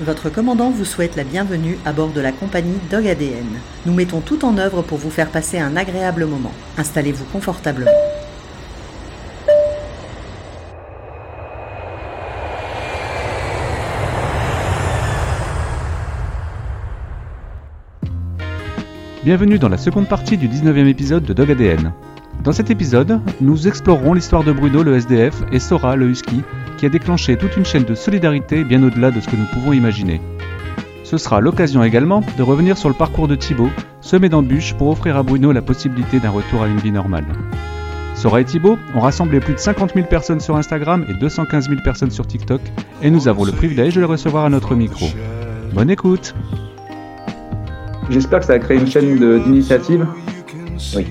[0.00, 3.44] Votre commandant vous souhaite la bienvenue à bord de la compagnie Dog ADN.
[3.84, 6.52] Nous mettons tout en œuvre pour vous faire passer un agréable moment.
[6.78, 7.90] Installez-vous confortablement.
[19.22, 21.92] Bienvenue dans la seconde partie du 19e épisode de Dog ADN.
[22.42, 26.42] Dans cet épisode, nous explorerons l'histoire de Bruno le SDF et Sora le Husky,
[26.78, 29.74] qui a déclenché toute une chaîne de solidarité bien au-delà de ce que nous pouvons
[29.74, 30.22] imaginer.
[31.04, 33.68] Ce sera l'occasion également de revenir sur le parcours de Thibaut,
[34.00, 37.26] semé d'embûches pour offrir à Bruno la possibilité d'un retour à une vie normale.
[38.14, 41.82] Sora et Thibaut ont rassemblé plus de 50 000 personnes sur Instagram et 215 000
[41.84, 42.62] personnes sur TikTok,
[43.02, 45.06] et nous avons le privilège de les recevoir à notre micro.
[45.74, 46.34] Bonne écoute
[48.08, 50.06] J'espère que ça a créé une chaîne d'initiative.
[50.96, 51.06] Oui.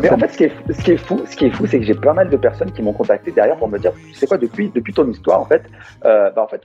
[0.00, 1.78] Mais en fait, ce qui est, ce qui est fou, ce qui est fou, c'est
[1.78, 4.26] que j'ai pas mal de personnes qui m'ont contacté derrière pour me dire, tu sais
[4.26, 5.62] quoi, depuis, depuis ton histoire, en fait,
[6.04, 6.62] euh, bah, en fait,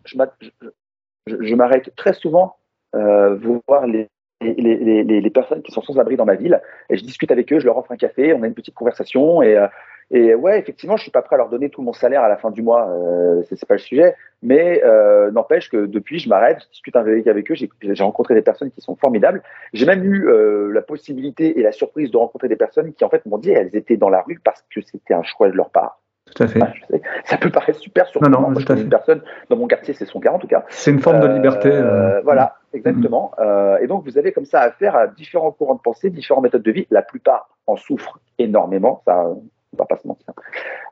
[1.28, 2.56] je m'arrête très souvent
[2.96, 4.10] euh, voir les,
[4.42, 7.52] les, les, les, personnes qui sont sans abri dans ma ville et je discute avec
[7.54, 9.68] eux, je leur offre un café, on a une petite conversation et, euh,
[10.14, 12.36] et ouais, effectivement, je suis pas prêt à leur donner tout mon salaire à la
[12.36, 16.58] fin du mois, euh, c'est pas le sujet, mais euh, n'empêche que depuis, je m'arrête,
[16.62, 19.42] je discute avec, avec eux, j'ai rencontré des personnes qui sont formidables.
[19.72, 23.10] J'ai même eu euh, la possibilité et la surprise de rencontrer des personnes qui en
[23.10, 25.70] fait m'ont dit elles étaient dans la rue parce que c'était un choix de leur
[25.70, 26.02] part.
[26.36, 26.60] Tout à fait.
[26.74, 28.42] je sais, ça peut paraître super surprenant.
[28.42, 30.66] Non, non, Moi, une personne dans mon quartier, c'est son cas en tout cas.
[30.70, 31.70] C'est une forme de liberté.
[31.72, 33.32] Euh, voilà, exactement.
[33.40, 36.64] Euh, et donc, vous avez comme ça affaire à différents courants de pensée, différentes méthodes
[36.64, 36.88] de vie.
[36.92, 39.26] La plupart en souffrent énormément, ça,
[39.74, 40.34] on va pas se mentir.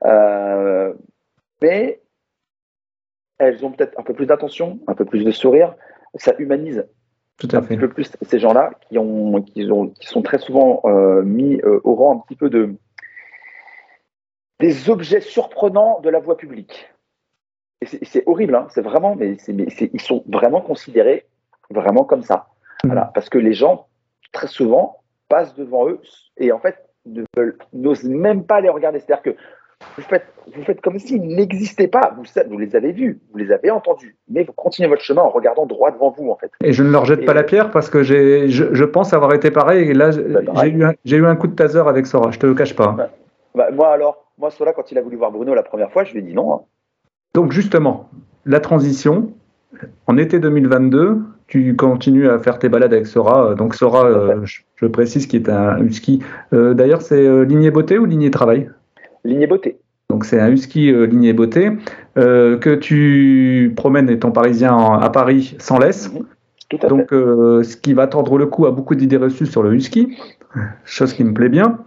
[0.06, 0.94] Euh,
[1.62, 2.02] mais
[3.38, 5.76] elles ont peut-être un peu plus d'attention, un peu plus de sourire.
[6.16, 6.88] Ça humanise
[7.38, 7.70] Tout à un fait.
[7.76, 11.62] petit peu plus ces gens-là qui, ont, qui, ont, qui sont très souvent euh, mis
[11.62, 12.76] euh, au rang un petit peu de
[14.60, 16.90] des objets surprenants de la voie publique.
[17.82, 21.28] C'est- horrible, hein, c'est vraiment, mais, ils sont vraiment considérés
[21.70, 22.50] vraiment comme ça.
[22.84, 23.88] Voilà, parce que les gens,
[24.34, 26.02] très souvent, passent devant eux
[26.36, 29.00] et en fait ne veulent- n'osent même pas les regarder.
[29.00, 29.30] C'est-à-dire que
[29.96, 30.26] vous faites,
[30.56, 32.14] vous faites comme s'ils n'existaient pas.
[32.18, 35.66] Vous, les avez vus, vous les avez entendus, mais vous continuez votre chemin en regardant
[35.66, 36.52] droit devant vous, en fait.
[36.64, 39.14] Et je ne leur jette Et- pas la pierre parce que j'ai, je, je pense
[39.14, 39.90] avoir été pareil.
[39.90, 42.46] Et là, j'ai eu, un- j'ai eu un coup de taser avec Sora, je te
[42.46, 42.92] le cache pas.
[42.94, 43.06] Ouais.
[43.56, 46.12] Bah, moi alors, moi cela quand il a voulu voir Bruno la première fois, je
[46.14, 46.54] lui ai dit non.
[46.54, 46.60] hein.
[47.34, 48.10] Donc justement,
[48.46, 49.32] la transition,
[50.08, 53.56] en été 2022, tu continues à faire tes balades avec Sora.
[53.56, 56.20] Donc Sora, euh, je, je précise, qui est un husky.
[56.54, 58.70] Euh, D'ailleurs, c'est euh, lignée beauté ou lignée travail?
[59.26, 59.78] Lignée beauté.
[60.10, 61.72] Donc c'est un husky euh, lignée beauté
[62.18, 66.12] euh, que tu promènes étant parisien en- à Paris sans laisse.
[66.14, 66.24] Mhm.
[66.70, 66.88] Tout à fait.
[66.88, 70.16] Donc, euh, ce qui va tordre le cou à beaucoup d'idées reçues sur le husky,
[70.86, 71.80] chose qui me plaît bien.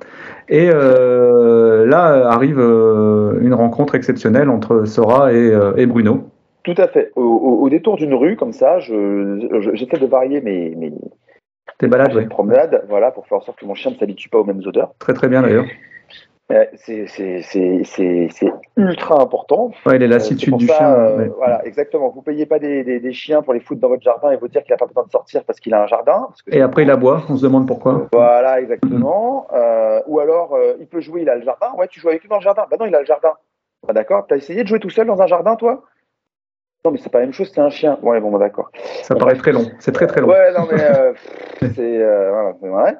[0.48, 6.31] Et euh, là arrive euh, une rencontre exceptionnelle entre Sora et, euh, et Bruno.
[6.64, 7.12] Tout à fait.
[7.16, 10.74] Au, au- au détour d'une rue comme ça, je, je- j'essaie de varier mes,
[11.78, 11.88] T'es
[12.28, 14.92] promenades, voilà, pour faire en sorte que mon chien ne s'habitue pas aux mêmes odeurs.
[15.00, 15.64] Très très bien d'ailleurs.
[16.52, 17.06] Euh, c'est,
[18.76, 19.70] ultra important.
[19.86, 20.92] Ouais, les Euh, lassitudes du ça, chien.
[20.94, 21.30] euh, ouais.
[21.36, 22.10] Voilà, exactement.
[22.10, 24.48] Vous payez pas des, des, des chiens pour les foutre dans votre jardin et vous
[24.48, 26.26] dire qu'il n'a pas besoin de sortir parce qu'il a un jardin.
[26.28, 28.06] parce que Et après il aboie, on se demande pourquoi.
[28.12, 29.46] Voilà, exactement.
[29.54, 31.68] Euh, ou alors, euh, il peut jouer, il a le jardin.
[31.78, 32.66] Ouais, tu joues avec lui dans le jardin.
[32.70, 33.32] Bah non, il a le jardin.
[33.88, 34.26] Ah, d'accord.
[34.28, 35.82] T'as essayé de jouer tout seul dans un jardin, toi?
[36.84, 37.96] Non, mais c'est pas la même chose, c'est un chien.
[38.02, 38.72] Ouais, bon, bah, d'accord.
[39.04, 39.70] Ça paraît très long.
[39.78, 40.26] C'est très très long.
[40.26, 41.12] Ouais, non, mais euh,
[41.60, 42.98] c'est euh, voilà.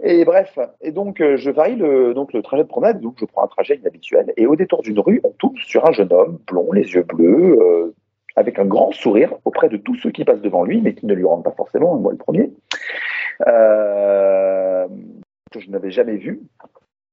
[0.00, 3.00] Et bref, et donc euh, je varie le donc le trajet de promenade.
[3.00, 5.92] Donc je prends un trajet inhabituel et au détour d'une rue, on tombe sur un
[5.92, 7.94] jeune homme blond, les yeux bleus, euh,
[8.36, 11.14] avec un grand sourire auprès de tous ceux qui passent devant lui, mais qui ne
[11.14, 12.50] lui rendent pas forcément, moi le premier.
[15.50, 16.42] Que je n'avais jamais vu.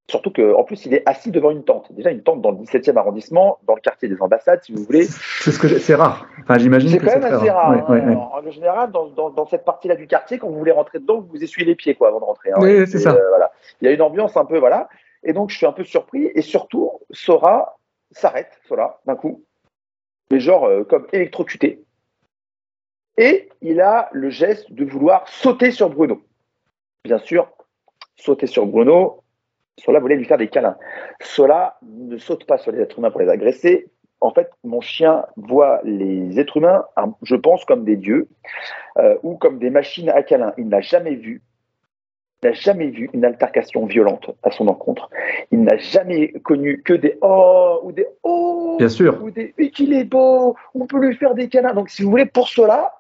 [0.09, 1.91] Surtout qu'en plus, il est assis devant une tente.
[1.93, 5.03] Déjà, une tente dans le 17e arrondissement, dans le quartier des ambassades, si vous voulez.
[5.05, 6.25] C'est ce que c'est rare.
[6.41, 7.69] Enfin, j'imagine C'est quand même assez rare.
[7.71, 8.07] Ouais, hein.
[8.07, 8.15] ouais, ouais.
[8.15, 11.43] En dans, dans, dans cette partie-là du quartier, quand vous voulez rentrer dedans, vous vous
[11.43, 12.51] essuyez les pieds quoi, avant de rentrer.
[12.51, 12.57] hein.
[12.59, 13.11] Oui, c'est ça.
[13.13, 13.51] euh, voilà.
[13.81, 14.89] Il y a une ambiance un peu, voilà.
[15.23, 16.31] Et donc, je suis un peu surpris.
[16.33, 17.77] Et surtout, Sora
[18.11, 19.43] s'arrête, Sora, d'un coup.
[20.31, 21.83] Mais genre, euh, comme électrocuté.
[23.17, 26.21] Et il a le geste de vouloir sauter sur Bruno.
[27.03, 27.47] Bien sûr,
[28.15, 29.18] sauter sur Bruno,
[29.79, 30.77] Sola voulait lui faire des câlins.
[31.21, 33.87] Sola ne saute pas sur les êtres humains pour les agresser.
[34.21, 36.85] En fait, mon chien voit les êtres humains,
[37.23, 38.27] je pense, comme des dieux
[38.97, 40.53] euh, ou comme des machines à câlins.
[40.57, 41.41] Il n'a jamais vu,
[42.43, 45.09] n'a jamais vu une altercation violente à son encontre.
[45.51, 49.23] Il n'a jamais connu que des oh ou des oh Bien sûr.
[49.23, 51.73] ou des mais qu'il est beau, on peut lui faire des câlins.
[51.73, 52.98] Donc, si vous voulez, pour cela,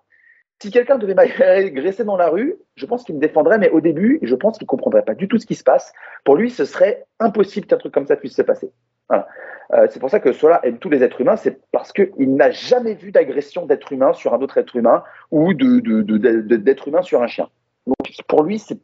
[0.61, 4.19] si quelqu'un devait m'agresser dans la rue, je pense qu'il me défendrait, mais au début,
[4.21, 5.93] je pense qu'il comprendrait pas du tout ce qui se passe.
[6.25, 8.71] Pour lui, ce serait impossible qu'un truc comme ça puisse se passer.
[9.11, 12.51] Euh, c'est pour ça que cela aime tous les êtres humains, c'est parce qu'il n'a
[12.51, 17.27] jamais vu d'agression d'être humain sur un autre être humain ou d'être humain sur un
[17.27, 17.49] chien.
[17.85, 17.95] Donc
[18.27, 18.79] pour lui, c'est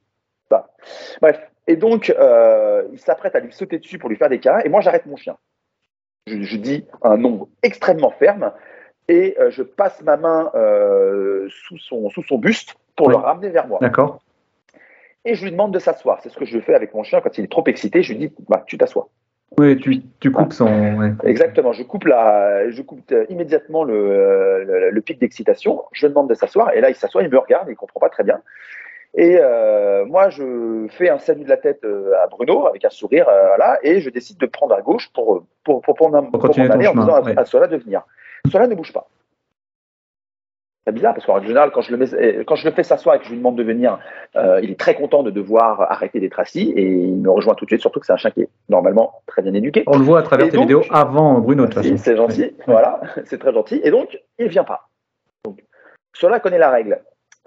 [0.47, 0.73] pas.
[1.21, 1.39] Bref.
[1.67, 4.69] Et donc, euh, il s'apprête à lui sauter dessus pour lui faire des câlins, et
[4.69, 5.35] moi j'arrête mon chien.
[6.27, 8.51] Je, dis un nom extrêmement ferme,
[9.07, 10.51] et euh, je passe ma main
[11.49, 13.79] sous, son, sous son buste pour le ramener vers moi.
[13.81, 14.19] D'accord.
[15.25, 16.19] Et je lui demande de s'asseoir.
[16.21, 18.03] C'est ce que je fais avec mon chien quand il est trop excité.
[18.03, 19.09] Je lui dis, bah, tu t'assois.
[19.57, 21.15] Oui, tu, tu coupes son.
[21.23, 26.33] Exactement, je coupe, la, je coupe euh, immédiatement le, le, pic d'excitation, je demande de
[26.33, 28.41] s'asseoir, et là il s'assoit, il me regarde, il ne comprend pas très bien.
[29.13, 32.89] Et euh, moi, je fais un salut de la tête euh, à Bruno avec un
[32.89, 36.59] sourire, voilà, et je décide de prendre à gauche pour, pour, pour, pour, pour, pour
[36.59, 38.01] aller en disant à, à cela de venir.
[38.51, 39.07] Cela ne bouge pas.
[40.85, 43.15] C'est bizarre parce qu'en général, quand je le, mets, euh, quand je le fais s'asseoir
[43.15, 43.97] et que je lui demande de venir,
[44.35, 47.65] euh, il est très content de devoir arrêter d'être assis et il me rejoint tout
[47.65, 49.83] de suite, surtout que c'est un chien qui est normalement très bien éduqué.
[49.87, 51.97] On le voit à travers tes vidéos avant Bruno, de toute façon.
[51.97, 53.81] C'est gentil, voilà, c'est très gentil.
[53.83, 54.89] Et donc, il vient pas.
[55.43, 55.63] Donc,
[56.13, 57.01] cela connaît la règle.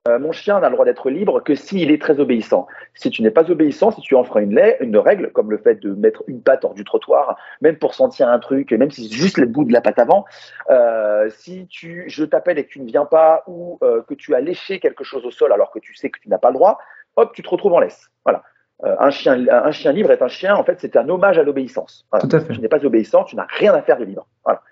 [0.06, 2.66] Euh, mon chien n'a le droit d'être libre que s'il est très obéissant.
[2.94, 5.92] Si tu n'es pas obéissant, si tu enfreins une, une règle, comme le fait de
[5.92, 9.38] mettre une patte hors du trottoir, même pour sentir un truc, même si c'est juste
[9.38, 10.24] le bout de la patte avant,
[10.70, 14.34] euh, si tu, je t'appelle et que tu ne viens pas ou euh, que tu
[14.34, 16.54] as léché quelque chose au sol alors que tu sais que tu n'as pas le
[16.54, 16.78] droit,
[17.16, 18.08] hop, tu te retrouves en laisse.
[18.24, 18.44] Voilà.
[18.82, 22.06] un, chien, un chien libre est un chien, en fait, c'est un hommage à l'obéissance.
[22.20, 22.54] Tout à fait.
[22.54, 24.26] Tu n'es pas obéissant, tu n'as rien à faire de libre.
[24.44, 24.62] Voilà.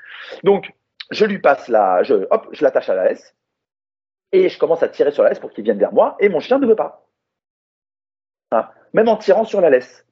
[0.44, 0.72] Donc,
[1.10, 3.34] je lui passe la, je, hop, je l'attache à la laisse
[4.32, 6.40] et je commence à tirer sur la laisse pour qu'il vienne vers moi, et mon
[6.40, 7.06] chien ne veut pas.
[8.52, 8.68] Hein.
[8.92, 10.04] Même en tirant sur la laisse.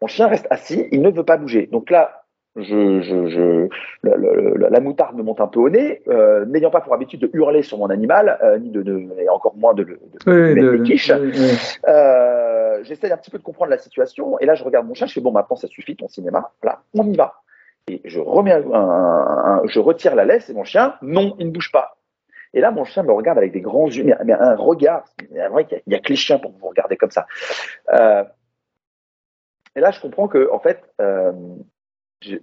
[0.00, 1.66] Mon chien reste assis, il ne veut pas bouger.
[1.66, 2.26] Donc là,
[2.56, 3.68] je, je,
[4.02, 7.62] la moutarde me monte un peu au nez, euh, n'ayant pas pour habitude de hurler
[7.62, 8.82] sur mon animal, euh, ni de,
[9.18, 11.10] et encore moins de le mettre des quiches.
[11.86, 15.06] Euh, j'essaie un petit peu de comprendre la situation, et là je regarde mon chien,
[15.06, 17.42] je fais bon, maintenant ça suffit ton cinéma, voilà, on y va.
[17.88, 18.62] Et je remets
[19.66, 21.98] je retire la laisse, et mon chien, non, il ne bouge pas.
[22.56, 25.04] Et là, mon chien me regarde avec des grands yeux, mais, un regard.
[25.30, 25.34] Il
[25.86, 27.26] n'y a, que les chiens pour vous regarder comme ça.
[27.92, 28.24] Euh,
[29.76, 31.32] et là, je comprends que, en fait, euh,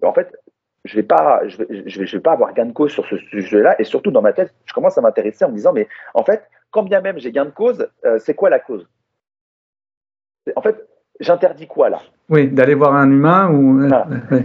[0.04, 0.32] en fait,
[0.86, 3.76] je vais pas, je vais, je vais, pas avoir gain de cause sur ce sujet-là.
[3.82, 6.48] Et surtout, dans ma tête, je commence à m'intéresser en me disant, mais en fait,
[6.70, 8.88] quand bien même j'ai gain de cause, euh, c'est quoi la cause?
[10.56, 10.88] En fait,
[11.20, 12.02] j'interdis quoi là?
[12.30, 13.90] Oui, d'aller voir un humain ou.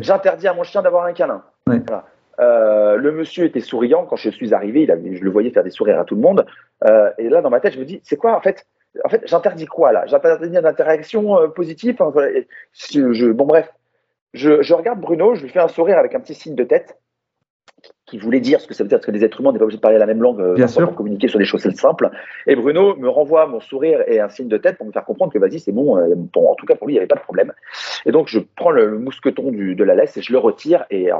[0.00, 1.44] J'interdis à mon chien d'avoir un câlin.
[1.66, 2.06] Voilà.
[2.40, 5.70] Euh, le monsieur était souriant quand je suis arrivé, il je le voyais faire des
[5.70, 6.46] sourires à tout le monde.
[6.84, 8.66] Euh, et là, dans ma tête, je me dis, c'est quoi en fait
[9.04, 10.06] En fait, j'interdis quoi là?
[10.06, 11.96] J'interdis une interaction euh, positive?
[12.72, 13.72] je, bon, bref,
[14.34, 16.98] je, je, regarde Bruno, je lui fais un sourire avec un petit signe de tête
[18.06, 19.64] qui voulait dire ce que ça veut dire, parce que les êtres humains, n'est pas
[19.64, 22.10] obligé de parler la même langue euh, pour communiquer sur des choses simples.
[22.46, 25.32] Et Bruno me renvoie mon sourire et un signe de tête pour me faire comprendre
[25.32, 27.16] que vas-y, c'est bon, euh, bon, en tout cas pour lui, il n'y avait pas
[27.16, 27.52] de problème.
[28.06, 30.84] Et donc, je prends le, mousqueton du, de la laisse et je le retire.
[30.90, 31.10] Et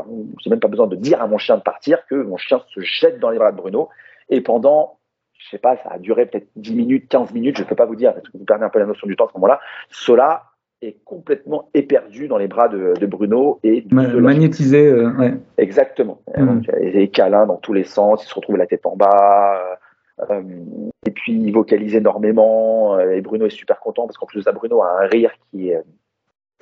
[0.41, 2.81] j'ai même pas besoin de dire à mon chien de partir que mon chien se
[2.81, 3.89] jette dans les bras de Bruno.
[4.31, 4.99] Et pendant,
[5.39, 7.87] je sais pas, ça a duré peut-être 10 minutes, 15 minutes, je ne peux pas
[7.87, 9.61] vous dire, parce que vous perdez un peu la notion du temps à ce moment-là.
[9.91, 10.45] Cela
[10.83, 14.87] est complètement éperdu dans les bras de, Bruno et magnétisé.
[14.87, 15.35] Euh, ouais.
[15.57, 16.21] Exactement.
[16.37, 16.61] Mm.
[16.73, 19.59] A des câlins dans tous les sens, il se retrouve la tête en bas.
[19.59, 19.75] Euh,
[20.31, 20.43] euh,
[21.07, 24.53] et puis il vocalise énormément et Bruno est super content parce qu'en plus de ça,
[24.53, 25.81] Bruno a un rire qui est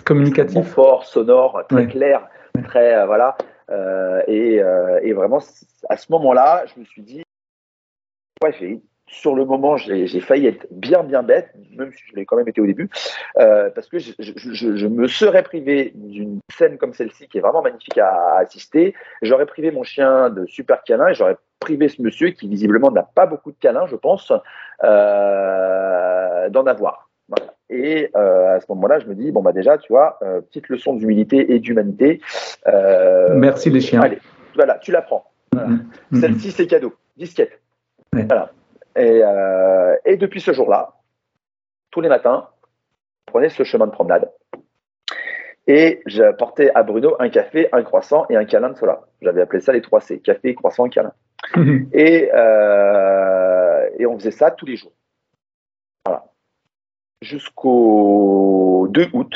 [0.05, 2.29] communicatif, fort, sonore, très clair,
[2.65, 3.37] très voilà.
[4.29, 4.61] Et,
[5.03, 5.39] et, vraiment
[5.89, 7.23] à ce moment-là, je me suis dit,
[8.43, 12.27] ouais, j'ai sur le moment, j'ai failli être bien, bien bête, même si je l'ai
[12.27, 12.91] quand même été au début,
[13.39, 17.63] euh, parce que je, je, me serais privé d'une scène comme celle-ci, qui est vraiment
[17.63, 18.95] magnifique à, assister.
[19.23, 23.05] J'aurais privé mon chien de super câlin et j'aurais privé ce monsieur, qui visiblement n'a
[23.05, 24.33] pas beaucoup de câlins, je pense,
[24.83, 27.09] euh, d'en avoir.
[27.71, 30.95] Et euh, à ce moment-là, je me dis, bon, bah déjà, tu vois, petite leçon
[30.95, 32.21] d'humilité et d'humanité.
[32.67, 34.01] Merci les chiens.
[34.01, 34.19] Allez,
[34.55, 35.31] voilà, tu la prends.
[35.55, 36.21] Mm-hmm.
[36.21, 36.95] Celle-ci, c'est cadeau.
[37.17, 37.61] Disquette.
[38.13, 38.51] Voilà.
[38.97, 40.95] Euh, et, depuis ce jour-là,
[41.91, 42.49] tous les matins,
[43.27, 44.31] je prenais ce chemin de promenade.
[45.67, 49.03] Et j'apportais à Bruno un café, un croissant et un câlin de cela.
[49.21, 51.13] J'avais appelé ça les 3 C, café, croissant, câlin.
[51.93, 54.93] et, euh, et on faisait ça tous les jours.
[56.05, 56.25] Voilà.
[57.21, 59.35] Jusqu'au 2 août,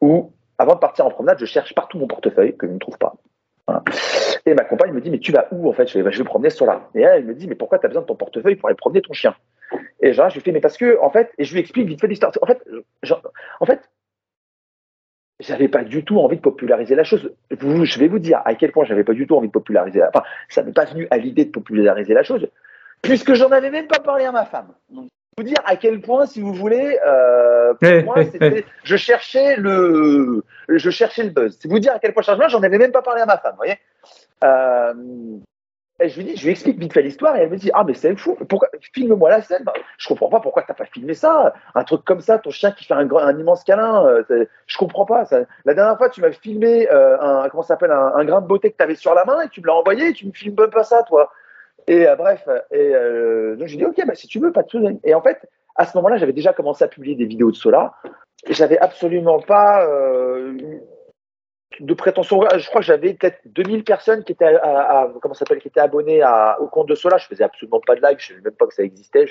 [0.00, 2.98] où, avant de partir en promenade, je cherche partout mon portefeuille que je ne trouve
[2.98, 3.14] pas.
[4.46, 5.88] Et ma compagne me dit, mais tu vas où en fait?
[5.88, 6.88] Je vais, je vais promener sur là.
[6.94, 9.00] Et elle, me dit, mais pourquoi tu as besoin de ton portefeuille pour aller promener
[9.00, 9.34] ton chien?
[10.00, 12.00] Et genre, je lui fais, mais parce que, en fait, et je lui explique vite
[12.00, 12.32] fait l'histoire.
[12.42, 13.90] En fait,
[15.40, 17.32] j'avais pas du tout envie de populariser la chose.
[17.50, 20.02] je vais vous dire à quel point j'avais pas du tout envie de populariser.
[20.02, 22.48] Enfin, ça m'est pas venu à l'idée de populariser la chose,
[23.02, 24.74] puisque j'en avais même pas parlé à ma femme.
[24.90, 28.24] Donc, vous dire à quel point, si vous voulez, euh, pour moi,
[28.84, 31.56] je cherchais le je cherchais le buzz.
[31.60, 33.52] C'est vous dire à quel point chargement, j'en avais même pas parlé à ma femme,
[33.52, 33.78] vous voyez.
[34.44, 34.94] Euh,
[36.00, 37.84] et je lui dis, je lui explique vite fait l'histoire et elle me dit, ah
[37.84, 39.62] mais c'est fou, pourquoi filme-moi la scène.
[39.64, 41.54] Bah, je comprends pas pourquoi t'as pas filmé ça.
[41.76, 44.76] Un truc comme ça, ton chien qui fait un, grand, un immense câlin, euh, je
[44.76, 45.24] comprends pas.
[45.24, 45.42] Ça.
[45.64, 48.72] La dernière fois, tu m'as filmé euh, un comment s'appelle un, un, grain de beauté
[48.72, 50.08] que t'avais sur la main et tu me l'as envoyé.
[50.08, 51.30] Et tu me filmes pas ça, toi.
[51.86, 54.70] Et euh, bref, et euh, donc je dis, ok, bah si tu veux, pas de
[54.70, 55.00] soucis.
[55.04, 57.58] Et en fait, à ce moment-là, j'avais déjà commencé à publier des vidéos de.
[58.46, 60.56] Et j'avais absolument pas euh,
[61.80, 62.40] de prétention.
[62.56, 64.56] Je crois que j'avais peut-être 2000 personnes qui étaient,
[65.20, 66.22] comment s'appelle, qui étaient abonnées
[66.60, 67.18] au compte de Sola.
[67.18, 69.26] Je faisais absolument pas de live, je ne savais même pas que ça existait.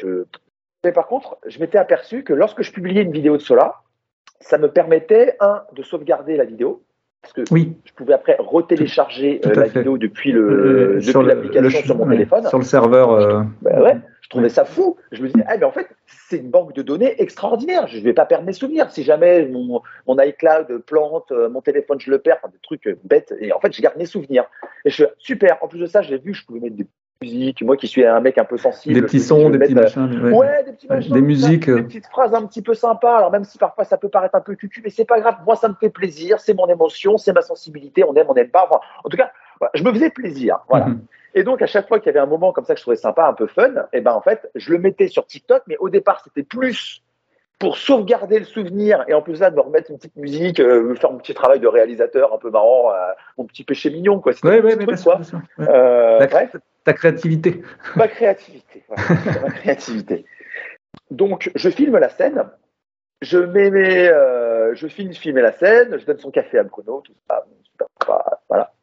[0.83, 3.81] Mais par contre, je m'étais aperçu que lorsque je publiais une vidéo de Sola,
[4.39, 6.83] ça me permettait, un, de sauvegarder la vidéo.
[7.23, 7.73] Parce que oui.
[7.85, 9.79] je pouvais après retélécharger euh, la fait.
[9.79, 12.45] vidéo depuis le, depuis l'application sur mon ouais, téléphone.
[12.47, 13.11] Sur le serveur.
[13.11, 13.43] Euh...
[13.61, 14.97] Ben ouais, je trouvais ça fou.
[15.13, 17.87] Je me disais, ah, mais en fait, c'est une banque de données extraordinaire.
[17.87, 18.91] Je ne vais pas perdre mes souvenirs.
[18.91, 22.97] Si jamais mon, mon iCloud plante, euh, mon téléphone, je le perds, enfin, des trucs
[23.05, 23.33] bêtes.
[23.39, 24.43] Et en fait, je garde mes souvenirs.
[24.83, 25.57] Et je fais, super.
[25.61, 26.87] En plus de ça, j'ai vu, je pouvais mettre des
[27.25, 27.59] musiques.
[27.69, 28.95] Moi qui suis un mec un peu sensible.
[28.95, 30.23] Des petits sons, des petits mettre, machins.
[30.23, 30.33] Ouais.
[30.39, 31.13] ouais, des petits machins.
[31.17, 31.69] Des musiques.
[31.69, 33.15] Des petites phrases un petit peu sympas.
[33.19, 35.37] Alors, même si parfois ça peut paraître un peu cucu, mais c'est pas grave.
[35.47, 36.31] Moi, ça me fait plaisir.
[36.39, 37.99] C'est mon émotion, c'est ma sensibilité.
[38.09, 38.63] On aime, on n'aime pas.
[38.69, 39.29] Enfin, en tout cas,
[39.73, 40.53] je me faisais plaisir.
[40.69, 40.87] Voilà.
[40.87, 40.99] Mm -hmm.
[41.35, 43.03] Et donc, à chaque fois qu'il y avait un moment comme ça que je trouvais
[43.07, 45.89] sympa, un peu fun, et ben en fait, je le mettais sur TikTok, mais au
[45.89, 46.79] départ, c'était plus
[47.63, 50.89] pour sauvegarder le souvenir et en plus là de me remettre une petite musique, euh,
[50.89, 52.95] me faire un petit travail de réalisateur un peu marrant, euh,
[53.37, 54.33] mon petit péché mignon quoi.
[54.43, 55.19] Ouais, ouais, truc, quoi.
[55.57, 55.65] Ouais.
[55.69, 57.61] Euh, bref, ta créativité.
[57.95, 59.03] Ma créativité, voilà,
[59.41, 60.25] ma créativité.
[61.11, 62.43] Donc je filme la scène,
[63.21, 67.01] je mets mes, euh, je filme filmer la scène, je donne son café à Bruno,
[67.01, 67.45] tout ça,
[68.49, 68.73] voilà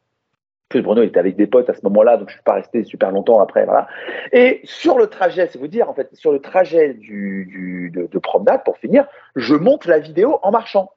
[0.71, 3.11] plus Bruno était avec des potes à ce moment-là, donc je suis pas resté super
[3.11, 3.87] longtemps après, voilà.
[4.31, 8.07] Et sur le trajet, c'est vous dire, en fait, sur le trajet du, du de,
[8.07, 9.05] de, promenade, pour finir,
[9.35, 10.91] je monte la vidéo en marchant.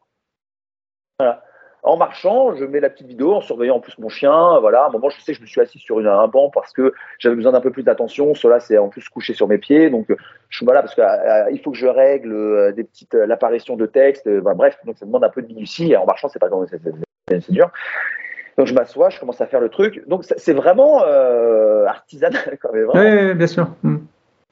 [1.19, 1.45] Voilà.
[1.85, 4.59] En marchant, je mets la petite vidéo en surveillant en plus mon chien.
[4.61, 6.51] Voilà, à un moment, je sais que je me suis assis sur une, un banc
[6.51, 8.35] parce que j'avais besoin d'un peu plus d'attention.
[8.35, 10.07] Cela, c'est en plus couché sur mes pieds, donc
[10.49, 13.77] je suis voilà parce qu'il euh, faut que je règle euh, des petites euh, l'apparition
[13.77, 14.29] de texte.
[14.29, 15.93] Ben, bref, donc ça demande un peu de minutie.
[15.93, 16.49] Et en marchant, c'est pas
[17.29, 17.71] c'est dur.
[18.57, 20.07] Donc je m'assois, je commence à faire le truc.
[20.07, 22.89] Donc c'est vraiment euh, artisanal quand même.
[22.95, 23.69] Oui, bien sûr.
[23.83, 23.97] Mm.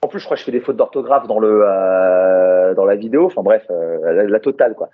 [0.02, 2.96] En plus, je crois que je fais des fautes d'orthographe dans le euh, dans la
[2.96, 3.26] vidéo.
[3.26, 4.90] Enfin bref, euh, la, la, totale quoi.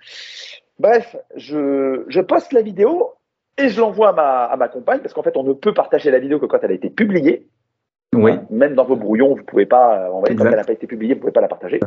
[0.79, 3.13] Bref, je, je poste la vidéo
[3.57, 6.09] et je l'envoie à ma, à ma compagne parce qu'en fait, on ne peut partager
[6.09, 7.47] la vidéo que quand elle a été publiée.
[8.13, 8.31] Oui.
[8.31, 11.13] Enfin, même dans vos brouillons, vous pouvez pas envoyer quand elle n'a pas été publiée,
[11.13, 11.79] vous pouvez pas la partager.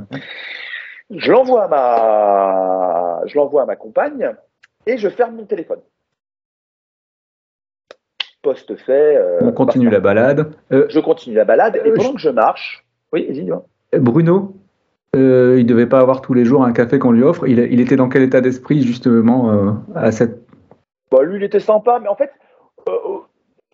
[1.11, 4.31] Je l'envoie à ma je l'envoie à ma compagne
[4.87, 5.81] et je ferme mon téléphone
[8.43, 9.17] poste fait.
[9.17, 10.53] Euh, on continue la balade.
[10.73, 12.15] Euh, je continue la balade et pendant je...
[12.15, 14.01] que je marche, oui, vas-y.
[14.01, 14.55] Bruno,
[15.15, 17.47] euh, il devait pas avoir tous les jours un café qu'on lui offre.
[17.47, 20.41] Il, était dans quel état d'esprit justement euh, à cette.
[21.11, 22.31] Bah, lui, il était sympa, mais en fait,
[22.89, 22.93] euh,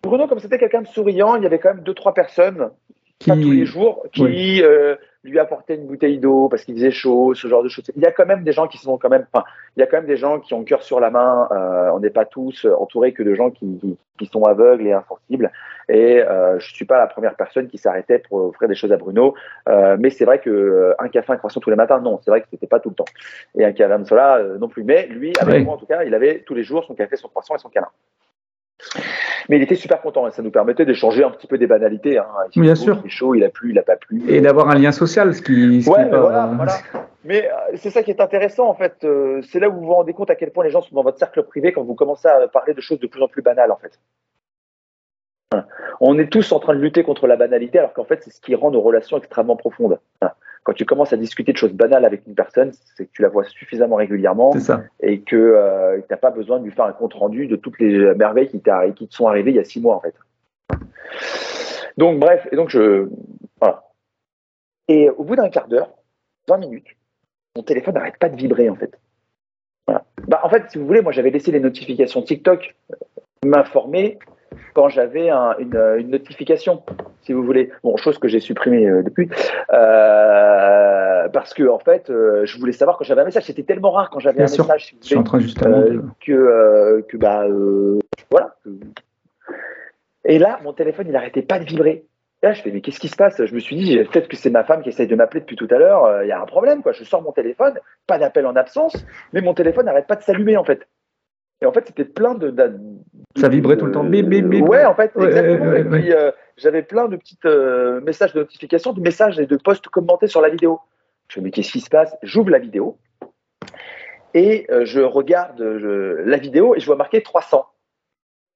[0.03, 2.71] Bruno, comme c'était quelqu'un de souriant, il y avait quand même deux trois personnes.
[3.25, 4.63] Pas tous les jours qui oui.
[5.23, 7.91] lui apportaient une bouteille d'eau parce qu'il faisait chaud, ce genre de choses.
[7.95, 9.45] Il y a quand même des gens qui sont quand même, enfin,
[9.75, 11.47] il y a quand même des gens qui ont le cœur sur la main.
[11.51, 14.93] Euh, on n'est pas tous entourés que de gens qui, qui, qui sont aveugles et
[14.93, 15.51] insensibles.
[15.87, 18.97] Et euh, je suis pas la première personne qui s'arrêtait pour offrir des choses à
[18.97, 19.33] Bruno.
[19.67, 22.29] Euh, mais c'est vrai que euh, un café, un croissant tous les matins, non, c'est
[22.29, 23.05] vrai que c'était pas tout le temps.
[23.57, 24.83] Et un câlin de cela euh, non plus.
[24.83, 25.63] Mais lui, avec oui.
[25.63, 27.69] moi en tout cas, il avait tous les jours son café, son croissant et son
[27.69, 27.89] câlin.
[29.47, 32.17] Mais il était super content et ça nous permettait d'échanger un petit peu des banalités.
[32.17, 32.27] Hein.
[32.55, 32.99] Il Bien sûr.
[33.03, 34.21] Il est chaud, il a plu, il a pas plu.
[34.27, 35.81] Et d'avoir un lien social, ce qui.
[35.81, 36.73] Ce ouais, qui mais voilà, voilà.
[37.23, 39.03] Mais euh, c'est ça qui est intéressant en fait.
[39.03, 41.03] Euh, c'est là où vous vous rendez compte à quel point les gens sont dans
[41.03, 43.71] votre cercle privé quand vous commencez à parler de choses de plus en plus banales
[43.71, 43.99] en fait.
[45.51, 45.67] Voilà.
[45.99, 48.39] On est tous en train de lutter contre la banalité alors qu'en fait c'est ce
[48.39, 49.99] qui rend nos relations extrêmement profondes.
[50.63, 53.29] Quand tu commences à discuter de choses banales avec une personne, c'est que tu la
[53.29, 54.53] vois suffisamment régulièrement
[55.01, 57.79] et que euh, tu n'as pas besoin de lui faire un compte rendu de toutes
[57.79, 58.61] les merveilles qui,
[58.95, 60.13] qui te sont arrivées il y a six mois en fait.
[61.97, 63.09] Donc bref, et donc je
[63.59, 63.83] voilà.
[64.87, 65.91] Et au bout d'un quart d'heure,
[66.47, 66.87] 20 minutes,
[67.55, 68.97] mon téléphone n'arrête pas de vibrer en fait.
[69.87, 70.05] Voilà.
[70.27, 72.75] Bah, en fait, si vous voulez, moi j'avais laissé les notifications TikTok
[73.45, 74.19] m'informer
[74.73, 76.83] quand j'avais un, une, une, notification,
[77.21, 77.71] si vous voulez.
[77.83, 79.29] Bon, chose que j'ai supprimée euh, depuis,
[79.73, 83.43] euh, parce que en fait, euh, je voulais savoir quand j'avais un message.
[83.43, 84.65] C'était tellement rare quand j'avais un sûr.
[84.65, 84.85] message.
[84.85, 86.01] Si je suis en train justement de...
[86.25, 87.45] que que bah
[88.31, 88.55] voilà.
[90.25, 92.05] Et là, mon téléphone, il n'arrêtait pas de vibrer.
[92.41, 93.43] Et là, je fais, mais qu'est-ce qui se passe?
[93.43, 95.67] Je me suis dit, peut-être que c'est ma femme qui essaye de m'appeler depuis tout
[95.71, 96.23] à l'heure.
[96.23, 96.93] Il y a un problème, quoi.
[96.93, 97.77] Je sors mon téléphone,
[98.07, 98.95] pas d'appel en absence,
[99.33, 100.87] mais mon téléphone n'arrête pas de s'allumer, en fait.
[101.61, 102.79] Et en fait, c'était plein de, de, de,
[103.39, 104.03] Ça vibrait tout le temps.
[104.03, 104.67] Bip, bip, bip.
[104.67, 105.65] Ouais, en fait, Ouais, exactement.
[105.71, 109.45] ouais, et puis, euh, j'avais plein de petits euh, messages de notification, de messages et
[109.45, 110.79] de posts commentés sur la vidéo.
[111.27, 112.15] Je me dis, mais qu'est-ce qui se passe?
[112.23, 112.97] J'ouvre la vidéo.
[114.33, 117.65] et euh, je regarde je- la vidéo et je vois marqué 300.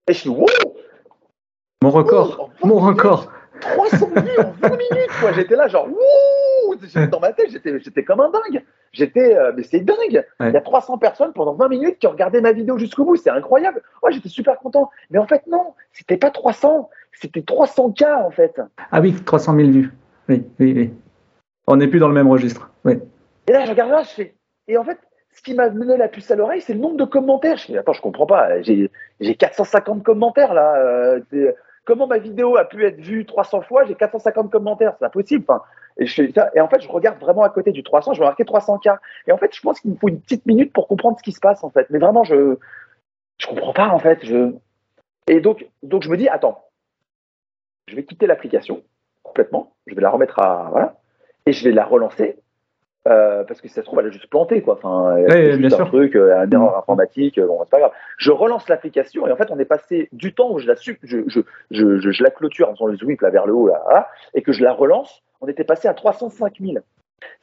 [0.08, 0.46] Et je suis wow,
[1.82, 3.32] Mon record, mon record.
[3.60, 5.32] 300 vues en 20 minutes, quoi.
[5.34, 6.43] J'étais là, genre, wouh J'étais
[7.12, 8.64] Dans ma tête, j'étais, comme un dingue.
[8.92, 10.26] J'étais, euh, mais c'est dingue.
[10.40, 10.50] Ouais.
[10.50, 13.16] Il y a 300 personnes pendant 20 minutes qui ont regardé ma vidéo jusqu'au bout.
[13.16, 13.82] C'est incroyable.
[14.02, 14.90] Ouais, j'étais super content.
[15.10, 16.90] Mais en fait, non, c'était pas 300.
[17.14, 18.60] C'était 300K, en fait.
[18.92, 19.94] Ah oui, 300 000 vues.
[20.30, 20.94] Oui, oui, oui.
[21.68, 22.72] On n'est plus dans le même registre.
[22.86, 23.00] Oui.
[23.48, 24.36] Et là, je regarde là, je fais.
[24.68, 24.98] Et en fait,
[25.34, 27.58] ce qui m'a mené la puce à l'oreille, c'est le nombre de commentaires.
[27.58, 28.62] Je fais, attends, je comprends pas.
[28.62, 30.76] J'ai, j'ai 450 commentaires là.
[30.78, 31.22] Euh,
[31.86, 34.96] comment ma vidéo a pu être vue 300 fois J'ai 450 commentaires.
[35.00, 35.46] C'est impossible.
[35.48, 35.64] Enfin,
[35.98, 38.14] et, en fait, je regarde vraiment à côté du 300.
[38.14, 38.98] Je vais marquer 300K.
[39.28, 41.32] Et en fait, je pense qu'il me faut une petite minute pour comprendre ce qui
[41.32, 41.88] se passe en fait.
[41.90, 42.58] Mais vraiment, je,
[43.38, 44.22] je comprends pas en fait.
[45.28, 46.66] Et donc, donc, je me dis, attends,
[47.88, 48.84] je vais quitter l'application
[49.22, 49.74] complètement.
[49.88, 50.96] Je vais la remettre à voilà,
[51.46, 52.38] et je vais la relancer.
[53.06, 54.76] Euh, parce que si ça se trouve, elle a juste planté, quoi.
[54.76, 55.88] Enfin, Ouais, juste bien un sûr.
[55.88, 56.80] truc, euh, un erreur Mm.
[56.80, 57.92] informatique, euh, bon, c'est pas grave.
[58.18, 60.94] Je relance l'application et en fait, on est passé du temps où je la, je,
[61.04, 61.18] je,
[61.72, 64.54] je, je, la clôture en faisant le sweep là vers le haut, là, et que
[64.54, 66.78] je la relance, on était passé à 305 000.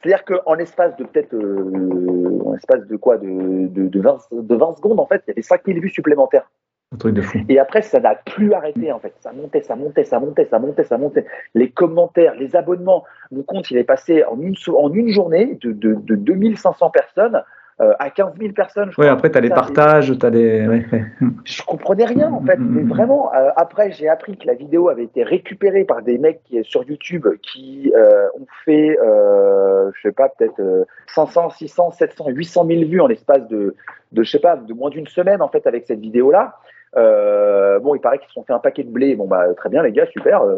[0.01, 3.27] C'est-à-dire qu'en l'espace de peut-être, en l'espace de quoi, de,
[3.67, 6.49] de, de, 20, de 20 secondes, en fait, il y avait 5 000 vues supplémentaires.
[6.93, 7.39] Un truc de fou.
[7.47, 9.13] Et après, ça n'a plus arrêté en fait.
[9.21, 11.25] Ça montait, ça montait, ça montait, ça montait, ça montait.
[11.55, 13.05] Les commentaires, les abonnements.
[13.31, 16.89] Mon compte, il est passé en une, so- en une journée de, de, de 2500
[16.89, 17.41] personnes
[17.79, 18.91] euh, à 15 000 personnes.
[18.97, 20.67] Oui, après, tu as les partages, tu as des.
[20.67, 21.05] ouais, ouais.
[21.45, 22.57] Je comprenais rien en fait.
[22.57, 22.89] Mm, mm, Mais mm.
[22.89, 26.61] vraiment, euh, après, j'ai appris que la vidéo avait été récupérée par des mecs qui,
[26.63, 32.65] sur YouTube qui euh, ont fait, je sais pas, peut-être euh, 500, 600, 700, 800
[32.67, 33.75] 000 vues en l'espace de,
[34.11, 36.57] de, je sais pas, de moins d'une semaine en fait avec cette vidéo-là.
[36.97, 39.15] Euh, bon, il paraît qu'ils se sont fait un paquet de blé.
[39.15, 40.41] Bon, bah, très bien, les gars, super.
[40.43, 40.57] euh,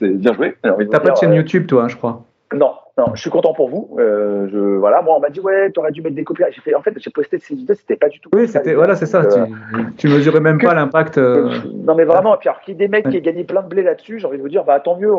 [0.00, 0.56] c'est bien joué.
[0.62, 2.22] T'as pas de chaîne euh, YouTube, toi, hein, je crois.
[2.54, 3.94] non, non, je suis content pour vous.
[3.98, 6.44] Je, voilà, moi, on m'a dit, ouais, t'aurais dû mettre des copies.
[6.50, 8.30] J'ai fait, en fait, j'ai posté ces vidéos, c'était pas du tout.
[8.34, 8.72] Oui, c'était.
[8.72, 9.22] Voilà, c'est ça.
[9.26, 9.38] Tu,
[9.98, 11.18] tu mesurais même que- pas l'impact.
[11.18, 13.10] non, mais vraiment, et puis alors qu'il y ait des mecs Ouais.
[13.10, 15.12] qui aient gagné plein de blé là-dessus, j'ai envie de vous dire, bah tant mieux.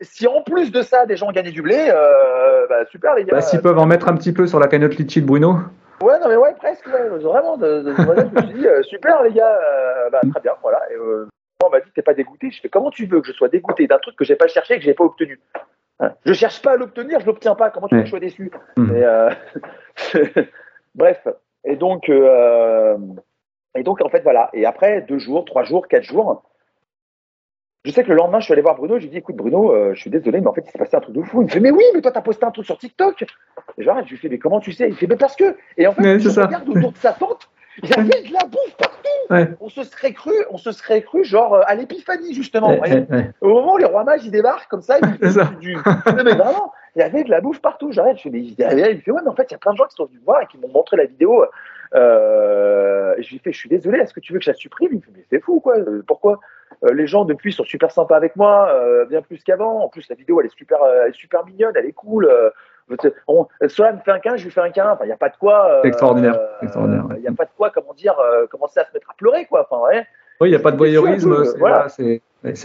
[0.00, 1.76] Si en plus de ça, des gens ont gagné du blé,
[2.70, 3.34] bah super, les gars.
[3.34, 5.56] Bah, S'ils peuvent en mettre un petit peu sur la cagnotte litchi de Bruno.
[6.02, 7.56] Ouais, non, mais ouais, presque, ouais, vraiment.
[7.56, 10.80] De, de, je me suis dit, euh, super, les gars, euh, bah très bien, voilà.
[10.90, 11.28] Et, euh,
[11.64, 12.50] on m'a dit, t'es pas dégoûté.
[12.50, 14.74] Je fais, comment tu veux que je sois dégoûté d'un truc que j'ai pas cherché
[14.74, 15.40] et que j'ai pas obtenu?
[16.00, 16.12] Hein?
[16.24, 17.70] Je cherche pas à l'obtenir, je l'obtiens pas.
[17.70, 18.50] Comment tu veux que je sois déçu?
[18.78, 19.30] Euh,
[20.94, 21.26] Bref,
[21.64, 24.50] et donc, et donc, en fait, voilà.
[24.52, 26.42] Et après, deux jours, trois jours, quatre jours,
[27.84, 28.94] je sais que le lendemain, je suis allé voir Bruno.
[28.96, 30.78] Je lui ai dit, écoute, Bruno, euh, je suis désolé, mais en fait, il s'est
[30.78, 31.42] passé un truc de fou.
[31.42, 33.22] Il me fait, mais oui, mais toi, t'as posté un truc sur TikTok.
[33.78, 34.88] Et j'arrête, je lui fais, mais comment tu sais?
[34.88, 35.56] Il fait, mais parce que.
[35.76, 37.48] Et en fait, je regarde autour de sa tente,
[37.82, 38.98] il y avait de la bouffe partout.
[39.30, 39.48] Ouais.
[39.60, 42.68] On se serait cru, on se serait cru, genre, euh, à l'épiphanie, justement.
[42.78, 43.30] Ouais, ouais.
[43.40, 45.44] Au moment où les rois mages, ils débarquent comme ça, ils ça.
[45.60, 45.82] du, non,
[46.24, 47.90] mais vraiment, il y avait de la bouffe partout.
[47.90, 49.52] J'arrête, je fais, mais il y avait- il me fait, ouais, mais en fait, il
[49.52, 51.06] y a plein de gens qui sont venus me voir et qui m'ont montré la
[51.06, 51.44] vidéo.
[51.94, 54.54] Euh, et je lui fais, je suis désolé, est-ce que tu veux que je la
[54.56, 54.88] supprime?
[54.92, 55.74] Il me fait, mais c'est fou, quoi.
[56.06, 56.40] Pourquoi?
[56.92, 59.84] Les gens, depuis, sont super sympas avec moi, euh, bien plus qu'avant.
[59.84, 62.24] En plus, la vidéo, elle est super, euh, elle est super mignonne, elle est cool.
[62.26, 62.50] Euh,
[63.28, 64.92] on, Sola me fait un câlin, je lui fais un câlin.
[64.92, 65.66] Enfin, il n'y a pas de quoi.
[65.70, 65.82] euh,
[66.62, 67.14] extraordinaire, euh, ouais.
[67.18, 69.46] Il n'y a pas de quoi, comment dire, euh, commencer à se mettre à pleurer,
[69.46, 69.66] quoi.
[69.70, 70.06] Enfin, ouais.
[70.40, 71.44] Oui, il n'y a pas de voyeurisme.
[71.44, 71.86] c'est- voilà.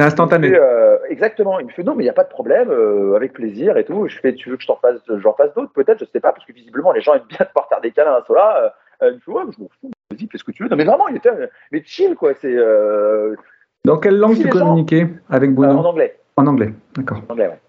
[0.04, 0.50] instantané.
[0.50, 1.60] fait, euh, exactement.
[1.60, 3.86] Il me fait non, mais il n'y a pas de problème, euh, avec plaisir et
[3.86, 4.08] tout.
[4.08, 5.72] Je fais, tu veux que je t'en fasse, j'en fasse d'autres?
[5.74, 8.16] Peut-être, je sais pas, parce que visiblement les gens aiment bien pouvoir faire des câlins
[8.16, 8.74] à Sola.
[9.04, 10.70] Euh, il me fait ouais, je m'en fous, vas-y, fais ce que tu veux.
[10.70, 12.34] Non, mais vraiment, il était, euh, mais chill quoi.
[12.34, 13.36] C'est euh,
[13.86, 17.20] Dans quelle langue Si tu communiquais avec Bruno en anglais, En anglais, d'accord.
[17.30, 17.60] en anglais, ouais.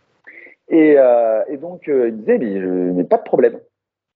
[0.70, 3.58] Et, euh, et donc euh, il me disait mais, je- mais pas de problème.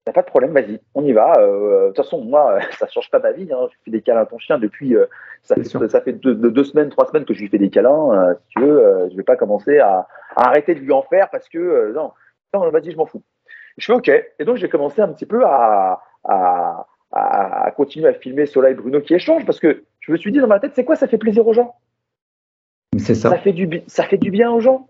[0.06, 1.32] A pas de problème, vas-y, on y va.
[1.38, 3.48] Euh, De toute façon, moi, ça change pas ma vie.
[3.52, 3.68] Hein.
[3.70, 4.96] Je fais des câlins à ton chien depuis.
[5.42, 5.88] ça, fait, sûr.
[5.88, 8.34] ça fait deux, semaines, trois semaines que je lui fais des câlins.
[8.40, 11.48] si tu veux, je vais pas commencer à, à arrêter de lui en faire parce
[11.48, 12.10] que non,
[12.52, 13.22] non, vas-y, je m'en fous.
[13.78, 14.08] Je fais OK.
[14.08, 18.72] Et donc j'ai commencé un petit peu à, à, à, à continuer à filmer Soleil
[18.72, 20.96] et Bruno qui échangent parce que je me suis dit dans ma tête, c'est quoi
[20.96, 21.74] Ça fait plaisir aux gens?
[22.98, 23.38] C'est Ça ça.
[23.38, 24.88] fait du, ça fait du bien aux gens.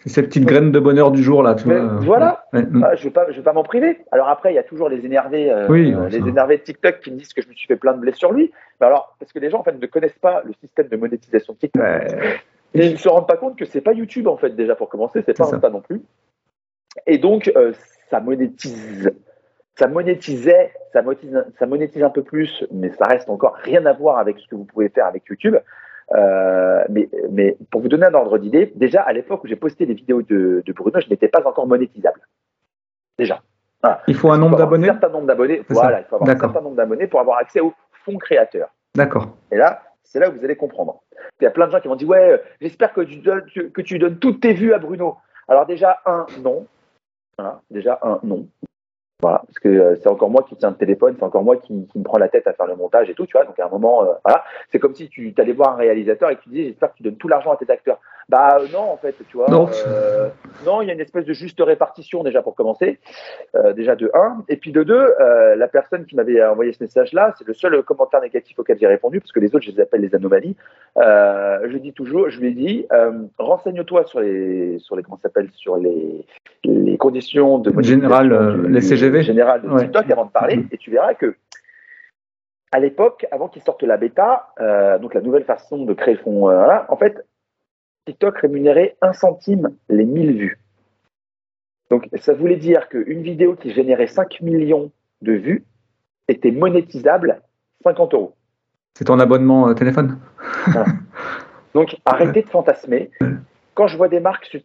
[0.00, 1.54] C'est ces petites graines de bonheur du jour, là.
[1.54, 1.94] Tu Mais vois.
[2.00, 2.44] voilà.
[2.52, 2.62] Ouais.
[2.82, 3.98] Ah, je ne vais, pas- m'en priver.
[4.12, 7.00] Alors après, il y a toujours les énervés, euh, Oui, euh, les énervés de TikTok
[7.00, 8.52] qui me disent que je me suis fait plein de blés sur lui.
[8.80, 11.54] Mais alors, parce que les gens en fait ne connaissent pas le système de monétisation
[11.54, 11.82] de TikTok.
[11.82, 12.36] Ouais.
[12.74, 14.88] Et ils ne se rendent pas compte que c'est pas YouTube en fait déjà pour
[14.88, 15.56] commencer, c'est pas ça.
[15.56, 16.02] Insta non plus.
[17.06, 17.72] Et donc euh,
[18.10, 19.10] ça monétise,
[19.76, 23.92] ça monétisait, ça monétise, ça monétise un peu plus, mais ça reste encore rien à
[23.92, 25.56] voir avec ce que vous pouvez faire avec YouTube.
[26.14, 29.86] Euh, mais, mais pour vous donner un ordre d'idée, déjà à l'époque où j'ai posté
[29.86, 32.20] les vidéos de, de Bruno, je n'étais pas encore monétisable.
[33.18, 33.42] Déjà.
[34.08, 35.62] Il faut un nombre d'abonnés certain nombre d'abonnés.
[35.68, 38.68] Voilà, il faut avoir un certain nombre d'abonnés pour avoir accès au fonds créateur.
[38.94, 39.36] D'accord.
[39.50, 41.02] Et là, c'est là où vous allez comprendre.
[41.40, 43.44] Il y a plein de gens qui m'ont dit Ouais, euh, j'espère que tu, donnes,
[43.44, 45.16] que tu donnes toutes tes vues à Bruno.
[45.48, 46.66] Alors, déjà, un, non.
[47.36, 48.46] Voilà, déjà, un, non.
[49.24, 51.98] Parce que euh, c'est encore moi qui tiens le téléphone, c'est encore moi qui, qui,
[51.98, 53.44] me prend la tête à faire le montage et tout, tu vois.
[53.44, 56.36] Donc à un moment, euh, voilà, c'est comme si tu allais voir un réalisateur et
[56.36, 58.00] que tu disais, j'espère que tu donnes tout l'argent à tes acteurs.
[58.28, 59.48] Bah euh, non, en fait, tu vois.
[59.50, 59.68] Non.
[59.86, 60.28] Euh,
[60.64, 62.98] non, il y a une espèce de juste répartition déjà pour commencer,
[63.54, 64.44] euh, déjà de 1.
[64.48, 67.82] Et puis de 2, euh, la personne qui m'avait envoyé ce message-là, c'est le seul
[67.82, 70.56] commentaire négatif auquel j'ai répondu, parce que les autres, je les appelle les anomalies.
[70.96, 72.86] je dis toujours, je lui ai dit,
[73.38, 76.24] renseigne-toi sur les, sur les, comment s'appelle, sur les,
[76.64, 81.14] les conditions de général, les CGV, général de TikTok avant de parler, et tu verras
[81.14, 81.36] que
[82.72, 84.48] à l'époque, avant qu'ils sortent la bêta,
[85.00, 87.24] donc la nouvelle façon de créer le fond, voilà, en fait,
[88.06, 90.58] TikTok rémunérait 1 centime les 1000 vues.
[91.90, 94.90] Donc, ça voulait dire qu'une vidéo qui générait 5 millions
[95.22, 95.64] de vues
[96.28, 97.40] était monétisable
[97.82, 98.34] 50 euros.
[98.94, 100.18] C'est ton abonnement euh, téléphone?
[101.74, 103.10] Donc, arrêtez de fantasmer.
[103.74, 104.56] Quand je vois des marques,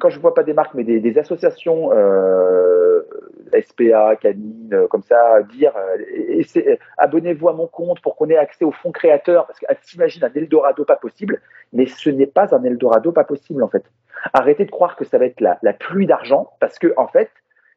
[0.00, 3.02] quand je vois pas des marques, mais des, associations euh,
[3.52, 8.64] SPA, Canine, euh, comme ça, dire euh, abonnez-vous à mon compte pour qu'on ait accès
[8.64, 11.40] au fonds créateur, parce que t'imagines un Eldorado pas possible,
[11.72, 13.84] mais ce n'est pas un Eldorado pas possible en fait.
[14.32, 17.30] Arrêtez de croire que ça va être la, pluie d'argent, parce que en fait,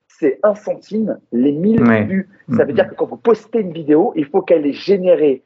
[0.08, 2.29] c'est un centime les 1000 vues.
[2.49, 2.75] Ça veut mm-hmm.
[2.75, 5.43] dire que quand vous postez une vidéo, il faut qu'elle ait généré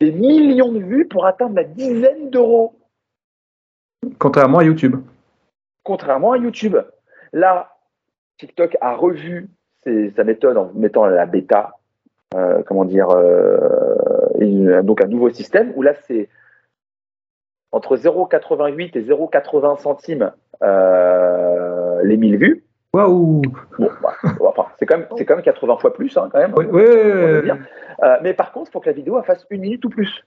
[0.00, 2.74] des millions de vues pour atteindre la dizaine d'euros.
[4.18, 4.96] Contrairement à YouTube.
[5.82, 6.76] Contrairement à YouTube.
[7.32, 7.76] Là,
[8.40, 9.48] TikTok a revu
[9.84, 11.76] sa méthode en mettant la bêta,
[12.34, 16.28] euh, comment dire, euh, donc un nouveau système où là c'est
[17.72, 22.64] entre 0,88 et 0,80 centimes euh, les 1000 vues.
[22.92, 23.42] Waouh
[23.78, 26.54] bah, enfin, c'est quand, même, quand même 80 fois plus, hein, quand même.
[26.56, 27.50] Oui, oui,
[28.22, 30.24] mais par contre, il faut que la vidéo fasse une minute ou plus.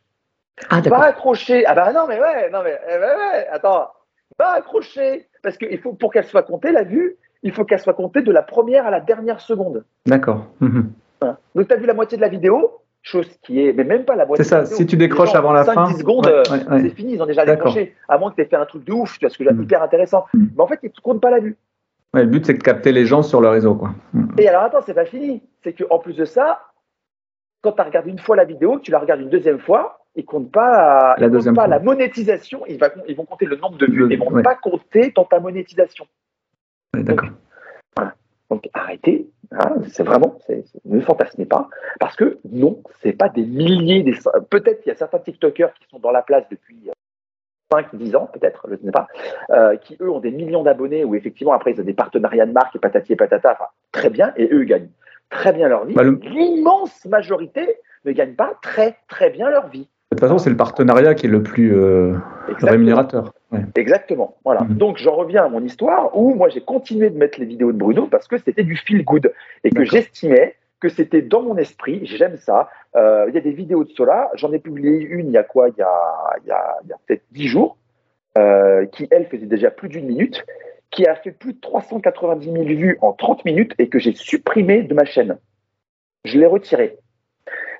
[0.70, 1.66] Ah, pas accrocher.
[1.66, 3.90] Ah bah non, mais ouais, non, mais eh ouais, attends.
[4.38, 5.28] Pas accrocher.
[5.42, 8.32] Parce qu'il faut, pour qu'elle soit comptée, la vue, il faut qu'elle soit comptée de
[8.32, 9.84] la première à la dernière seconde.
[10.06, 10.48] D'accord.
[10.62, 10.92] Mhm.
[11.56, 14.16] Donc, tu as vu la moitié de la vidéo, chose qui est, mais même pas
[14.16, 14.44] la moitié.
[14.44, 15.88] C'est ça, si tu décroches avant la 5, fin.
[15.88, 17.96] 10 secondes, c'est fini, ils ont déjà décroché.
[18.10, 19.52] À moins que tu aies fait un truc de ouf, tu vois, ce que j'ai
[19.52, 19.64] mhm.
[19.64, 20.26] hyper intéressant.
[20.34, 20.50] Mhm.
[20.56, 21.58] Mais en fait, ils ne comptent pas la vue.
[22.14, 23.76] le but, c'est de capter les gens sur le réseau.
[23.76, 23.92] Quoi.
[24.38, 25.42] Et alors, attends, c'est pas fini.
[25.64, 26.60] C'est qu'en plus de ça,
[27.62, 30.26] quand tu as regardé une fois la vidéo, tu la regardes une deuxième fois, ils
[30.26, 32.78] comptent pas la, comptent pas la monétisation, ils,
[33.08, 36.06] ils, vont compter le nombre de vues, ils vont pas compter dans ta monétisation.
[36.94, 37.30] D'accord.
[38.50, 40.38] Donc, arrêtez, hein, c'est vraiment,
[40.86, 44.14] ne fantasmez pas, parce que non, c'est pas des milliers, des,
[44.52, 46.92] peut-être qu'il y a certains TikTokers qui sont dans la place depuis
[47.72, 49.08] 5, 10 ans, peut-être, je ne sais pas,
[49.50, 52.52] euh, qui eux ont des millions d'abonnés, ou effectivement après ils ont des partenariats de
[52.52, 54.92] marque et patati et patata, enfin, très bien, et eux gagnent
[55.32, 55.96] très bien leur vie.
[55.96, 59.88] Bah, L'immense majorité ne gagne pas très très bien leur vie.
[60.14, 62.14] De toute façon, c'est le partenariat qui est le plus euh,
[62.62, 63.34] rémunérateur.
[63.76, 64.36] Exactement.
[64.44, 64.62] Voilà.
[64.62, 64.76] Mhm.
[64.76, 67.78] Donc, j'en reviens à mon histoire où moi, j'ai continué de mettre les vidéos de
[67.78, 72.06] Bruno parce que c'était du feel good et que j'estimais que c'était dans mon esprit.
[72.06, 72.70] J'aime ça.
[72.96, 74.30] Euh, il y a des vidéos de cela.
[74.36, 75.70] J'en ai publié une il y a quoi?
[75.70, 77.78] Il y a, il y a, a peut-être dix jours,
[78.38, 80.46] euh, qui, elle, faisait déjà plus d'une minute,
[80.92, 84.84] qui a fait plus de 390 000 vues en 30 minutes et que j'ai supprimé
[84.84, 85.38] de ma chaîne.
[86.26, 86.98] Je l'ai retiré.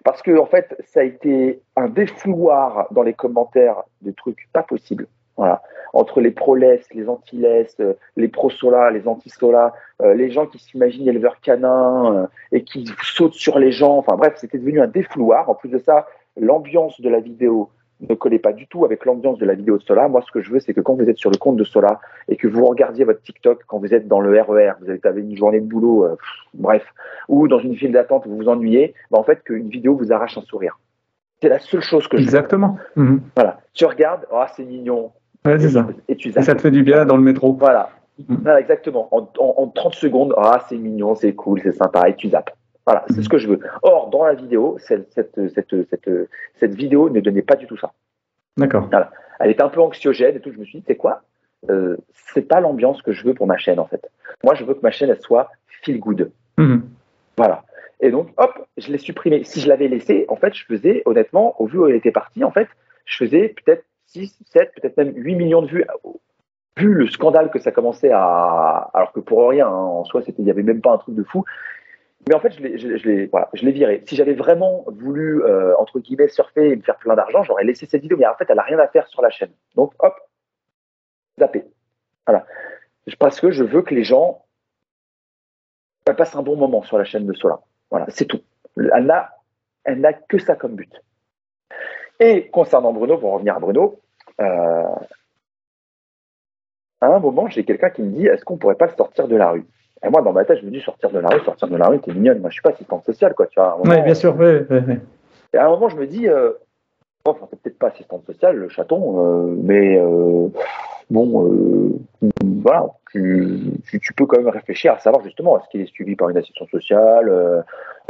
[0.04, 4.64] Parce que, en fait, ça a été un défouloir dans les commentaires de trucs pas
[4.64, 5.08] possibles.
[5.38, 5.62] Voilà.
[5.94, 11.08] Entre les pro-less, les anti-less, euh, les pro-sola, les anti-sola, euh, les gens qui s'imaginent
[11.08, 13.98] éleveurs canins euh, et qui sautent sur les gens.
[13.98, 15.50] Enfin bref, c'était devenu un défouloir.
[15.50, 16.08] En plus de ça,
[16.40, 17.70] l'ambiance de la vidéo
[18.10, 20.08] ne collait pas du tout avec l'ambiance de la vidéo de Sola.
[20.08, 22.00] Moi, ce que je veux, c'est que quand vous êtes sur le compte de Sola
[22.28, 25.36] et que vous regardiez votre TikTok, quand vous êtes dans le RER, vous avez une
[25.36, 26.16] journée de boulot, euh,
[26.54, 26.84] bref,
[27.28, 30.38] ou dans une file d'attente, vous vous ennuyez, bah, en fait, qu'une vidéo vous arrache
[30.38, 30.80] un sourire.
[31.42, 32.78] C'est la seule chose que je Exactement.
[32.96, 33.22] Mhm.
[33.36, 33.60] Voilà.
[33.74, 35.12] Tu regardes, oh, c'est mignon.
[35.46, 35.88] Ouais, c'est ça.
[36.08, 37.54] Et, tu ça te fait du bien dans le métro.
[37.54, 37.90] Voilà.
[38.30, 38.48] Mhm.
[38.60, 39.10] exactement.
[39.12, 42.52] En, 30 secondes, ah, c'est mignon, c'est cool, c'est sympa, et tu zappes.
[42.86, 43.60] Voilà, c'est ce que je veux.
[43.82, 46.10] Or, dans la vidéo, cette, cette, cette,
[46.56, 47.94] cette, vidéo ne donnait pas du tout ça.
[48.58, 48.90] D'accord.
[49.40, 50.52] Elle était un peu anxiogène et tout.
[50.52, 51.22] Je me suis dit, c'est quoi
[51.70, 54.10] euh, C'est pas l'ambiance que je veux pour ma chaîne, en fait.
[54.44, 55.50] Moi, je veux que ma chaîne, elle soit
[55.84, 56.32] feel good.
[56.58, 56.84] Mhm.
[57.38, 57.64] Voilà.
[58.02, 59.44] Et donc, hop, je l'ai supprimé.
[59.46, 62.44] Si je l'avais laissé, en fait, je faisais, honnêtement, au vu où elle était partie,
[62.44, 62.68] en fait,
[63.06, 65.86] je faisais peut-être 6, 7, peut-être même 8 millions de vues.
[66.76, 68.90] Vu le scandale que ça commençait à.
[68.94, 71.24] Alors que pour rien, hein, en soi, il n'y avait même pas un truc de
[71.24, 71.46] fou.
[72.28, 74.04] Mais en fait, je l'ai, viré.
[74.08, 77.86] Si j'avais vraiment voulu, euh, entre guillemets, surfer et me faire plein d'argent, j'aurais laissé
[77.86, 78.18] cette vidéo.
[78.18, 79.52] Mais en fait, elle n'a rien à faire sur la chaîne.
[79.76, 80.16] Donc, hop,
[81.38, 81.66] zapper.
[82.26, 82.46] Voilà.
[83.20, 84.46] Parce que je veux que les gens
[86.06, 87.60] passent un bon moment sur la chaîne de Sola.
[87.90, 88.42] Voilà, c'est tout.
[88.78, 89.32] Elle n'a,
[89.84, 90.94] elle n'a que ça comme but.
[92.20, 94.00] Et concernant Bruno, pour revenir à Bruno,
[94.40, 94.96] euh,
[97.02, 99.36] à un moment, j'ai quelqu'un qui me dit est-ce qu'on pourrait pas le sortir de
[99.36, 99.66] la rue?
[100.06, 101.88] Et moi, dans ma tête, je me dis sortir de la rue, sortir de la
[101.88, 102.40] rue, t'es mignonne.
[102.40, 103.48] Moi, je suis pas assistante sociale, quoi.
[103.48, 104.36] Tu vois, moment, bien sûr.
[104.38, 104.96] Oui, oui, oui.
[105.54, 106.52] Et à un moment, je me dis, euh,
[107.26, 110.48] enfin, t'es peut-être pas assistante sociale, le chaton, euh, mais euh,
[111.10, 111.92] bon, euh,
[112.42, 116.16] voilà, tu, tu, tu peux quand même réfléchir à savoir justement, est-ce qu'il est suivi
[116.16, 117.62] par une assistance sociale euh,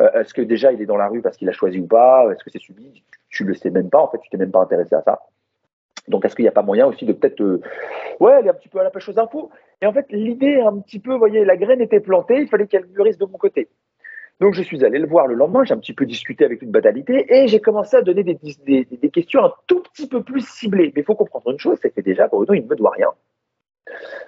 [0.02, 2.28] euh, Est-ce que déjà il est dans la rue parce qu'il a choisi ou pas
[2.32, 3.04] Est-ce que c'est subi?
[3.30, 5.20] Tu le sais même pas, en fait, tu t'es même pas intéressé à ça.
[6.08, 7.42] Donc, est-ce qu'il n'y a pas moyen aussi de peut-être,
[8.24, 10.80] ouais, aller un petit peu à la pêche aux infos Et en fait, l'idée, un
[10.80, 13.70] petit peu, vous voyez, la graine était plantée, il fallait qu'elle mûrisse de mon côté.
[14.40, 16.72] Donc, je suis allé le voir le lendemain, j'ai un petit peu discuté avec une
[16.72, 20.92] banalité et j'ai commencé à donner des, questions un tout petit peu plus ciblées.
[20.96, 23.10] Mais il faut comprendre une chose, c'est que déjà, Bruno, il ne me doit rien.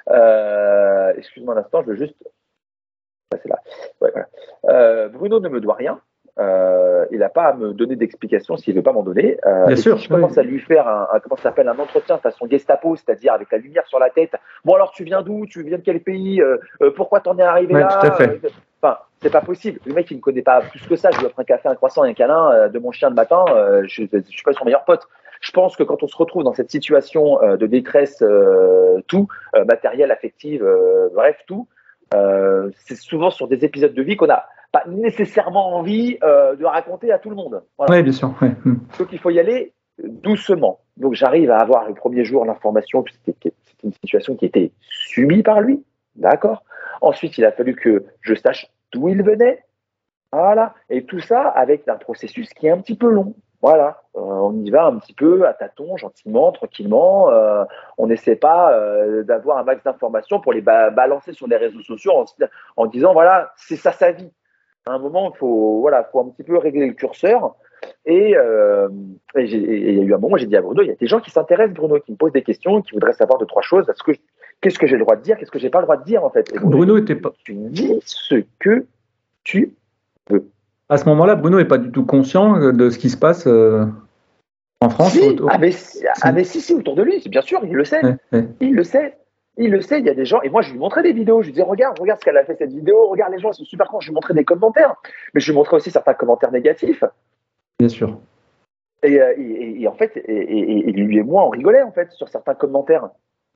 [0.09, 2.15] Euh, Excuse-moi un instant, je veux juste.
[3.33, 3.59] Ah, c'est là.
[3.99, 4.27] Voilà.
[4.65, 5.99] Euh, Bruno ne me doit rien.
[6.37, 9.37] Euh, il n'a pas à me donner d'explication s'il ne veut pas m'en donner.
[9.45, 11.69] Euh, Bien et sûr, Si je commence à lui faire un, un- comment ça s'appelle
[11.69, 14.33] un entretien façon Gestapo, c'est-à-dire avec la lumière sur la tête.
[14.65, 15.45] Bon alors tu viens d'où?
[15.45, 16.41] Tu viens de quel pays?
[16.41, 17.87] Euh, euh, Pourquoi t'en es arrivé Ouais, là?
[17.87, 18.39] tout à fait.
[18.43, 18.49] Euh,
[18.81, 19.79] Enfin, c'est pas possible.
[19.85, 21.09] Le mec, il me connaît pas plus que ça.
[21.11, 23.15] Je lui offre un café, un croissant et un câlin euh, de mon chien le
[23.15, 23.45] matin.
[23.83, 25.07] je, je suis pas son meilleur pote.
[25.41, 29.27] Je pense que quand on se retrouve dans cette situation de détresse, euh, tout,
[29.67, 31.67] matériel, affective, euh, bref, tout,
[32.13, 34.45] euh, c'est souvent sur des épisodes de vie qu'on n'a
[34.75, 37.63] pas nécessairement envie euh, de raconter à tout le monde.
[37.77, 37.95] Voilà.
[37.95, 38.33] Oui, bien sûr.
[38.41, 38.49] oui.
[38.65, 38.75] Mm.
[38.99, 39.71] Donc il faut y aller
[40.03, 40.79] doucement.
[40.97, 43.53] Donc j'arrive à avoir le premier jour l'information c'était
[43.85, 45.81] une situation qui était subie par lui.
[46.17, 46.63] D'accord.
[46.99, 49.63] Ensuite, il a fallu que je sache d'où il venait.
[50.33, 50.73] Voilà.
[50.89, 53.33] Et tout ça avec un processus qui est un petit peu long.
[53.61, 54.01] Voilà.
[54.17, 57.29] Euh, on y va un petit peu à tâtons, gentiment, tranquillement.
[57.29, 57.63] Euh,
[57.97, 61.81] on n'essaie pas euh, d'avoir un max d'informations pour les ba- balancer sur les réseaux
[61.81, 62.25] sociaux
[62.75, 64.31] en disant voilà, c'est ça sa vie.
[64.87, 67.55] À un moment, il faut, voilà, faut un petit peu régler le curseur.
[68.05, 68.87] Et euh,
[69.35, 70.91] et j'ai- et il y a eu un moment j'ai dit à Bruno, il y
[70.91, 73.45] a des gens qui s'intéressent, Bruno, qui me posent des questions, qui voudraient savoir deux,
[73.45, 73.87] trois choses.
[73.89, 74.11] Est-ce que
[74.61, 75.37] Qu'est-ce que j'ai le droit de dire?
[75.37, 76.49] Qu'est-ce que j'ai pas le droit de dire, en fait?
[76.55, 77.31] Et Bruno était pas.
[77.43, 78.85] Tu dis ce que
[79.43, 79.73] tu
[80.89, 83.85] À ce moment-là, Bruno n'est pas du tout conscient de ce qui se passe euh,
[84.81, 85.11] en France.
[85.11, 85.27] Si.
[85.27, 87.83] autour- Ah, mais, si- ah, mais si, si, autour de lui, bien sûr, il le
[87.83, 88.03] sait.
[88.03, 88.47] Ouais, ouais.
[88.61, 89.17] Il le sait.
[89.57, 91.41] Il le sait, il y a des gens, et moi je lui montrais des vidéos,
[91.41, 93.55] je lui disais regarde, regarde ce qu'elle a fait cette vidéo, regarde les gens, ils
[93.55, 94.95] sont super cons, je lui montrais des commentaires,
[95.33, 97.03] mais je lui montrais aussi certains commentaires négatifs,
[97.79, 98.17] Bien sûr.
[99.03, 101.83] et, euh, et- et- et en fait, et, et- et lui et moi on rigolait
[101.83, 103.07] en fait sur certains commentaires.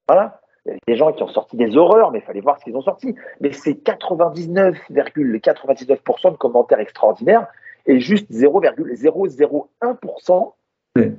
[0.08, 0.40] Voilà.
[0.66, 2.64] Il y a des gens qui ont sorti des horreurs, mais il fallait voir ce
[2.66, 3.16] qu'ils ont sorti.
[3.42, 7.48] Mais c'est 99,99% de commentaires extraordinaires
[7.86, 10.46] et juste 0,001% Ouais,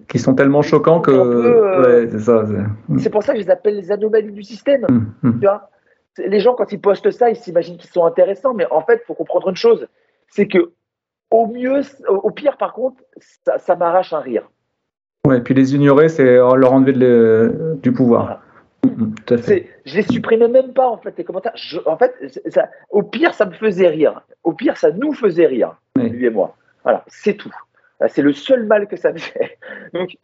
[0.08, 1.10] Qui sont tellement choquants que.
[1.10, 4.82] Euh, Ouais, c'est pour ça que je les appelle les anomalies du système.
[4.90, 5.32] Mm, mm.
[5.40, 5.70] Tu vois
[6.18, 9.06] les gens, quand ils postent ça, ils s'imaginent qu'ils sont intéressants, mais en fait, il
[9.06, 9.86] faut comprendre une chose
[10.28, 10.72] c'est que,
[11.30, 13.02] au mieux, au pire, par contre,
[13.44, 14.48] ça, ça m'arrache un rire.
[15.26, 18.42] Ouais, et puis les ignorer, c'est leur enlever de du pouvoir.
[18.82, 19.42] Tout à fait.
[19.42, 21.52] C'est, je les supprimais même pas, en fait, les commentaires.
[21.54, 22.14] Je- en fait,
[22.48, 24.22] ça, au pire, ça me faisait rire.
[24.44, 26.10] Au pire, ça nous faisait rire, Oui.
[26.10, 26.56] lui et moi.
[26.82, 27.52] Voilà, c'est tout.
[28.08, 29.58] C'est le seul mal que ça me fait.
[29.92, 30.16] Donc,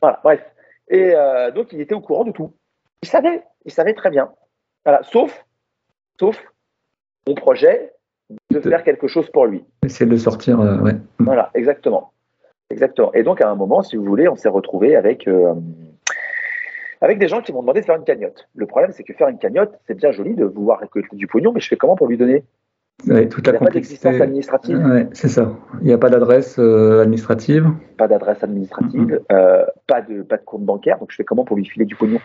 [0.00, 0.40] voilà, bref.
[0.90, 2.52] Et euh, donc, il était au courant de tout.
[3.02, 4.30] Il savait, il savait très bien.
[4.84, 5.44] Voilà, sauf,
[6.18, 6.42] sauf
[7.26, 7.92] mon projet
[8.50, 9.64] de De- faire quelque chose pour lui.
[9.84, 10.60] Essayer de le sortir.
[10.60, 10.94] euh, ouais.
[11.18, 12.12] Voilà, exactement.
[12.70, 13.12] Exactement.
[13.12, 15.54] Et donc, à un moment, si vous voulez, on s'est retrouvé avec, euh,
[17.00, 18.48] avec des gens qui m'ont demandé de faire une cagnotte.
[18.54, 21.52] Le problème, c'est que faire une cagnotte, c'est bien joli de vouloir récolter du pognon,
[21.52, 22.44] mais je fais comment pour lui donner?
[23.06, 24.08] Ouais, toute Il n'y a pas complexité.
[24.08, 25.52] d'existence administrative, Ouais, c'est ça.
[25.80, 27.66] Il n'y a pas d'adresse euh, administrative.
[27.96, 30.98] pas d'adresse administrative, euh, pas, de, pas de compte bancaire.
[30.98, 32.18] Donc, je fais comment pour lui filer du pognon?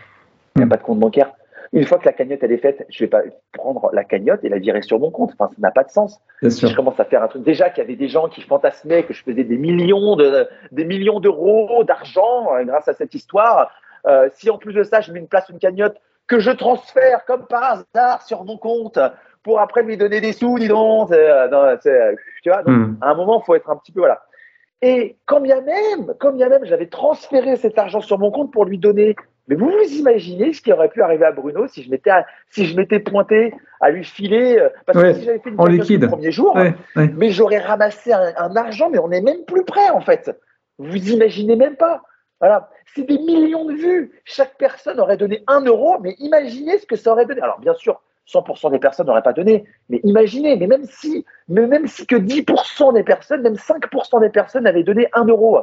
[0.56, 0.70] Il n'y a Mm.
[0.70, 1.32] pas de compte bancaire.
[1.74, 4.44] Une fois que la cagnotte elle est faite, je ne vais pas prendre la cagnotte
[4.44, 5.32] et la virer sur mon compte.
[5.34, 6.20] Enfin, ça n'a pas de sens.
[6.42, 6.76] Bien Si je sûr.
[6.76, 9.24] commence à faire un truc, déjà qu'il y avait des gens qui fantasmaient que je
[9.24, 13.72] faisais des millions de, des millions d'euros d'argent euh, grâce à cette histoire.
[14.08, 17.26] euh, si en plus de ça, je mets une place une cagnotte que je transfère
[17.26, 17.64] comme par
[17.96, 19.00] hasard sur mon compte
[19.44, 21.12] pour après lui donner des sous, dis donc.
[21.12, 22.98] euh, non, euh, tu vois, donc, Mm.
[23.02, 24.22] à un moment, il faut être un petit peu voilà.
[24.82, 28.66] Et quand bien même, quand bien même, j'avais transféré cet argent sur mon compte pour
[28.66, 29.16] lui donner.
[29.50, 32.12] Mais vous vous imaginez ce qui aurait pu arriver à Bruno si je m'étais
[32.50, 35.60] si je m'étais pointé à lui filer euh, parce Ouais, que si j'avais fait une
[35.60, 36.02] en liquide.
[36.04, 37.10] le premier jour, Ouais, ouais.
[37.18, 40.32] mais j'aurais ramassé un, un argent, mais on n'est même plus prêt en fait.
[40.80, 42.02] Vous imaginez même pas.
[42.40, 44.12] Voilà, c'est des millions de vues.
[44.26, 47.42] Chaque personne aurait donné un euro, mais imaginez ce que ça aurait donné.
[47.42, 51.68] Alors bien sûr, 100% des personnes n'auraient pas donné, mais imaginez, mais même si, mais
[51.68, 55.60] même si que 10% des personnes, même 5% des personnes avaient donné un euro,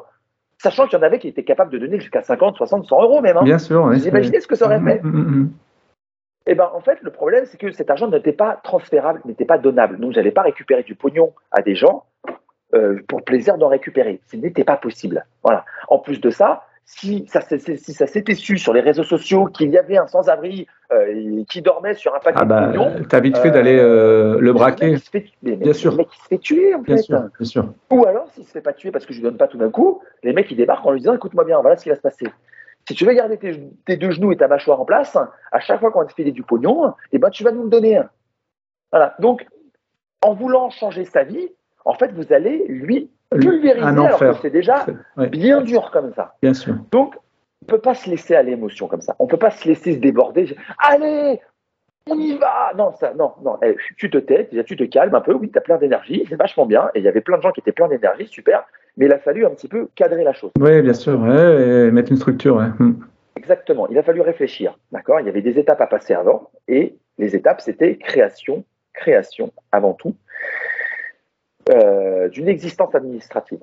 [0.59, 3.21] sachant qu'il y en avait qui étaient capables de donner jusqu'à 50, 60, 100 euros
[3.23, 3.37] même.
[3.39, 3.45] hein.
[3.45, 3.87] Bien sûr.
[3.87, 5.51] Vous imaginez ce que ça aurait fait Mm, mm, mm.
[6.47, 9.57] eh ben, en fait, le problème, c'est que cet argent n'était pas transférable, n'était pas
[9.59, 9.99] donnable.
[9.99, 12.05] Donc, j'allais pas récupérer du pognon à des gens
[12.75, 14.21] euh, pour le plaisir d'en récupérer.
[14.31, 15.25] Ce n'était pas possible.
[15.43, 15.65] Voilà.
[15.89, 19.71] En plus de ça, si ça, si ça s'était su sur les réseaux sociaux qu'il
[19.71, 23.21] y avait un sans-abri euh, qui dormait sur un paquet ah bah, de pognon, T'as
[23.21, 24.87] vite fait d'aller euh, le braquer.
[24.87, 25.93] Le mec, il se fait, mais- Bien sûr.
[25.93, 27.03] le mec, il se fait tuer, en Bien fait.
[27.03, 27.73] sûr, bien sûr.
[27.91, 29.71] Ou alors, s'il se fait pas tuer parce que je lui donne pas tout d'un
[29.71, 32.01] coup, les mecs ils débarquent en lui disant écoute-moi bien, voilà ce qui va se
[32.01, 32.27] passer.
[32.89, 35.17] Si tu veux garder tes, tes deux genoux et ta mâchoire en place,
[35.53, 37.71] à chaque fois qu'on va te filer du pognon, eh ben, tu vas nous le
[37.71, 38.01] donner.
[38.91, 39.15] Voilà.
[39.21, 39.47] Donc,
[40.23, 41.51] en voulant changer sa vie,
[41.85, 44.33] en fait, vous allez lui pulvériser Un alors enfer.
[44.35, 44.87] que c'est déjà
[45.31, 46.35] bien dur comme ça.
[46.43, 46.75] bien sûr.
[46.91, 47.15] Donc,
[47.63, 49.15] on peut pas se laisser à l'émotion comme ça.
[49.19, 50.57] On peut pas se laisser se déborder.
[50.79, 51.41] Allez,
[52.09, 52.73] on y va.
[52.77, 53.59] Non, ça, non, non.
[53.63, 55.35] Eh, tu te tais, tu te calmes un peu.
[55.35, 56.89] Oui, tu as plein d'énergie, c'est vachement bien.
[56.95, 58.65] Et il y avait plein de gens qui étaient pleins d'énergie, super.
[58.97, 60.51] Mais il a fallu un petit peu cadrer la chose.
[60.59, 61.21] Oui, bien sûr.
[61.21, 62.57] Ouais, et mettre une structure.
[62.57, 62.67] Ouais.
[62.79, 62.95] Hmm.
[63.37, 63.87] Exactement.
[63.89, 64.77] Il a fallu réfléchir.
[64.91, 65.21] D'accord?
[65.21, 68.65] Il y avait des étapes à passer avant, et les étapes, c'était création,
[68.95, 70.15] création avant tout
[71.71, 73.61] euh, d'une existence administrative.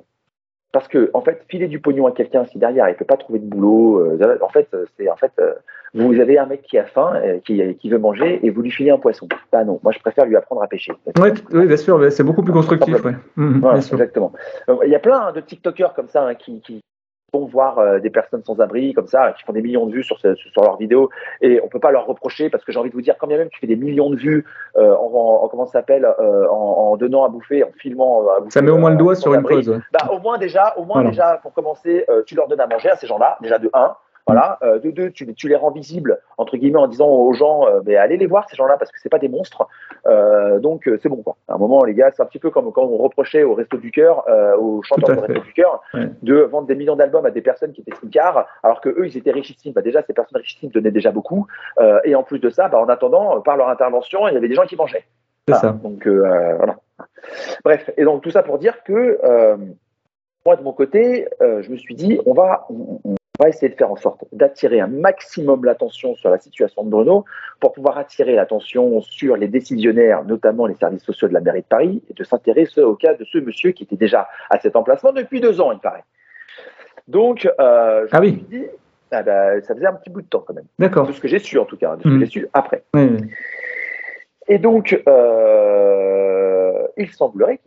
[0.74, 3.40] Parce que, en fait, filer du pognon à quelqu'un si derrière il peut pas trouver
[3.40, 4.68] de boulot, euh, en fait,
[4.98, 5.54] c'est en fait, euh,
[5.94, 8.70] vous avez un mec qui a faim, euh, qui, qui veut manger, et vous lui
[8.70, 9.28] filez un poisson.
[9.52, 10.92] Bah non, moi je préfère lui apprendre à pêcher.
[11.20, 12.12] Ouais, oui, bien sûr.
[12.12, 13.04] C'est beaucoup plus constructif.
[13.04, 13.14] Ouais.
[13.38, 13.96] Voilà, bien sûr.
[13.96, 14.34] exactement.
[14.70, 16.82] Euh, Il y a plein de TikTokers comme ça hein, qui, qui
[17.34, 20.18] voir euh, des personnes sans abri comme ça, qui font des millions de vues sur,
[20.20, 21.10] ce- sur leurs vidéos,
[21.42, 23.38] et on peut pas leur reprocher parce que j'ai envie de vous dire, quand bien
[23.38, 24.46] même tu fais des millions de vues
[24.78, 26.56] euh, en, en- en- comment ça s'appelle, euh, en,
[26.94, 28.52] en donnant à bouffer, en filmant à bouffer.
[28.52, 29.68] Ça met au moins le doigt sur une cause.
[29.70, 29.78] ouais.
[29.92, 31.10] bah, au moins déjà, au moins Voilà.
[31.10, 33.94] déjà, pour commencer, euh, tu leur donnes à manger à ces gens-là, déjà de un.
[34.28, 37.66] Voilà, Euh, de deux, tu, tu les rends visibles entre guillemets en disant aux gens,
[37.66, 39.66] euh, mais allez les voir ces gens-là parce que c'est pas des monstres.
[40.06, 41.38] Euh, donc euh, c'est bon quoi.
[41.48, 43.78] À un moment les gars, c'est un petit peu comme quand on reprochait au Resto
[43.78, 44.26] du Cœur,
[44.60, 45.22] aux chanteurs du.
[45.24, 46.10] Resto du Cœur, Ouais.
[46.22, 49.18] de vendre des millions d'albums à des personnes qui étaient smicards, alors que eux ils
[49.18, 49.74] étaient richissimes.
[49.74, 51.48] Bah, déjà ces personnes richissimes donnaient déjà beaucoup,
[52.04, 54.56] et en plus de ça, bah, en attendant, par leur intervention, il y avait des
[54.56, 55.06] gens qui mangeaient.
[55.48, 55.72] C'est ça.
[55.72, 56.76] Donc voilà.
[57.64, 59.18] Bref, et donc tout ça pour dire que
[60.46, 63.70] moi de mon côté, euh, je me suis dit on va on, on va essayer
[63.70, 67.26] de faire en sorte d'attirer un maximum l'attention sur la situation de Bruno
[67.60, 71.66] pour pouvoir attirer l'attention sur les décisionnaires, notamment les services sociaux de la mairie de
[71.68, 75.12] Paris, et de s'intéresser au cas de ce monsieur qui était déjà à cet emplacement
[75.14, 76.04] depuis deux ans, il paraît.
[77.08, 78.46] Donc, euh, je Ah me oui.
[78.50, 78.66] suis dit,
[79.12, 81.08] ah ben, ça faisait un petit bout de temps quand même, D'accord.
[81.08, 82.84] de ce que j'ai su en tout cas, de ce que j'ai su après.
[82.94, 83.08] Ouais.
[84.48, 87.60] Et donc, euh, il semblerait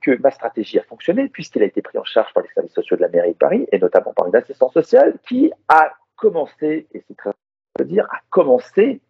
[0.00, 2.96] que ma stratégie a fonctionné puisqu'il a été pris en charge par les services sociaux
[2.96, 7.02] de la mairie de Paris et notamment par une assistance sociale qui a commencé, et
[7.06, 7.30] c'est très
[7.78, 9.00] de dire, a commencé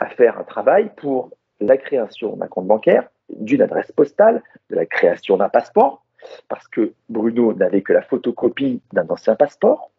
[0.00, 4.86] à faire un travail pour la création d'un compte bancaire, d'une adresse postale, de la
[4.86, 6.04] création d'un passeport,
[6.48, 9.90] parce que Bruno n'avait que la photocopie d'un ancien passeport.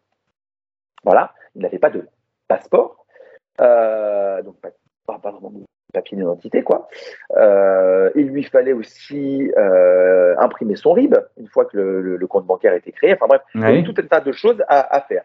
[1.02, 2.06] Voilà, il n'avait pas de
[2.48, 2.96] passeport,
[3.60, 4.70] Euh, donc pas-
[5.06, 5.58] pas vraiment de
[5.90, 6.88] papier d'identité, quoi.
[7.36, 12.26] Euh, il lui fallait aussi euh, imprimer son RIB une fois que le, le- le
[12.26, 13.12] compte bancaire était créé.
[13.14, 15.22] Enfin bref, il y avait tout un tas de choses à, à faire.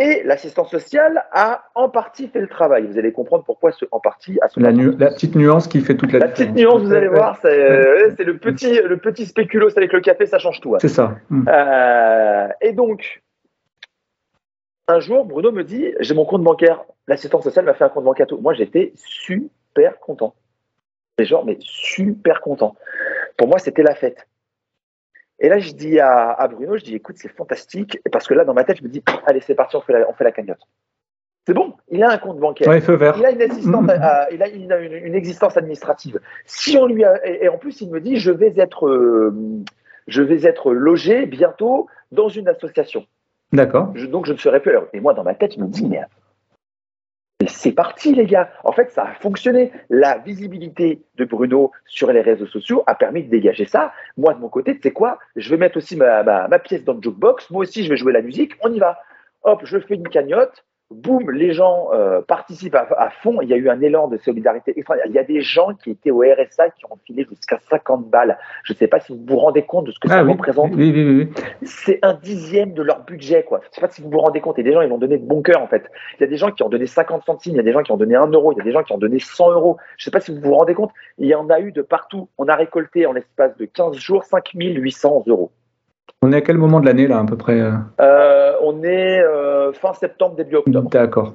[0.00, 2.86] Et l'assistance sociale a en partie fait le travail.
[2.86, 5.80] Vous allez comprendre pourquoi ce en partie a son La, nu- la petite nuance qui
[5.80, 6.52] fait toute la, La différence.
[6.54, 10.26] petite nuance, vous allez voir, c'est euh, le petit, le petit spéculoos avec le café,
[10.26, 10.76] ça change tout.
[10.76, 10.78] hein.
[10.80, 11.16] C'est ça.
[11.48, 13.22] Euh, et donc,
[14.86, 16.84] un jour, Bruno me dit J'ai mon compte bancaire.
[17.08, 18.26] L'assistance sociale m'a fait un compte bancaire.
[18.40, 18.92] Moi, j'étais
[19.74, 20.34] super content.
[21.18, 22.76] Mais genre, mais super content.
[23.36, 24.26] Pour moi, c'était la fête.
[25.40, 27.98] Et là, je dis à, à Bruno Je dis Écoute, c'est fantastique.
[28.10, 30.08] Parce que là, dans ma tête, je me dis Allez, c'est parti, on fait la,
[30.08, 30.60] on fait la cagnotte.
[31.46, 32.68] C'est bon, il a un compte bancaire.
[32.68, 33.16] Ouais, feu vert.
[33.18, 33.40] Il a une
[33.90, 36.20] à- il a, il a une, une existence administrative.
[36.44, 39.34] Si on lui a, et, et en plus, il me dit, je vais être, euh,
[40.08, 43.06] je vais être logé bientôt dans une association.
[43.52, 43.86] D'accord.
[44.10, 44.76] Donc je ne serai plus.
[44.92, 46.02] Et moi, dans ma tête, je me dis, mais
[47.58, 48.50] c'est parti, les gars.
[48.62, 49.72] En fait, ça a fonctionné.
[49.90, 53.92] La visibilité de Bruno sur les réseaux sociaux a permis de dégager ça.
[54.16, 55.18] Moi, de mon côté, tu sais quoi?
[55.34, 57.50] Je vais mettre aussi ma, pièce dans le jukebox.
[57.50, 58.52] Moi aussi, je vais jouer la musique.
[58.62, 59.00] On y va.
[59.42, 60.64] Hop, je fais une cagnotte.
[60.90, 63.42] Boum, les gens euh, participent à, à fond.
[63.42, 65.10] Il y a eu un élan de solidarité extraordinaire.
[65.12, 68.38] Il y a des gens qui étaient au RSA qui ont filé jusqu'à 50 balles.
[68.64, 70.32] Je ne sais pas si vous vous rendez compte de ce que ça Ah oui.
[70.32, 71.28] représente Oui, oui,
[71.62, 73.60] c'est un dixième de leur budget, quoi.
[73.64, 74.58] Je sais pas si vous vous rendez compte.
[74.58, 75.90] Et des gens, ils vont donner de bon cœur, en fait.
[76.18, 77.82] Il y a des gens qui ont donné 50 centimes, il y a des gens
[77.82, 79.76] qui ont donné 1 euro, il y a des gens qui ont donné 100 euros.
[79.98, 80.90] Je sais pas si vous vous rendez compte.
[81.18, 82.30] Il y en a eu de partout.
[82.38, 85.50] On a récolté en l'espace de 15 jours 5800 euros.
[86.22, 89.20] On est à quel moment de l'année, là, à peu près euh Euh, on est
[89.20, 90.90] euh, fin septembre, début octobre.
[90.90, 91.34] D'accord.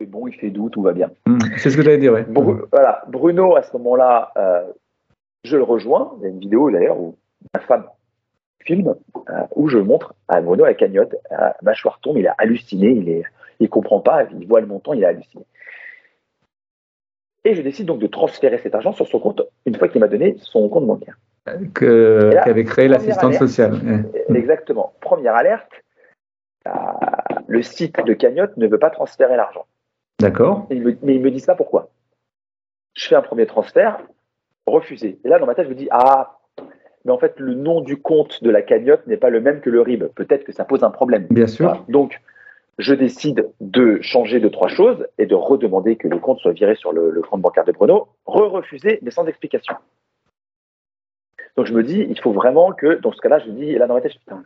[0.00, 1.10] C'est bon, il fait doux, tout va bien.
[1.26, 1.38] Hmm.
[1.58, 2.24] C'est ce que j'allais dire, ouais.
[2.24, 4.64] Bru- voilà, Bruno, à ce moment-là, euh,
[5.44, 6.14] je le rejoins.
[6.18, 7.16] Il y a une vidéo d'ailleurs où
[7.54, 7.86] ma femme
[8.64, 8.94] filme,
[9.28, 13.08] euh, où je montre à Bruno la cagnotte, à mâchoire tombe, il a halluciné, il
[13.08, 13.22] est,
[13.60, 15.44] il comprend pas, il voit le montant, il a halluciné.
[17.44, 20.06] Et je décide donc de transférer cet argent sur son compte une fois qu'il m'a
[20.06, 21.16] donné son compte bancaire.
[21.44, 23.34] Qu'avait créé alerte.
[23.34, 23.80] sociale.
[24.34, 24.94] Exactement.
[25.00, 25.70] Première alerte.
[26.64, 26.98] La,
[27.48, 29.66] le site de cagnotte ne veut pas transférer l'argent.
[30.20, 30.66] D'accord.
[30.70, 31.90] Mais ils me disent pas pourquoi.
[32.94, 34.00] Je fais un premier transfert,
[34.66, 35.18] refusé.
[35.24, 36.38] Et là, dans ma tête, je me dis, ah,
[37.04, 39.70] mais en fait, le nom du compte de la cagnotte n'est pas le même que
[39.70, 40.04] le RIB.
[40.14, 41.26] Peut-être que ça pose un problème.
[41.30, 41.84] Bien sûr.
[41.88, 42.20] Donc,
[42.78, 46.74] je décide de changer de trois choses et de redemander que le compte soit viré
[46.74, 49.74] sur le, compte bancaire de Bruno, re-refusé, mais sans explication.
[51.56, 53.86] Donc je me dis, il faut vraiment que, dans ce cas-là, je me dis, là
[53.86, 54.42] dans ma tête, putain,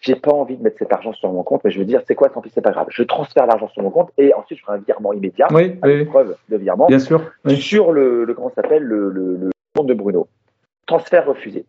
[0.00, 2.14] j'ai pas envie de mettre cet argent sur mon compte, mais je veux dire, c'est
[2.14, 2.86] quoi, tant pis, c'est pas grave.
[2.90, 6.08] Je transfère l'argent sur mon compte et ensuite je ferai un virement immédiat, oui, avec
[6.08, 7.22] preuve de virement, Bien sûr,
[7.56, 10.28] sur le, le comment s'appelle, le, le, compte de Bruno.
[10.86, 11.66] Transfert refusé.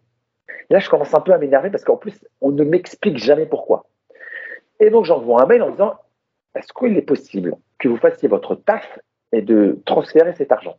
[0.70, 3.46] Et là, je commence un peu à m'énerver parce qu'en plus, on ne m'explique jamais
[3.46, 3.86] pourquoi.
[4.80, 5.96] Et donc, j'envoie un mail en disant
[6.56, 9.00] Est-ce qu'il est possible que vous fassiez votre taf
[9.32, 10.78] et de transférer cet argent?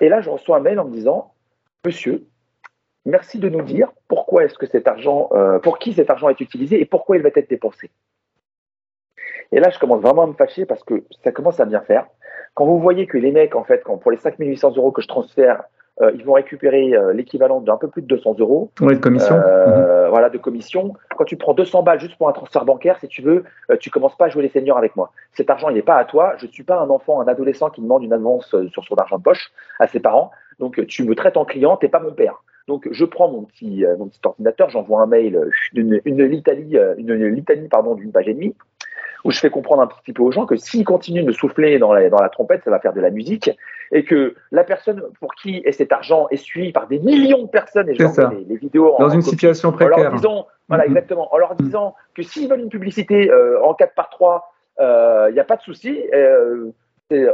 [0.00, 1.32] Et là, je reçois un mail en me disant
[1.84, 2.26] Monsieur,
[3.06, 6.40] merci de nous dire pourquoi est-ce que cet argent, euh, pour qui cet argent est
[6.40, 7.90] utilisé et pourquoi il va être dépensé.
[9.52, 12.06] Et là, je commence vraiment à me fâcher parce que ça commence à bien faire.
[12.54, 15.08] Quand vous voyez que les mecs, en fait, quand pour les 5800 euros que je
[15.08, 15.62] transfère,
[16.02, 18.70] euh, ils vont récupérer euh, l'équivalent d'un peu plus de 200 euros.
[18.80, 19.34] de commission.
[19.34, 20.10] Euh, mhm.
[20.10, 20.94] Voilà, de commission.
[21.16, 23.44] Quand tu prends 200 balles juste pour un transfert bancaire, si tu veux,
[23.80, 25.10] tu commences pas à jouer les seniors avec moi.
[25.32, 26.34] Cet argent, il n'est pas à toi.
[26.38, 29.22] Je suis pas un enfant, un adolescent qui demande une avance sur son argent de
[29.22, 30.30] poche à ses parents.
[30.58, 32.42] Donc, tu me traites en client, t'es pas mon père.
[32.68, 37.26] Donc, je prends mon petit, mon petit ordinateur, j'envoie un mail, une, une, litanie, une,
[37.26, 38.54] litanie pardon, d'une page et demie
[39.26, 41.92] où je fais comprendre un petit peu aux gens que s'ils continuent de souffler dans
[41.92, 43.50] la, dans la trompette, ça va faire de la musique,
[43.90, 47.48] et que la personne pour qui est cet argent est suivi par des millions de
[47.48, 49.98] personnes, et je les, les, vidéos dans une situation précaire.
[49.98, 50.86] En leur disant, voilà, mm-hmm.
[50.86, 54.82] exactement, en leur disant que s'ils veulent une publicité euh, en 4 par 3, il
[54.82, 56.70] euh, n'y a pas de souci, euh,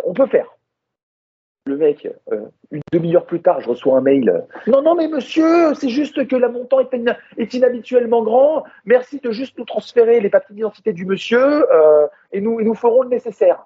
[0.05, 0.47] on peut faire.
[1.67, 2.41] Le mec, euh,
[2.73, 4.45] une demi-heure plus tard, je reçois un mail.
[4.67, 8.65] Non, non, mais monsieur, c'est juste que la montant est, inhabituellement grand.
[8.85, 13.03] Merci de juste nous transférer les papiers d'identité du monsieur euh, et, nous, nous ferons
[13.03, 13.65] le nécessaire.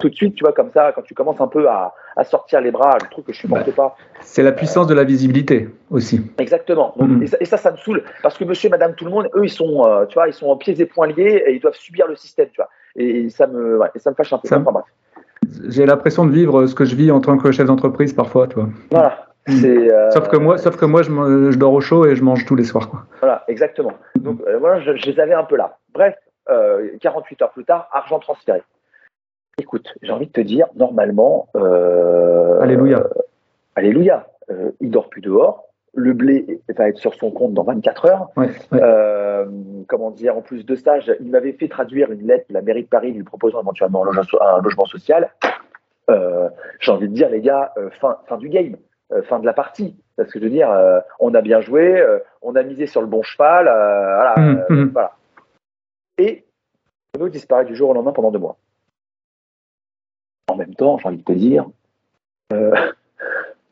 [0.00, 1.94] Tout de suite, tu vois, comme ça, quand tu commences un peu à,
[2.24, 3.96] sortir les bras, je trouve que je ne supporte pas.
[4.20, 6.22] C'est la puissance de la visibilité aussi.
[6.38, 6.92] Exactement.
[6.96, 7.22] Mm.
[7.38, 9.86] et, ça, ça, me saoule parce que monsieur, madame, tout le monde, eux, ils sont,
[9.86, 12.16] euh, tu vois, ils sont en pieds et poings liés et ils doivent subir le
[12.16, 12.68] système, tu vois.
[12.96, 14.48] Et, ça me, ça me fâche un peu.
[14.48, 14.86] Enfin, bref
[15.68, 18.68] j'ai l'impression de vivre ce que je vis en tant que chef d'entreprise parfois, toi.
[18.90, 19.26] Voilà.
[19.46, 19.64] Mm.
[19.64, 22.56] Euh, sauf que moi, sauf que moi, je, dors au chaud et je mange tous
[22.56, 23.04] les soirs, quoi.
[23.20, 23.92] Voilà, exactement.
[24.16, 25.78] Donc euh, voilà, je, les avais un peu là.
[25.94, 26.14] Bref,
[27.00, 28.62] 48 euh, heures plus tard, argent transféré.
[29.58, 31.48] Écoute, j'ai envie de te dire, normalement,
[32.60, 33.06] alléluia,
[33.76, 34.26] alléluia.
[34.80, 38.28] il dort plus dehors, le blé va être sur son compte dans 24 heures.
[38.72, 39.46] Euh,
[39.88, 42.88] comment dire, en plus de ça, il m'avait fait traduire une lettre, la mairie de
[42.88, 45.30] Paris lui proposant éventuellement un logement, social.
[46.10, 46.48] Euh,
[46.80, 48.76] j'ai envie de dire, les gars, euh, fin, fin du game,
[49.24, 49.96] fin de la partie.
[50.16, 50.70] Parce que je veux dire,
[51.18, 52.04] on a bien joué,
[52.42, 54.90] on a misé sur le bon cheval, voilà, mmh, mmh.
[54.92, 55.16] voilà.
[56.18, 56.44] Et
[57.14, 58.58] Renault disparaît du jour au lendemain pendant deux mois.
[60.48, 61.66] En même temps, j'ai envie de te dire,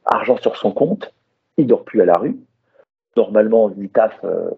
[0.06, 1.12] argent sur son compte,
[1.58, 2.36] il dort plus à la rue.
[3.16, 4.50] Normalement, du taf, euh,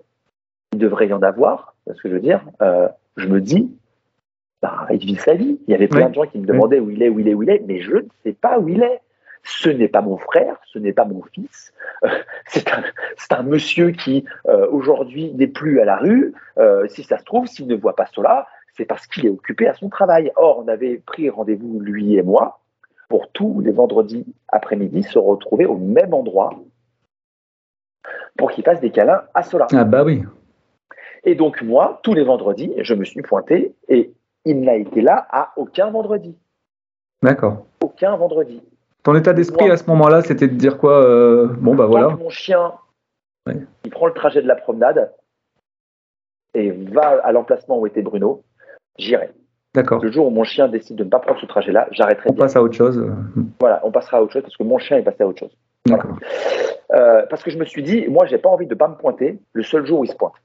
[0.73, 1.75] il devrait y en avoir.
[1.87, 2.43] C'est ce que je veux dire.
[2.63, 3.75] Euh, je me dis,
[4.63, 5.59] bah, il vit sa vie.
[5.67, 7.35] Il y avait plein de gens qui me demandaient où il est, où il est,
[7.35, 9.01] où il est, mais je ne sais pas où il est.
[9.43, 11.73] Ce n'est pas mon frère, ce n'est pas mon fils.
[12.47, 14.27] c'est un, monsieur qui
[14.71, 16.35] aujourd'hui n'est plus à la rue.
[16.89, 18.47] si ça se trouve, s'il ne voit pas cela,
[18.77, 20.31] c'est parce qu'il est occupé à son travail.
[20.37, 22.61] Or, on avait pris rendez-vous, lui et moi,
[23.09, 26.51] pour tous les vendredis après-midi se retrouver au même endroit
[28.37, 29.67] pour qu'il fasse des câlins à Sola.
[29.73, 30.23] Ah bah oui.
[31.25, 34.13] Et donc moi, tous les vendredis, je me suis pointé et
[34.45, 36.37] il n'a été là à aucun vendredi.
[37.23, 37.67] D'accord.
[37.83, 38.63] Aucun vendredi.
[39.03, 42.09] Ton état d'esprit à ce moment-là, c'était de dire quoi euh, Bon bah voilà.
[42.11, 42.73] mon chien,
[43.85, 45.13] il prend le trajet de la promenade
[46.55, 48.43] et va à l'emplacement où était Bruno,
[48.99, 49.31] j'irai.
[49.75, 50.03] D'accord.
[50.03, 52.29] Le jour où mon chien décide de ne pas prendre ce trajet-là, j'arrêterai.
[52.31, 53.07] On passe à autre chose.
[53.61, 55.57] Voilà, on passera à autre chose parce que mon chien est passé à autre chose.
[55.89, 59.39] Euh, parce que je me suis dit, moi, j'ai pas envie de pas me pointer
[59.53, 60.43] le seul jour où ils se pointent.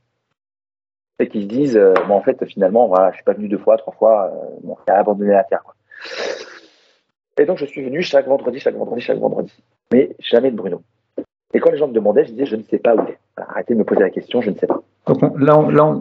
[1.19, 3.77] Et qu'ils se disent, euh, en fait, finalement, voilà, je suis pas venu deux fois,
[3.77, 5.63] trois fois, euh, bon, a abandonné la terre.
[7.39, 9.53] Et donc, je suis venu chaque vendredi, chaque vendredi, chaque vendredi.
[9.91, 10.81] Mais jamais de Bruno.
[11.53, 13.19] Et quand les gens me demandaient, je disais, je ne sais pas où il est.
[13.37, 14.81] arrêtez de me poser la question, je ne sais pas.
[15.07, 15.97] Donc, là, là,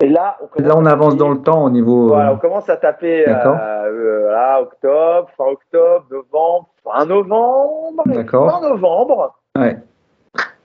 [0.00, 2.08] Et là, on, là, on avance dans le temps au niveau.
[2.08, 9.38] Voilà, on commence à taper euh, octobre, fin octobre, novembre, fin novembre, fin novembre.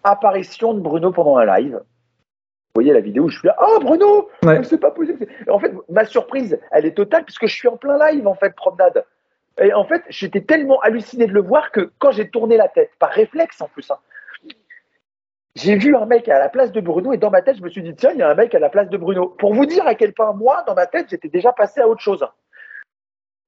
[0.04, 1.76] Apparition de Bruno pendant un live.
[1.76, 4.30] Vous voyez la vidéo où je suis là, oh Bruno,
[4.64, 5.28] c'est pas possible.
[5.50, 8.56] En fait, ma surprise, elle est totale puisque je suis en plein live en fait,
[8.56, 9.04] promenade.
[9.62, 12.92] Et en fait, j'étais tellement halluciné de le voir que quand j'ai tourné la tête,
[13.00, 13.98] par réflexe en plus, hein,
[15.56, 17.70] j'ai vu un mec à la place de Bruno et dans ma tête, je me
[17.70, 19.36] suis dit, tiens, il y a un mec à la place de Bruno.
[19.39, 22.02] Pour vous dire à quel point, moi, dans ma tête, j'étais déjà passé à autre
[22.02, 22.26] chose.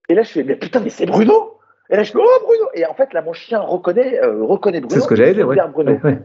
[0.10, 2.66] Et là, je fais, mais putain, mais c'est Bruno Et là, je fais, oh, Bruno
[2.74, 4.96] Et en fait, là, mon chien reconnaît, euh, reconnaît Bruno.
[4.96, 5.48] C'est ce que j'allais dire.
[5.70, 5.92] Bruno.
[5.92, 6.20] Ouais, ouais.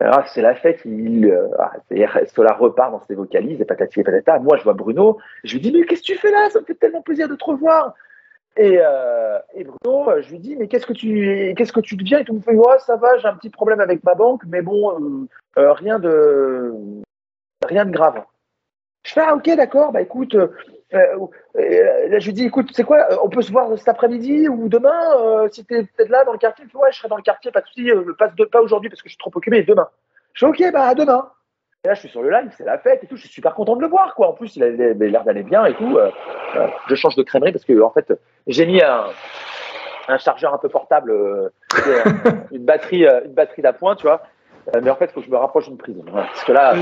[0.00, 1.72] Alors, c'est la fête, il, euh, ah,
[2.58, 4.38] repart dans ses vocalises, et patati et patata.
[4.40, 6.50] Moi, je vois Bruno, je lui dis, mais qu'est-ce que tu fais là?
[6.50, 7.94] Ça me fait tellement plaisir de te revoir.
[8.56, 11.96] Et, euh, et Bruno, euh, je lui dis, mais qu'est-ce que tu, qu'est-ce que tu
[11.96, 12.18] deviens?
[12.18, 14.60] Et tout me fait, ouais, ça va, j'ai un petit problème avec ma banque, mais
[14.60, 15.26] bon, euh,
[15.58, 16.74] euh, rien de,
[17.66, 18.22] rien de grave.
[19.04, 20.48] Je fais, ah, ok, d'accord, bah écoute, là,
[21.54, 25.64] je lui dis, écoute, c'est quoi, on peut se voir cet après-midi ou demain, si
[25.64, 26.64] t'es peut-être là dans le quartier?
[26.66, 28.60] Il fait, ouais, je serai dans le quartier, pas de souci, euh, pas, de- pas
[28.60, 29.88] aujourd'hui parce que je suis trop occupé, demain.
[30.34, 31.30] Je fais, ok, bah demain.
[31.84, 33.54] Et là, je suis sur le live, c'est la fête et tout, je suis super
[33.54, 34.28] content de le voir, quoi.
[34.28, 35.98] En plus, il avait l'air d'aller bien et tout.
[35.98, 36.10] euh,
[36.54, 38.12] euh, je change de crèmerie parce que, en fait,
[38.46, 39.06] j'ai mis un,
[40.06, 41.48] un chargeur un peu portable, euh,
[42.52, 44.22] une batterie, euh, une batterie d'appoint, tu vois.
[44.76, 45.96] Euh, mais en fait, il faut que je me rapproche d'une prise.
[46.06, 46.28] Voilà.
[46.28, 46.74] Parce que là,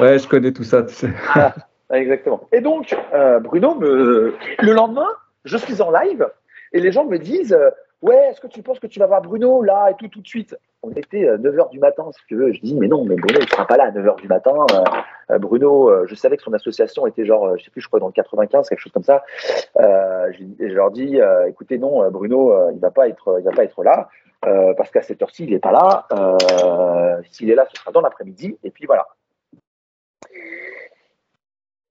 [0.00, 0.82] Ouais, je connais tout ça.
[0.82, 1.06] tu sais.
[1.36, 1.52] Ouais,
[2.00, 2.40] Exactement.
[2.50, 4.34] Et donc, euh, Bruno, me...
[4.60, 5.06] le lendemain,
[5.44, 6.26] je suis en live
[6.72, 7.70] et les gens me disent euh,
[8.00, 10.26] Ouais, est-ce que tu penses que tu vas voir Bruno là et tout, tout de
[10.28, 10.56] suite?
[10.82, 12.52] On était 9h du matin, si tu veux.
[12.52, 14.54] Je dis Mais non, mais Bruno, il ne sera pas là à 9h du matin.
[14.72, 14.84] Euh,
[15.32, 17.88] euh, Bruno, euh, je savais que son association était genre, euh, je sais plus, je
[17.88, 19.24] crois dans le 95, quelque chose comme ça.
[19.80, 23.36] Euh, je, je leur dis euh, Écoutez, non, euh, Bruno, euh, il va pas être,
[23.40, 24.08] il va pas être là.
[24.46, 26.06] euh, parce qu'à cette heure-ci, il n'est pas là.
[26.12, 28.56] Euh, S'il est là, ce sera dans l'après-midi.
[28.62, 29.08] Et puis voilà.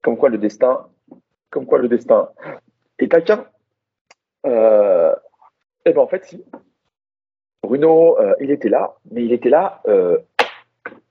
[0.01, 0.87] Comme quoi le destin,
[1.49, 2.29] comme quoi le destin
[2.99, 3.45] est taquin.
[4.45, 5.13] Euh,
[5.87, 6.43] et ben en fait, si.
[7.63, 10.17] Bruno, euh, il était là, mais il était là euh,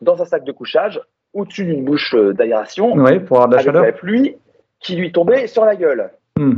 [0.01, 1.01] dans un sac de couchage,
[1.35, 3.83] au-dessus d'une bouche euh, d'aération, Ouais, pour avoir de la avec chaleur.
[3.85, 4.37] la pluie
[4.81, 6.11] qui lui tombait sur la gueule.
[6.39, 6.55] Hmm.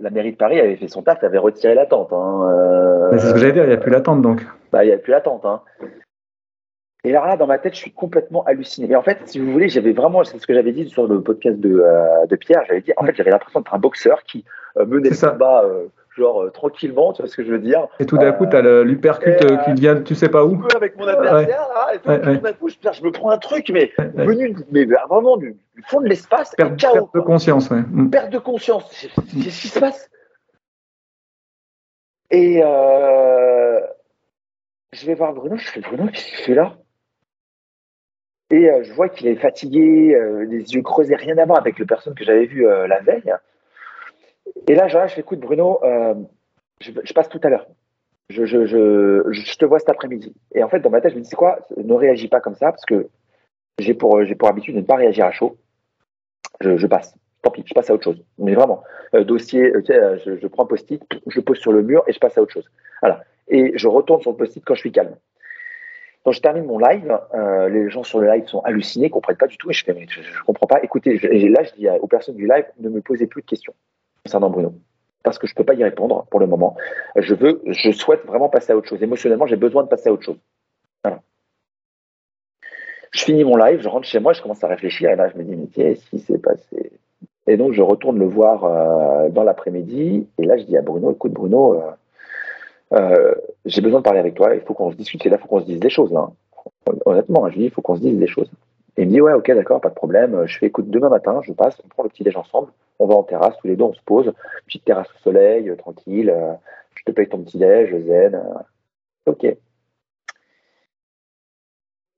[0.00, 2.12] La mairie de Paris avait fait son taf, avait retiré la tente.
[2.12, 2.48] Hein.
[2.50, 4.42] Euh, C'est ce que j'allais dire, il n'y a plus l'attente donc.
[4.72, 5.44] bah, il n'y a plus la tente.
[5.44, 5.62] Hein.
[7.04, 8.90] Et alors là, dans ma tête, je suis complètement halluciné.
[8.90, 11.20] Et en fait, si vous voulez, j'avais vraiment, c'est ce que j'avais dit sur le
[11.20, 11.84] podcast de,
[12.28, 14.44] de Pierre, j'avais dit, en fait, j'avais l'impression d'être un boxeur qui
[14.76, 15.64] menait le combat,
[16.16, 18.50] genre, euh, tranquillement, tu vois ce que je veux dire Et tout d'un coup, Euh,
[18.50, 20.62] tu as l'uppercut et, euh, euh, qui vient, tu sais pas où.
[20.74, 24.56] Avec mon adversaire, là, et tout, d'un coup, je, me prends un truc, mais venu
[24.70, 25.56] mais vraiment du,
[25.86, 27.82] fond de l'espace, et Perte, de conscience, ouais.
[28.10, 29.08] Perte de conscience.
[29.42, 30.10] Qu'est-ce qui se passe
[32.30, 33.80] Et euh,
[34.92, 36.76] je vais voir Bruno, je fais Bruno, qu'est-ce qu'il fait là?
[38.50, 41.78] Et euh, je vois qu'il est fatigué, euh, les yeux creusés, rien à voir avec
[41.78, 43.34] le personne que j'avais vu euh, la veille.
[44.66, 46.14] Et là, je écoute Bruno, euh,
[46.80, 47.66] je, passe tout à l'heure.
[48.30, 48.44] Je,
[49.56, 50.34] te vois cet après-midi.
[50.54, 51.58] Et en fait, dans ma tête, je me dis, c'est quoi?
[51.76, 53.08] Ne réagis pas comme ça, parce que
[53.78, 55.56] j'ai pour, habitude de ne pas réagir à chaud.
[56.60, 57.14] Je, passe.
[57.42, 58.24] Tant pis, je passe à autre chose.
[58.38, 58.82] Mais vraiment,
[59.14, 62.38] euh, dossier, euh, je, prends un post-it, je pose sur le mur et je passe
[62.38, 62.70] à autre chose.
[63.02, 63.22] Voilà.
[63.48, 65.16] Et je retourne sur le post-it quand je suis calme.
[66.24, 67.18] Quand je termine mon live,
[67.70, 69.70] les gens sur le live sont hallucinés, comprennent pas du tout.
[69.70, 70.82] Je mais je, comprends pas.
[70.82, 73.74] Écoutez, là, je dis aux personnes du live, ne me posez plus de questions
[74.24, 74.74] concernant Bruno.
[75.22, 76.76] Parce que je peux pas y répondre pour le moment.
[77.16, 79.02] Je veux, je souhaite vraiment passer à autre chose.
[79.02, 80.38] Émotionnellement, j'ai besoin de passer à autre chose.
[83.14, 85.38] Je finis mon live, je rentre chez moi, je commence à réfléchir et là, je
[85.38, 86.90] me dis, mais qu'est-ce qui s'est passé?
[87.46, 91.12] Et donc, je retourne le voir euh, dans l'après-midi et là, je dis à Bruno,
[91.12, 91.90] écoute, Bruno, euh,
[92.94, 93.34] euh,
[93.66, 95.46] j'ai besoin de parler avec toi, il faut qu'on se discute et là, il faut
[95.46, 96.12] qu'on se dise des choses.
[96.12, 96.28] Là.
[97.06, 98.50] Honnêtement, je lui dis, il faut qu'on se dise des choses.
[98.96, 100.46] Et il me dit, ouais, ok, d'accord, pas de problème.
[100.46, 103.14] Je fais, écoute, demain matin, je passe, on prend le petit déj ensemble, on va
[103.14, 104.32] en terrasse, tous les deux, on se pose,
[104.66, 106.52] petite terrasse au soleil, euh, tranquille, euh,
[106.94, 108.34] je te paye ton petit déj, zen.
[108.36, 108.40] euh,
[109.32, 109.56] ok.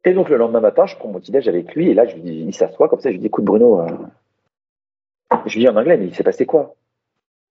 [0.05, 2.14] Et donc le lendemain matin, je prends mon petit déj avec lui et là, je
[2.14, 3.87] lui dis, il s'assoit comme ça, je lui dis, écoute Bruno, euh,
[5.47, 6.74] je lui dis en anglais, mais il s'est passé quoi?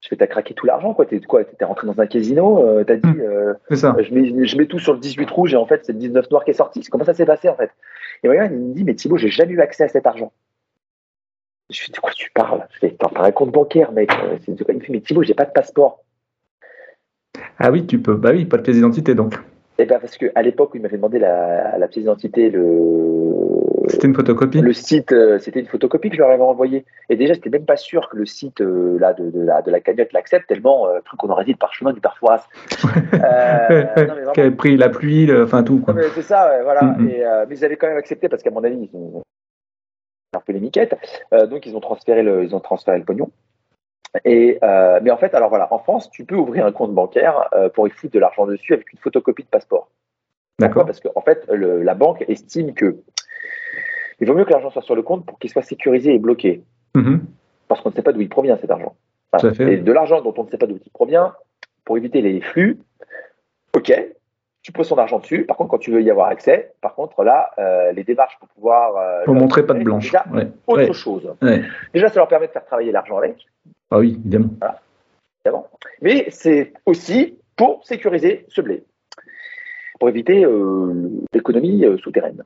[0.02, 1.06] Je fais, t'as craqué tout l'argent, quoi?
[1.08, 1.44] T'es quoi?
[1.44, 3.22] T'es rentré dans un casino euh, T'as dit, Mm.
[3.22, 3.96] euh, ça.
[4.00, 6.30] je, mets, je mets tout sur le 18 rouge et en fait, c'est le 19
[6.30, 6.82] noir qui est sorti.
[6.84, 7.72] Comment ça s'est passé en fait?
[8.24, 10.32] Et regarde, il me dit, mais Thibaut, j'ai jamais eu accès à cet argent.
[11.70, 12.68] Je lui dis, de quoi tu parles?
[12.74, 14.12] Je fais, t'as un compte bancaire, mec.
[14.12, 16.04] Euh, Il me fait, mais Thibaut, j'ai pas de passeport.
[17.58, 18.16] Ah oui, tu peux.
[18.16, 19.36] Bah oui, pas de pièce d'identité donc.
[19.78, 22.62] Et ben parce qu'à l'époque où il m'avait demandé la, la pièce d'identité, le,
[23.96, 24.62] C'était une photocopie?
[24.62, 26.86] le site, euh, c'était une photocopie que je leur avais envoyée.
[27.10, 29.72] Et déjà, j'étais même pas sûr que le site euh, là, de, de la, de
[29.72, 32.44] la cagnotte l'accepte, tellement euh, truc qu'on aurait dit le parchemin du parfois.
[32.84, 34.32] Ouais, ouais, non, mais vraiment.
[34.34, 35.80] qui avait pris la pluie, enfin tout.
[35.80, 35.96] Quoi.
[36.14, 36.84] C'est ça, ouais, voilà.
[36.84, 37.10] Mhm.
[37.10, 39.22] Et, euh, mais ils avaient quand même accepté parce qu'à mon avis, ils ont
[40.36, 40.96] un peu les miquettes.
[41.32, 43.32] Donc ils ont transféré le, ils ont transféré le pognon.
[44.26, 44.60] Et
[45.02, 47.92] mais en fait, alors voilà, en France, tu peux ouvrir un compte bancaire pour y
[47.92, 49.90] foutre de l'argent dessus avec une photocopie de passeport.
[50.60, 50.86] D'accord.
[50.86, 52.98] Parce qu'en en fait, le- la banque estime que
[54.20, 56.64] il vaut mieux que l'argent soit sur le compte pour qu'il soit sécurisé et bloqué,
[56.96, 57.22] Mhm.
[57.68, 58.96] parce qu'on ne sait pas d'où il provient cet argent.
[59.34, 59.54] Voilà.
[59.72, 61.34] Et de l'argent dont on ne sait pas d'où il provient,
[61.84, 62.80] pour éviter les flux,
[63.76, 63.94] ok,
[64.62, 65.44] tu poses ton argent dessus.
[65.46, 68.48] Par contre, quand tu veux y avoir accès, par contre, là, euh, les démarches pour
[68.50, 68.96] pouvoir.
[68.98, 70.06] Euh, Pour montrer pas de blanche.
[70.06, 70.48] déjà Ouais.
[70.66, 70.94] Autre Ouais.
[70.94, 71.30] chose.
[71.42, 71.62] Ouais.
[71.94, 73.46] Déjà, ça leur permet de faire travailler l'argent avec,
[73.92, 74.50] Ah oui, évidemment.
[75.46, 75.68] évidemment.
[76.02, 78.84] Mais c'est aussi pour sécuriser ce blé,
[80.00, 82.44] pour éviter euh, l'économie souterraine.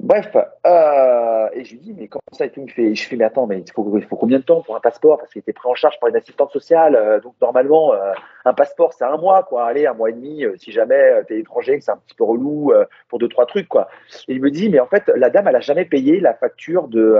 [0.00, 2.60] Bref, euh, et je lui dis, mais comment ça et tout?
[2.60, 4.62] Il me fait, je fais, mais attends, mais il faut, il faut combien de temps
[4.62, 5.18] pour un passeport?
[5.18, 6.94] Parce qu'il était pris en charge par une assistante sociale.
[6.94, 8.12] euh, donc normalement, euh,
[8.44, 9.66] un passeport, c'est un mois, quoi.
[9.66, 12.24] Allez, un mois et demi, si jamais tu es étranger, que c'est un petit peu
[12.24, 12.72] relou
[13.08, 13.88] pour deux, trois trucs, quoi.
[14.28, 16.88] Et il me dit, mais en fait, la dame, elle a jamais payé la facture
[16.88, 17.18] de,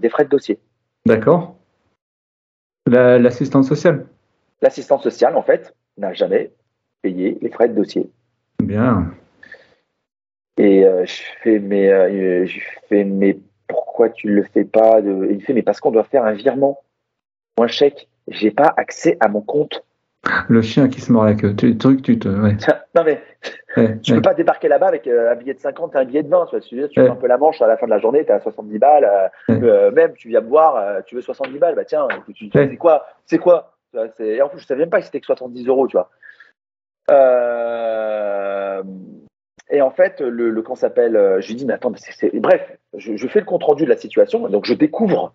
[0.00, 0.60] des frais de dossier.
[1.06, 1.56] D'accord.
[2.86, 4.06] La- L'assistante sociale?
[4.60, 6.52] L'assistante sociale, en fait, n'a jamais
[7.00, 8.10] payé les frais de dossier.
[8.62, 9.14] Bien.
[10.58, 15.28] Et euh, je fais, mais, euh, je fais, mais pourquoi tu le fais pas de...
[15.30, 16.80] Il fait, mais parce qu'on doit faire un virement
[17.58, 18.08] ou un chèque.
[18.28, 19.84] J'ai pas accès à mon compte.
[20.48, 21.54] Le chien qui se mord la queue.
[21.56, 22.28] Tu, truc, tu te.
[22.28, 22.56] Ouais.
[22.94, 23.20] non mais
[23.76, 24.18] Ouais, tu ouais.
[24.18, 26.46] peux pas débarquer là-bas avec euh, un billet de 50 et un billet de 20.
[26.60, 28.30] Tu, vois, tu, fais un peu la manche à la fin de la journée, tu
[28.32, 29.04] à 70 balles.
[29.04, 29.28] euh,
[29.62, 31.74] euh, même tu viens me voir, euh, tu veux 70 balles.
[31.74, 32.06] Bah tiens,
[32.52, 33.74] c'est quoi C'est quoi
[34.20, 36.10] Et en plus, je savais même pas que c'était que 70 euros, tu vois.
[37.10, 38.82] Euh,
[39.70, 42.34] Et en fait, le, le quand s'appelle, euh, je lui dis, mais attends, mais c'est-
[42.38, 45.34] bref, je, fais le compte rendu de la situation, donc je découvre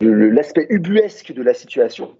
[0.00, 2.16] l'aspect ubuesque de la situation.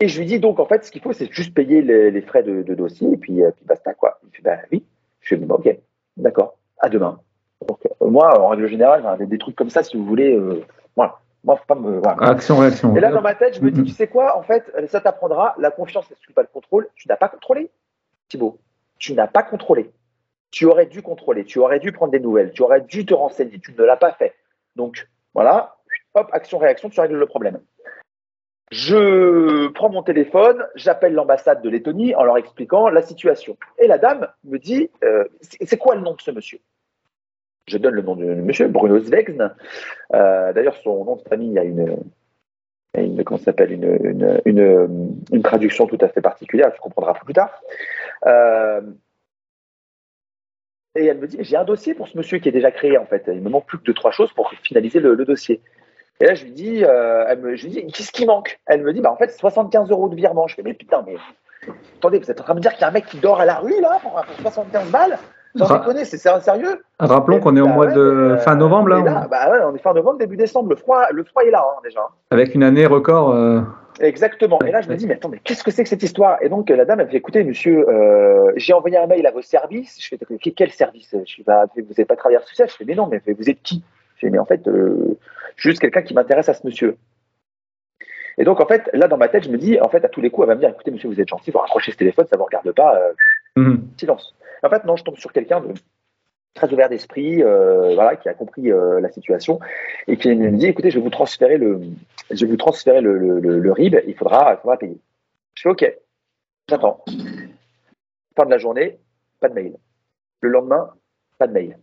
[0.00, 2.42] Et je lui dis donc, en fait, ce qu'il faut, c'est juste payer les, frais
[2.42, 4.18] de, dossier, et puis, euh, puis basta, quoi.
[4.24, 4.84] Il fait, ben oui.
[5.20, 5.78] Je fais, bon, ok,
[6.16, 7.20] d'accord, à demain.
[7.68, 10.64] Donc, moi, en règle générale, des, des trucs comme ça, si vous voulez, euh,
[10.96, 11.20] voilà.
[11.44, 11.98] Moi, faut pas me.
[11.98, 12.16] voilà.
[12.20, 12.94] Action, réaction.
[12.96, 15.54] Et là, dans ma tête, je me dis, tu sais quoi, en fait, ça t'apprendra,
[15.58, 16.88] la confiance n'exclut pas le contrôle.
[16.94, 17.70] Tu n'as pas contrôlé,
[18.28, 18.58] Thibaut.
[18.98, 19.90] Tu n'as pas contrôlé.
[20.50, 23.60] Tu aurais dû contrôler, tu aurais dû prendre des nouvelles, tu aurais dû te renseigner,
[23.60, 24.34] tu ne l'as pas fait.
[24.74, 25.76] Donc, voilà,
[26.14, 27.60] hop, action-réaction, tu règles le problème.
[28.72, 33.56] Je prends mon téléphone, j'appelle l'ambassade de Lettonie en leur expliquant la situation.
[33.78, 36.60] Et la dame me dit, euh, c'est quoi le nom de ce monsieur?
[37.66, 39.54] Je donne le nom du monsieur, Bruno Zvexn.
[40.14, 41.96] Euh, D'ailleurs, son nom de famille a une,
[42.94, 43.24] une
[44.44, 47.62] une, une, traduction tout à fait particulière, tu comprendras plus tard.
[48.26, 48.80] Euh,
[50.96, 53.06] et elle me dit, j'ai un dossier pour ce monsieur qui est déjà créé en
[53.06, 53.24] fait.
[53.28, 55.60] Il me manque plus que deux trois choses pour finaliser le, dossier.
[56.20, 58.58] Et là, je lui dis, euh, dis, qu'est-ce qui manque?
[58.66, 60.48] Elle me dit, bah en fait, 75 euros de virement.
[60.48, 61.14] Je fais, mais putain, mais
[61.98, 63.40] attendez, vous êtes en train de me dire qu'il y a un mec qui dort
[63.40, 65.18] à la rue là pour, pour 75 balles?
[65.56, 68.54] Sans Ra- déconner, c'est sérieux Rappelons qu'on est au Bah mois ouais, de euh, fin
[68.54, 70.70] novembre, là, on bah ouais, on est fin novembre, début décembre.
[70.70, 72.00] Le froid, le froid est là hein, déjà.
[72.30, 73.30] avec une année record.
[73.34, 73.60] euh,
[73.98, 74.58] Exactement.
[74.66, 76.38] Et là, je me dis, mais attends, mais qu'est-ce que c'est que cette histoire?
[76.40, 79.30] Et donc, la dame, elle me fait, écoutez, monsieur, euh, j'ai envoyé un mail à
[79.30, 79.98] vos services.
[80.00, 81.14] Je fais, Qu- quel service?
[81.18, 83.60] Je suis bah, vous n'avez pas travaillé social Je fais, mais non, mais vous êtes
[83.62, 83.82] qui?
[84.16, 86.96] Je fais, mais en fait, je suis juste quelqu'un qui m'intéresse à ce monsieur.
[88.40, 90.22] Et donc, en fait, là, dans ma tête, je me dis, en fait, à tous
[90.22, 92.26] les coups, elle va me dire, écoutez, monsieur, vous êtes gentil, vous raccrochez ce téléphone,
[92.26, 93.12] ça ne vous regarde pas, euh,
[93.54, 93.86] mhm.
[93.98, 94.34] silence.
[94.62, 95.74] En fait, non, je tombe sur quelqu'un de
[96.54, 99.60] très ouvert d'esprit, euh, voilà, qui a compris euh, la situation
[100.08, 101.82] et qui me dit, écoutez, je vais vous transférer le,
[102.30, 104.98] je vais vous transférer le, le, le- le RIB, il faudra, il faudra payer.
[105.54, 105.96] Je fais OK,
[106.66, 107.04] j'attends.
[108.38, 108.98] Fin de la journée,
[109.38, 109.76] pas de mail.
[110.40, 110.94] Le lendemain,
[111.38, 111.76] pas de mail.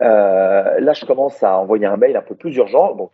[0.00, 2.94] Euh, là, je commence à envoyer un mail un peu plus urgent.
[2.94, 3.10] Donc,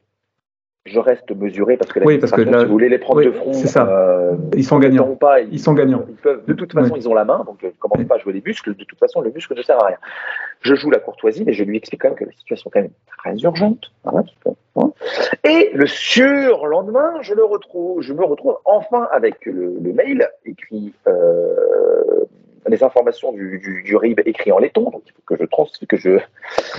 [0.87, 3.21] je reste mesuré parce que Oui, parce que l'administration, là- si vous voulez les prendre
[3.21, 3.89] oui, de front, ça.
[3.89, 5.15] euh, Ils sont gagnants.
[5.17, 6.05] pas, Ils sont gagnants.
[6.09, 8.07] ils peuvent, de toute façon, ils ont la main, donc euh, ne commencez Ouais.
[8.07, 8.75] pas à jouer les muscles.
[8.75, 9.97] De toute façon, le muscle ne sert à rien.
[10.61, 12.81] Je joue la courtoisie, mais je lui explique quand même que la situation est quand
[12.83, 13.93] même très urgente.
[15.45, 20.93] Et le surlendemain, je le retrouve, je me retrouve enfin avec le, le mail écrit,
[21.07, 22.25] euh,
[22.69, 25.67] les informations du, du, du RIB écrit en laiton, donc il faut que je trans,
[25.89, 26.19] que je,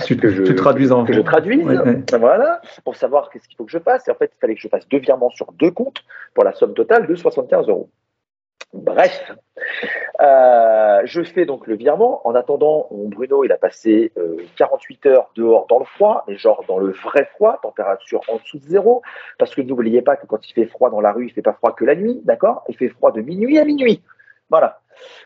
[0.04, 2.18] Tu, que je- tu en que je traduise, Ouais, ouais.
[2.18, 4.06] voilà, pour savoir qu'est-ce qu'il faut que je fasse.
[4.08, 6.02] Et en fait, il fallait que je fasse deux virements sur deux comptes
[6.34, 7.88] pour la somme totale de 75 euros.
[8.72, 9.32] Bref,
[10.20, 12.26] Euh, je fais donc le virement.
[12.26, 16.36] En attendant, mon Bruno, il a passé euh, 48 heures dehors dans le froid, mais
[16.36, 19.02] genre dans le vrai froid, température en dessous de zéro,
[19.38, 21.52] parce que n'oubliez pas que quand il fait froid dans la rue, il fait pas
[21.52, 22.64] froid que la nuit, d'accord?
[22.68, 24.02] Il fait froid de minuit à minuit.
[24.50, 24.80] Voilà.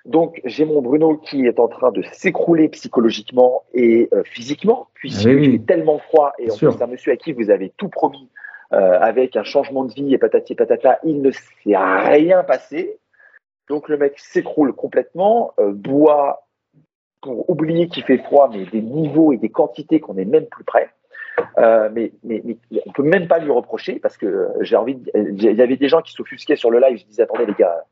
[0.04, 5.28] Donc j'ai mon Bruno qui est en train de s'écrouler psychologiquement et euh, physiquement, puisqu'il
[5.28, 5.52] Ah oui, oui.
[5.58, 6.70] fait tellement froid et en Sûr.
[6.70, 8.28] plus c'est un monsieur à qui vous avez tout promis
[8.72, 12.98] euh, avec un changement de vie et patati et patata, il ne s'est rien passé.
[13.68, 16.46] Donc le mec s'écroule complètement, euh, boit
[17.20, 20.64] pour oublier qu'il fait froid, mais des niveaux et des quantités qu'on n'est même plus
[20.64, 20.88] près.
[21.58, 22.56] Euh, mais, mais, mais
[22.86, 24.98] on peut même pas lui reprocher parce que j'ai envie.
[25.14, 26.98] Il y avait des gens qui s'offusquaient sur le live.
[26.98, 27.84] Je disais attendez les gars,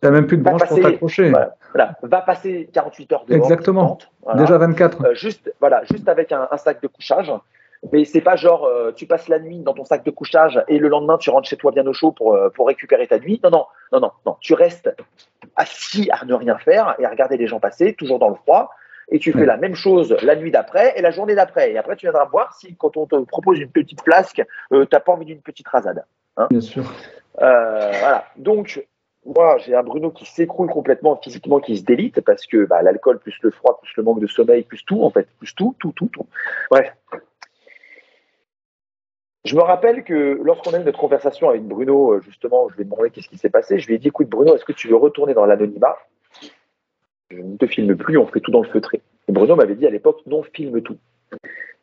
[0.00, 1.30] T'as même plus de branche pour passer- t'accrocher.
[1.30, 3.36] voilà, voilà, va passer 48 heures dehors.
[3.36, 3.98] Exactement.
[4.22, 4.40] voilà.
[4.40, 5.04] Déjà 24.
[5.04, 7.30] Euh, juste, voilà, juste avec un, un sac de couchage.
[7.92, 10.78] Mais c'est pas genre euh, tu passes la nuit dans ton sac de couchage et
[10.78, 13.40] le lendemain tu rentres chez toi bien au chaud pour, euh, pour récupérer ta nuit.
[13.42, 14.36] Non, non, non, non, non.
[14.40, 14.94] Tu restes
[15.56, 18.70] assis à ne rien faire et à regarder les gens passer, toujours dans le froid.
[19.12, 21.72] Et tu fais la même chose la nuit d'après et la journée d'après.
[21.72, 24.40] Et après, tu viendras voir si, quand on te propose une petite flasque,
[24.70, 26.04] tu n'as pas envie d'une petite rasade.
[26.36, 26.46] Hein.
[26.48, 26.84] bien sûr.
[27.36, 28.24] voilà.
[28.36, 28.86] Donc,
[29.26, 33.18] moi, j'ai un Bruno qui s'écroule complètement physiquement, qui se délite parce que bah, l'alcool,
[33.18, 35.92] plus le froid, plus le manque de sommeil, plus tout, en fait, plus tout, tout,
[35.92, 36.26] tout, tout.
[36.70, 36.94] Bref,
[39.44, 42.82] je me rappelle que lorsqu'on a eu notre conversation avec Bruno, euh, justement, je lui
[42.82, 43.78] ai demandé qu'est-ce qui s'est passé.
[43.78, 45.96] Je lui ai dit écoute, Bruno, est-ce que tu veux retourner dans l'anonymat?
[47.30, 49.02] Je ne te filme plus, on fait tout dans le feutré.
[49.28, 50.98] Et Bruno m'avait dit à l'époque non, filme tout.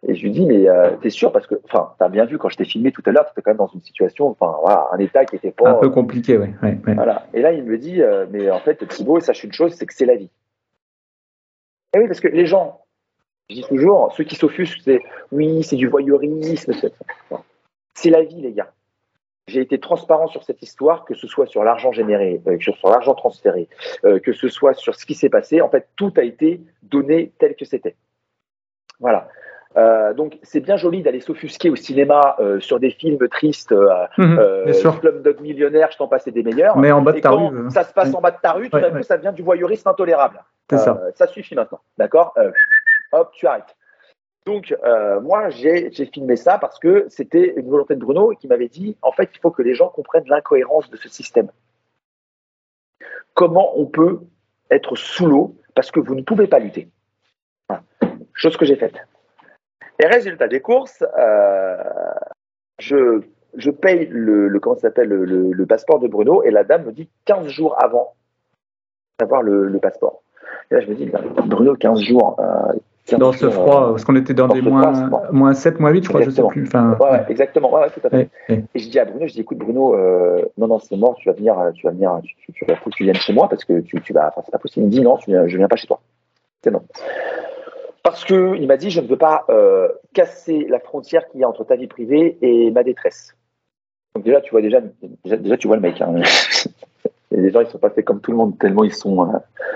[0.05, 1.31] Et je lui dit mais euh, t'es sûr?
[1.31, 3.51] Parce que, enfin, t'as bien vu quand je t'ai filmé tout à l'heure, t'étais quand
[3.51, 5.71] même dans une situation, enfin, voilà, un état qui était pas.
[5.71, 6.49] Un peu compliqué, oui.
[6.85, 7.25] Voilà.
[7.33, 9.93] Et là, il me dit euh, mais en fait, Thibaut, sache une chose, c'est que
[9.93, 10.29] c'est la vie.
[11.95, 12.81] Et oui, parce que les gens,
[13.49, 16.73] je dis toujours, ceux qui s'offusquent, c'est oui, c'est du voyeurisme.
[17.95, 18.71] C'est la vie, les gars.
[19.47, 23.15] J'ai été transparent sur cette histoire, que ce soit sur l'argent généré, euh, sur l'argent
[23.15, 23.69] transféré,
[24.03, 25.61] euh, que ce soit sur ce qui s'est passé.
[25.61, 27.95] En fait, tout a été donné tel que c'était.
[28.99, 29.29] Voilà.
[29.75, 33.73] Euh, donc c'est bien joli d'aller s'offusquer au cinéma sur des films tristes,
[34.17, 34.37] mmh,
[34.99, 36.77] Club Dog Millionnaire, je t'en passais des meilleurs.
[36.77, 37.69] Mais en bas de ta rue.
[37.69, 39.89] Ça se passe en bas de ta rue, tout à coup ça devient du voyeurisme
[39.89, 40.43] intolérable.
[40.69, 41.01] ça.
[41.15, 42.33] ça suffit maintenant, d'accord
[43.13, 43.75] Hop, tu arrêtes.
[44.47, 48.69] Donc, euh, moi, j'ai filmé ça parce que c'était une volonté de Bruno qui m'avait
[48.69, 51.51] dit, en fait, il faut que les gens comprennent l'incohérence de ce système.
[53.33, 54.21] Comment on peut
[54.71, 56.87] être sous l'eau parce que vous ne pouvez pas lutter.
[58.33, 58.95] Chose que j'ai faite.
[59.99, 61.75] Et résultat des courses, euh,
[62.79, 63.21] je,
[63.55, 67.47] je, paye le, comment s'appelle le, passeport de Bruno et la dame me dit 15
[67.47, 68.13] jours avant
[69.19, 70.21] d'avoir le, passeport.
[70.69, 71.09] Et là, je me dis,
[71.47, 72.73] Bruno, 15 jours, euh,
[73.17, 76.21] dans ce froid, parce qu'on était dans, des moins, moins 7, moins 8, je crois,
[76.21, 76.67] je sais plus.
[76.67, 78.29] Enfin, ouais, exactement, ouais, tout à fait.
[78.49, 81.29] Et je dis à Bruno, je dis, écoute, Bruno, euh, non, non, c'est mort, tu
[81.29, 83.65] vas venir, tu vas venir, tu, tu, tu, faut que tu viennes chez moi parce
[83.65, 84.85] que tu, tu vas, enfin, c'est pas possible.
[84.85, 85.99] Il me dit, non, viens, je viens pas chez toi.
[86.61, 86.83] C'est non.
[88.07, 91.43] Parce que il m'a dit, je ne veux pas euh, casser la frontière qu'il y
[91.43, 93.35] a entre ta vie privée et ma détresse.
[94.15, 94.79] Donc déjà, tu vois déjà,
[95.25, 95.99] déjà, tu vois le mec.
[95.99, 96.13] Hein.
[97.31, 99.29] les gens, ils sont pas faits comme tout le monde tellement ils sont.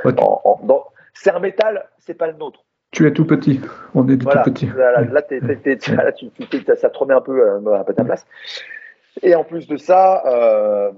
[0.05, 0.85] Euh, en, en, dans...
[1.13, 2.63] C'est un métal, c'est pas le nôtre.
[2.91, 3.59] Tu es tout petit.
[3.95, 4.67] On est tout petit.
[4.77, 6.31] Là, là, tu,
[6.77, 8.25] ça te remet un peu, euh, un peu ta place.
[9.23, 10.91] Et en plus de ça, euh,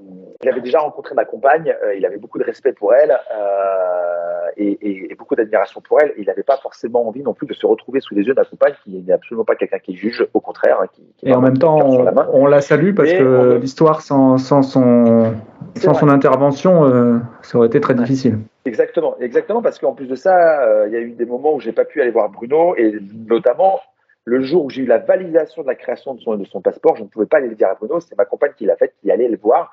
[0.43, 4.49] il avait déjà rencontré ma compagne, euh, il avait beaucoup de respect pour elle euh,
[4.55, 6.09] et, et, beaucoup d'admiration pour elle.
[6.09, 8.39] Et il n'avait pas forcément envie non plus de se retrouver sous les yeux de
[8.39, 10.79] ma compagne, qui n'est absolument pas quelqu'un qui juge, au contraire.
[10.79, 14.01] Hein, qui, qui et en même temps, on, la, on la, salue parce que l'histoire
[14.01, 15.33] sans, sans, son,
[15.75, 18.37] sans son intervention, euh, ça aurait été très difficile.
[18.65, 21.73] Exactement, exactement, parce qu'en plus de ça, il y a eu des moments où j'ai
[21.73, 22.93] pas pu aller voir Bruno, et
[23.27, 23.81] notamment
[24.25, 26.95] le jour où j'ai eu la validation de la création de son, de son passeport,
[26.95, 28.93] je ne pouvais pas aller le dire à Bruno, c'est ma compagne qui l'a fait,
[29.01, 29.71] qui allait le voir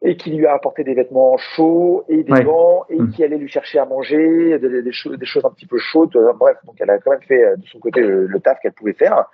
[0.00, 3.10] et qui lui a apporté des vêtements chauds et des gants et mmh.
[3.10, 6.14] qui allait lui chercher à manger, des, des, choses, des, choses, un petit peu chaudes.
[6.14, 8.72] Euh, bref, donc elle a quand même fait euh, de son côté le, taf qu'elle
[8.72, 9.26] pouvait faire.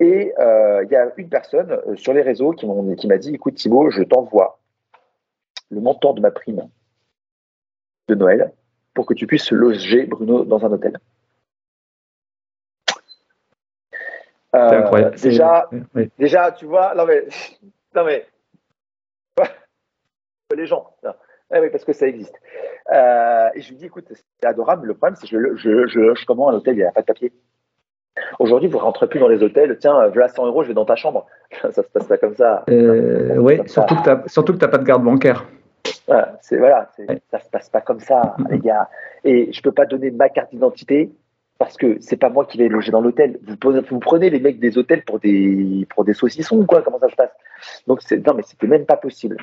[0.00, 2.66] Et euh, il y a une personne sur les réseaux qui
[3.06, 4.58] m'a dit, écoute Thibaut, je t'envoie
[5.70, 6.68] le montant de ma prime
[8.08, 8.52] de Noël
[8.92, 10.98] pour que tu puisses loger Bruno dans un hôtel.
[14.56, 15.68] Euh, déjà,
[16.18, 17.24] déjà, tu vois, non mais,
[17.94, 18.26] non mais,
[20.54, 20.90] les gens,
[21.54, 22.34] eh oui, parce que ça existe.
[22.92, 24.86] Euh, et je lui dis, écoute, c'est adorable.
[24.86, 26.74] Le problème, c'est que je, je, loge comment à l'hôtel?
[26.74, 27.32] Il n'y a pas de papier.
[28.38, 29.76] Aujourd'hui, vous ne rentrez plus dans les hôtels.
[29.78, 31.26] Tiens, voilà 100 euros, je vais dans ta chambre.
[31.62, 32.64] ça se passe pas comme ça.
[32.70, 35.44] Euh, oui, surtout, que surtout que tu n'as pas de garde bancaire.
[36.06, 36.88] Voilà, voilà,
[37.30, 38.88] ça se passe pas comme ça, les gars.
[39.24, 41.10] Et je peux pas donner ma carte d'identité
[41.58, 43.38] parce que c'est pas moi qui vais loger dans l'hôtel.
[43.62, 46.82] Vous, prenez les mecs des hôtels pour des, saucissons ou quoi?
[46.82, 47.32] Comment ça se passe?
[47.86, 49.38] Donc non, mais c'était même pas possible.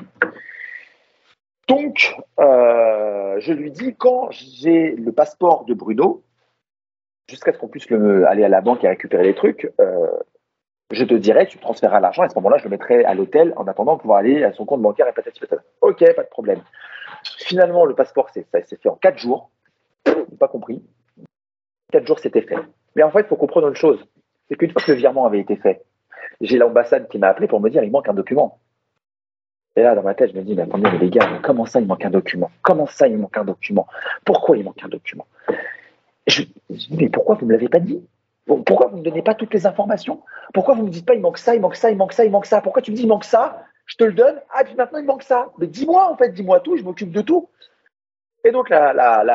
[1.68, 6.22] Donc, euh, je lui dis quand j'ai le passeport de Bruno,
[7.28, 10.06] jusqu'à ce qu'on puisse le, aller à la banque et récupérer les trucs, euh,
[10.90, 13.54] je te dirai, tu transféreras l'argent et à ce moment-là, je le mettrai à l'hôtel
[13.56, 15.62] en attendant de pouvoir aller à son compte bancaire et patati patata.
[15.80, 16.60] Ok, pas de problème.
[17.38, 19.50] Finalement, le passeport, ça s'est fait en quatre jours.
[20.38, 20.82] Pas compris.
[21.94, 22.58] Quatre jours, c'était fait.
[22.96, 24.04] Mais en fait, il faut comprendre une chose.
[24.48, 25.84] C'est qu'une fois que le virement avait été fait,
[26.40, 28.58] j'ai l'ambassade qui m'a appelé pour me dire il manque un document.
[29.76, 31.86] Et là, dans ma tête, je me dis, mais attendez, les gars, comment ça, il
[31.86, 33.86] manque un document Comment ça, il manque un document
[34.24, 35.24] Pourquoi il manque un document
[36.26, 38.04] je, dis, mais pourquoi vous ne me l'avez pas dit
[38.44, 40.20] Pourquoi vous ne me donnez pas toutes les informations
[40.52, 42.24] Pourquoi vous ne me dites pas, il manque ça, il manque ça, il manque ça,
[42.24, 44.40] il manque ça Pourquoi tu me dis, il manque ça Je te le donne.
[44.52, 45.52] Ah, puis maintenant, il manque ça.
[45.58, 47.48] Mais dis-moi, en fait, dis-moi tout, je m'occupe de tout.
[48.44, 48.92] Et donc la,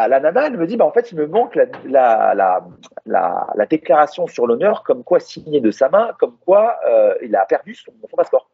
[0.07, 2.63] nana, elle me dit, bah, en fait, il me manque la, la,
[3.05, 7.35] la, la déclaration sur l'honneur, comme quoi signée de sa main, comme quoi euh, il
[7.35, 8.51] a perdu son, son, passeport.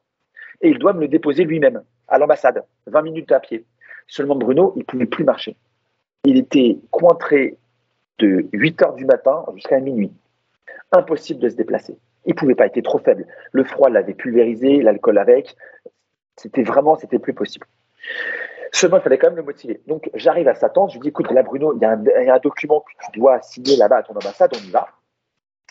[0.61, 3.65] Et il doit me le déposer lui-même à l'ambassade, 20 minutes à pied.
[4.07, 5.57] Seulement Bruno, il ne pouvait plus marcher.
[6.23, 7.57] Il était cointré
[8.19, 10.13] de 8 heures du matin jusqu'à minuit.
[10.93, 11.97] Impossible de se déplacer.
[12.25, 13.27] Il ne pouvait pas, il était trop faible.
[13.51, 15.55] Le froid l'avait pulvérisé, l'alcool avec.
[16.37, 17.67] C'était vraiment, c'était plus possible.
[18.75, 19.79] Seulement, il fallait quand même le motiver.
[19.87, 22.03] Donc, j'arrive à sa tante, je lui dis écoute, là, Bruno, il y, a un,
[22.03, 24.69] il y, a un, document que tu dois signer là-bas à ton ambassade, on y
[24.69, 24.89] va.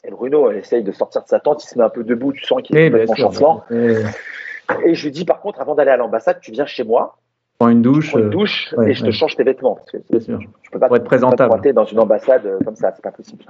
[0.04, 2.32] Et Bruno elle essaye de sortir de sa tente, il se met un peu debout,
[2.32, 3.64] tu sens qu'il est complètement chancelant.
[3.70, 7.18] Et je lui dis par contre, avant d'aller à l'ambassade, tu viens chez moi.
[7.58, 8.10] Prends une douche.
[8.10, 9.74] Prends une douche euh, ouais, et je te change tes vêtements.
[9.74, 10.40] Parce que Bien sûr.
[10.62, 11.60] Je peux pas Pour être présentable.
[11.60, 13.44] te dans une ambassade euh, comme ça, c'est pas possible.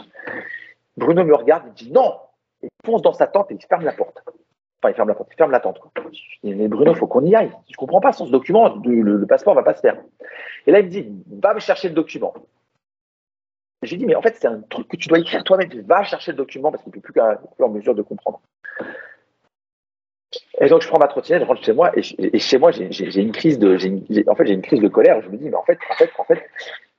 [0.96, 2.14] Bruno me regarde, il dit non.
[2.61, 4.20] Il fonce dans sa tente et il ferme la porte.
[4.85, 5.78] Enfin, il ferme la porte, il ferme la tente.
[5.78, 5.91] Quoi.
[6.12, 7.51] Je dis, mais Bruno, il faut qu'on y aille.
[7.70, 9.97] Je comprends pas, sans ce document, le, le, passeport va pas se faire.
[10.66, 11.09] Et là, il me dit,
[11.41, 12.35] va me chercher le document.
[13.82, 15.70] J'ai dit, mais en fait, c'est un truc que tu dois écrire toi-même.
[15.87, 18.43] Va chercher le document parce qu'il ne peut plus, plus en mesure de comprendre.
[20.61, 23.32] Et donc, je prends ma trottinette, je rentre chez moi, et, chez moi, j'ai une
[23.32, 23.76] crise de,
[24.28, 25.22] en fait, j'ai une crise de colère.
[25.22, 26.43] Je me dis, mais en fait, en fait, en fait,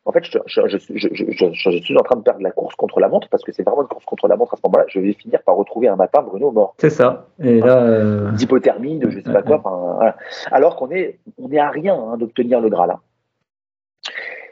[0.07, 3.09] en fait, je, je, je, je, suis en train de perdre la course contre la
[3.09, 4.85] montre parce que c'est vraiment une course contre la montre à ce moment-là.
[4.87, 6.75] Je vais finir par retrouver un matin Bruno mort.
[6.77, 7.27] C'est ça.
[7.43, 8.31] Et là, euh...
[8.31, 9.61] d'hypothermie, de je sais pas quoi.
[9.63, 10.15] Voilà.
[10.51, 12.89] Alors qu'on est, on est à rien hein, d'obtenir le Graal.
[12.89, 12.99] Là.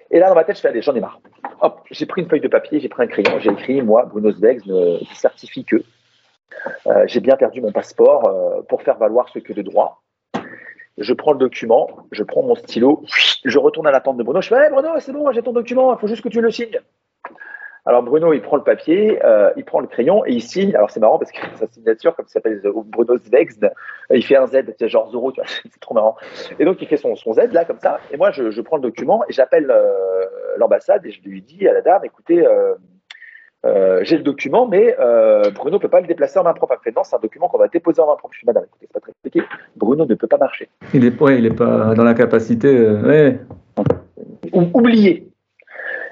[0.10, 1.20] Et là, dans ma tête, je fais, allez, j'en ai marre.
[1.62, 4.32] Hop, j'ai pris une feuille de papier, j'ai pris un crayon, j'ai écrit, moi, Bruno
[4.32, 5.84] Zwegs, me certifie que
[6.88, 10.04] euh, j'ai bien perdu mon passeport euh, pour faire valoir ce que de droit.
[10.98, 13.04] Je prends le document, je prends mon stylo,
[13.44, 14.42] je retourne à la tente de Bruno.
[14.42, 16.52] Je fais hey Bruno, c'est bon, j'ai ton document, il faut juste que tu le
[16.52, 16.80] signes.
[17.86, 20.74] Alors Bruno, il prend le papier, euh, il prend le crayon et il signe.
[20.76, 23.70] Alors c'est marrant parce que sa signature, comme ça s'appelle Bruno Zwegs,
[24.14, 26.16] il fait un Z, c'est genre Zoro, c'est trop marrant.
[26.60, 28.00] Et donc il fait son, Z là comme ça.
[28.12, 30.24] Et moi, je, prends le document et j'appelle euh,
[30.58, 32.76] l'ambassade et je lui dis à la dame, écoutez, euh,
[33.66, 36.74] euh, j'ai le document, mais euh, Bruno ne peut pas le déplacer en main propre.
[36.74, 38.34] Elle fait non, c'est un document qu'on va déposer en main propre.
[38.34, 39.42] Je suis madame, écoutez, c'est pas très compliqué.
[39.78, 40.70] Bruno ne peut pas marcher.
[40.94, 42.68] Il est, ouais, il est pas dans la capacité.
[42.68, 43.40] Euh, ouais.
[44.52, 45.30] Oublié.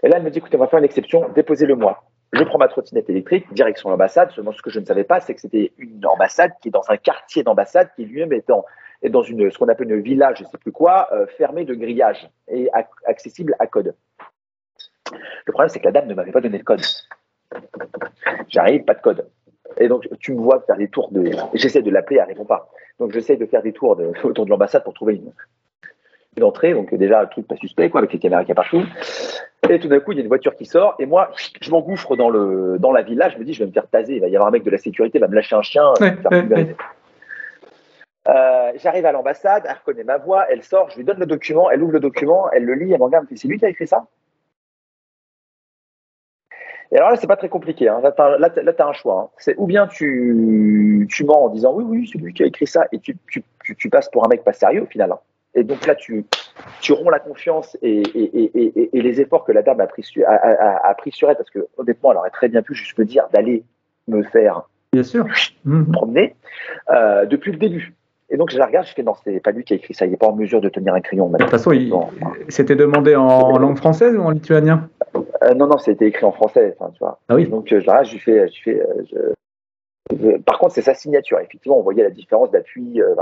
[0.04, 2.04] Et là, elle me dit écoutez, on va faire une exception, déposez-le moi.
[2.32, 4.32] Je prends ma trottinette électrique, direction l'ambassade.
[4.32, 6.90] Seulement, ce que je ne savais pas, c'est que c'était une ambassade qui est dans
[6.90, 8.64] un quartier d'ambassade qui lui-même est dans,
[9.02, 11.74] est dans une, ce qu'on appelle une village, je ne sais plus quoi, fermée de
[11.74, 13.94] grillage et ac accessible à code.
[15.46, 16.82] Le problème, c'est que la dame ne m'avait pas donné le code.
[18.50, 19.28] J'arrive, pas de code.
[19.78, 21.32] Et donc, tu me vois faire des tours de.
[21.54, 22.70] J'essaie de l'appeler, elle répond pas.
[23.00, 24.12] Donc, j'essaie de faire des tours de...
[24.24, 25.32] autour de l'ambassade pour trouver une...
[26.38, 26.74] une, entrée.
[26.74, 28.84] Donc, déjà, un truc pas suspect, quoi, avec les caméras qui partout.
[29.70, 30.96] Et tout d'un coup, il y a une voiture qui sort.
[31.00, 31.32] Et moi,
[31.62, 32.78] je m'engouffre dans, le...
[32.80, 33.30] dans la villa.
[33.30, 34.16] Je me dis, je vais me faire taser.
[34.16, 35.94] Il va y avoir un mec de la sécurité, il va me lâcher un chien.
[36.00, 36.76] Ouais, ouais,
[38.28, 41.72] euh, J'arrive à l'ambassade, elle reconnaît ma voix, elle sort, je lui donne le document,
[41.72, 43.88] elle ouvre le document, elle le lit, elle me regarde, c'est lui qui a écrit
[43.88, 44.06] ça?
[46.92, 47.88] Et alors là, c'est pas très compliqué.
[47.88, 48.02] Hein.
[48.02, 49.22] Là, tu as, un choix.
[49.22, 49.36] Hein.
[49.38, 52.68] C'est ou bien tu, tu mens en disant oui, oui, c'est lui qui a écrit
[52.68, 55.12] ça, et tu, tu, tu, tu, passes pour un mec pas sérieux au final.
[55.12, 55.20] Hein.
[55.54, 56.26] Et donc là, tu,
[56.82, 60.04] tu romps la confiance et, et, et, et, les efforts que la dame a pris,
[60.04, 62.74] sur, a, a, a pris sur elle, parce que honnêtement, elle aurait très bien pu
[62.74, 63.64] juste me dire d'aller
[64.08, 64.64] me faire
[64.94, 65.26] bien sûr.
[65.94, 66.36] promener
[66.90, 67.94] euh, depuis le début.
[68.30, 70.06] Et donc je la regarde, je fais non, c'est pas lui qui a écrit ça,
[70.06, 71.30] il n'est pas en mesure de tenir un crayon.
[71.30, 71.94] De toute façon, il
[72.48, 74.90] c'était demandé en, en langue française ou en lituanien?
[75.16, 76.76] Euh, Non, non, c'était écrit en français.
[76.80, 77.20] Tu vois.
[77.30, 77.48] Ah oui.
[77.48, 78.48] Donc je la regarde, je fais.
[78.48, 80.38] Je fais je...
[80.40, 81.40] Par contre, c'est sa signature.
[81.40, 83.02] Effectivement, on voyait la différence d'appui.
[83.02, 83.16] Euh,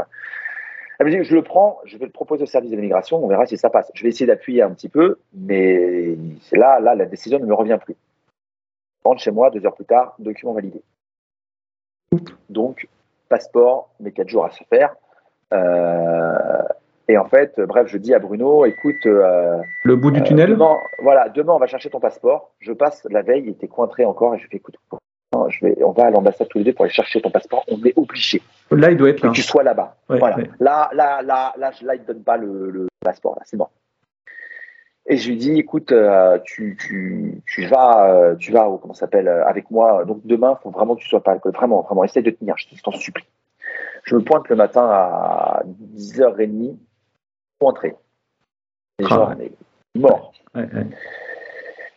[1.00, 3.28] elle me dit, je le prends, je vais le proposer au service de l'immigration, on
[3.28, 3.90] verra si ça passe.
[3.94, 7.54] Je vais essayer d'appuyer un petit peu, mais c'est là, là, la décision ne me
[7.54, 7.96] revient plus.
[9.04, 10.82] Je rentre chez moi, deux heures plus tard, document validé.
[12.50, 12.90] Donc,
[13.30, 14.94] passeport, mais quatre jours à se faire.
[15.54, 16.64] Euh,
[17.10, 19.06] et en fait, bref, je dis à Bruno, écoute.
[19.06, 22.54] Euh, le bout du tunnel euh, demain, Voilà, demain, on va chercher ton passeport.
[22.60, 24.76] Je passe la veille, il était cointré encore, et je fais, écoute,
[25.50, 27.66] je vais, on va à l'ambassade tous les deux pour aller chercher ton passeport.
[27.68, 28.44] On est obligé.
[28.70, 29.30] Là, il doit être là.
[29.30, 29.98] Que tu sois là-bas.
[30.08, 30.38] Ouais, voilà.
[30.38, 30.50] ouais.
[30.60, 33.68] Là, là, là, là, là, il ne donne pas le, le passeport, là, c'est bon.
[35.08, 39.02] Et je lui dis, écoute, euh, tu, tu, tu vas, euh, tu vas, comment ça
[39.02, 40.06] s'appelle, euh, avec moi.
[40.06, 41.54] Donc demain, il faut vraiment que tu sois pas alcool.
[41.54, 42.54] Vraiment, vraiment, essaye de tenir.
[42.58, 43.26] Je t'en supplie.
[44.04, 45.64] Je me pointe le matin à
[45.96, 46.76] 10h30,
[47.60, 47.90] pointré.
[49.00, 49.52] Et Ah genre, mais
[49.96, 50.34] mort.
[50.56, 50.88] Ouais, ouais.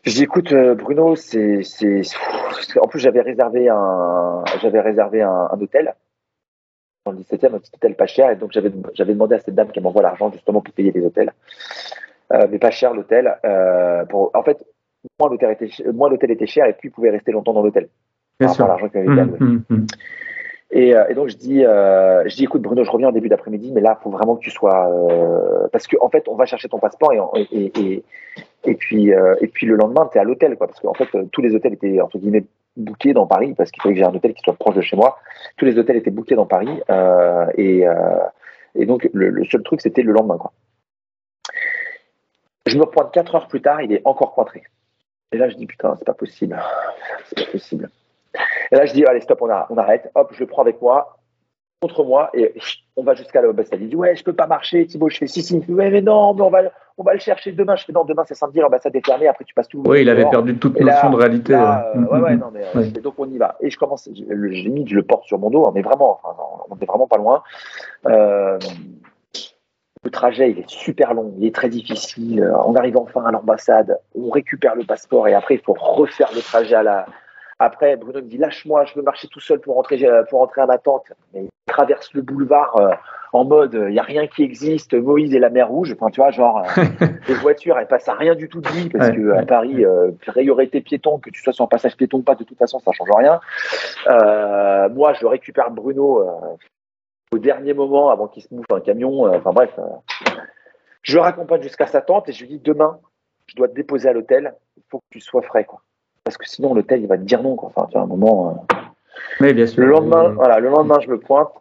[0.05, 1.63] Je dis, écoute, euh, Bruno, c'est,
[2.81, 5.95] en plus, j'avais réservé un, j'avais réservé un, un hôtel
[7.07, 9.71] dans le 17e, un petit hôtel pas cher, et donc j'avais, demandé à cette dame
[9.71, 11.33] qu'elle m'envoie l'argent justement pour payer les hôtels,
[12.33, 13.39] euh, mais pas cher l'hôtel.
[13.45, 14.65] Euh, pour, en fait,
[15.19, 15.87] moins l'hôtel était, ch-
[16.31, 17.89] était cher, et plus il pouvait rester longtemps dans l'hôtel.
[18.39, 18.67] Bien par sûr.
[18.69, 19.39] l'argent qu'il Hum, alloué.
[20.75, 23.29] Et, euh, et, donc je dis, euh, je dis, écoute Bruno, je reviens en début
[23.29, 26.35] d'après-midi, mais là, il faut vraiment que tu sois, euh, parce qu'en en fait, on
[26.35, 28.03] va chercher ton passeport et et,
[28.65, 31.43] et, puis et puis le lendemain, tu es à l'hôtel, quoi, parce qu'en fait, tous
[31.43, 32.19] les hôtels étaient entre
[32.77, 34.97] bookés dans Paris, parce qu'il fallait que j'ai un hôtel qui soit proche de chez
[34.97, 35.19] moi.
[35.59, 36.81] Tous les hôtels étaient bookés dans Paris,
[37.59, 37.85] et
[38.87, 40.53] donc le, seul truc, c'était le lendemain, quoi.
[42.65, 44.63] Je me repointe quatre heures plus tard, il est encore cointré.
[45.33, 46.59] Et là, je dis putain, c'est pas possible,
[47.27, 47.91] c'est pas possible.
[48.73, 50.11] Et là, je dis, allez, stop, on, on arrête.
[50.15, 51.19] Hop, je le prends avec moi,
[51.83, 52.55] contre moi, et
[52.97, 53.81] on va jusqu'à l'ambassade.
[53.83, 55.11] Il dit, ouais, je peux pas marcher, Thibaut.
[55.11, 55.59] Je fais, si, si.
[55.59, 56.63] Il me ouais, mais non, mais on va,
[56.97, 57.77] on va le chercher demain.
[57.77, 59.83] Je fais, non, demain, c'est samedi, l'ambassade est fermée, après, tu passes tout.
[59.85, 61.53] Oui, il avait perdu toute notion de réalité.
[61.53, 62.89] Là, ouais, ouais, non, mais ouais.
[62.89, 63.57] donc on y va.
[63.61, 66.35] Et je commence, j'ai mis, je le porte sur mon dos, on est vraiment, enfin,
[66.71, 67.43] on est vraiment pas loin.
[68.07, 68.59] Euh,
[70.05, 72.51] le trajet, il est super long, il est très difficile.
[72.67, 76.41] On arrive enfin à l'ambassade, on récupère le passeport et après, il faut refaire le
[76.41, 77.07] trajet à la,
[77.65, 80.67] après, Bruno me dit lâche-moi, je veux marcher tout seul pour rentrer, pour rentrer à
[80.67, 81.13] ma tente.
[81.33, 82.91] Mais il traverse le boulevard euh,
[83.33, 85.95] en mode il n'y a rien qui existe, Moïse et la mer Rouge.
[85.99, 86.85] Enfin, tu vois, genre, euh,
[87.29, 90.11] les voitures, elles passent à rien du tout de vie parce que à Paris, euh,
[90.27, 92.93] priorité piéton, que tu sois sur un passage piéton ou pas, de toute façon, ça
[92.93, 93.41] change rien.
[94.09, 96.57] Euh, moi, je récupère Bruno euh,
[97.33, 99.27] au dernier moment avant qu'il se bouffe un camion.
[99.27, 99.79] Euh, enfin, bref.
[101.03, 102.99] je le raccompagne jusqu'à sa tente et je lui dis demain,
[103.47, 105.81] je dois te déposer à l'hôtel, il faut que tu sois frais, quoi
[106.25, 107.71] parce que sinon l'hôtel il va te dire non quoi.
[107.75, 108.67] Enfin, tu vois, un moment.
[108.73, 108.77] Euh...
[109.41, 109.83] Oui, bien sûr.
[109.83, 110.35] Le lendemain, oui.
[110.35, 111.53] voilà, le lendemain je me pointe.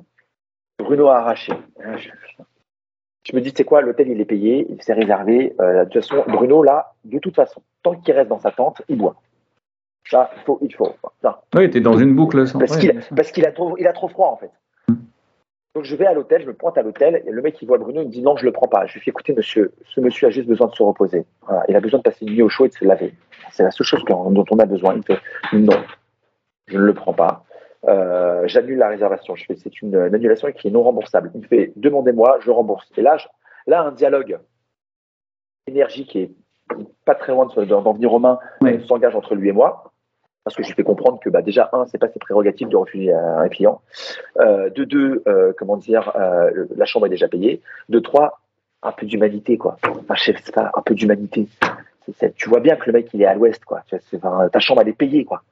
[0.80, 1.53] Bruno a arraché.
[1.97, 2.09] Je,
[3.24, 5.55] je me dis, c'est quoi, l'hôtel il est payé, il s'est réservé.
[5.59, 8.82] Euh, de toute façon, Bruno là, de toute façon, tant qu'il reste dans sa tente,
[8.89, 9.16] il boit.
[10.09, 10.95] Ça, il faut, il faut.
[11.53, 12.47] Oui, t'es dans une boucle.
[12.47, 12.57] Sans...
[12.57, 14.51] Parce qu'il parce qu'il a trop, il a trop froid en fait.
[15.74, 17.78] Donc je vais à l'hôtel, je me pointe à l'hôtel, et le mec qui voit
[17.78, 18.86] Bruno, il me dit non, je le prends pas.
[18.88, 21.26] Je lui fais écoutez monsieur, ce monsieur a juste besoin de se reposer.
[21.48, 21.64] Voilà.
[21.70, 23.14] Il a besoin de passer une nuit au chaud et de se laver.
[23.52, 24.96] C'est la seule chose dont on a besoin.
[24.96, 25.20] Il fait
[25.54, 25.82] non,
[26.68, 27.46] je ne le prends pas.
[27.88, 29.36] Euh, J'annule la réservation.
[29.36, 31.32] Je fais c'est une, une, annulation qui est non remboursable.
[31.36, 32.92] Il me fait demandez-moi, je rembourse.
[32.98, 33.28] Et là, je,
[33.66, 34.40] là un dialogue
[35.68, 36.32] énergie qui est
[37.06, 38.40] pas très loin d'en venir aux mains
[38.88, 39.91] s'engage entre lui et moi
[40.44, 42.76] parce que je lui fais comprendre que bah, déjà un, c'est pas ses prérogatives de
[42.76, 43.82] refuser un client.
[44.39, 47.62] Euh, de deux, euh, comment dire, euh, la chambre est déjà payée.
[47.89, 48.39] De trois,
[48.84, 49.78] un peu d'humanité quoi.
[49.88, 51.48] Enfin, je sais pas, un peu d'humanité.
[52.36, 53.84] Tu vois bien que le mec il est à l'ouest quoi.
[54.16, 55.44] Enfin, ta chambre elle est payée quoi.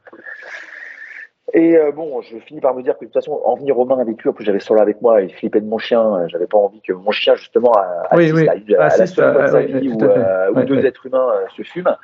[1.53, 3.85] Et euh, bon, je finis par me dire que de toute façon, en venir aux
[3.85, 6.45] mains avec lui, en plus j'avais Sola avec moi, il flippait de mon chien, j'avais
[6.45, 7.71] pas envie que mon chien justement
[8.11, 8.47] oui, oui.
[8.47, 11.07] à, à, à, la seule à, fois de sa vie où, euh, où deux êtres
[11.07, 11.97] humains euh, se fument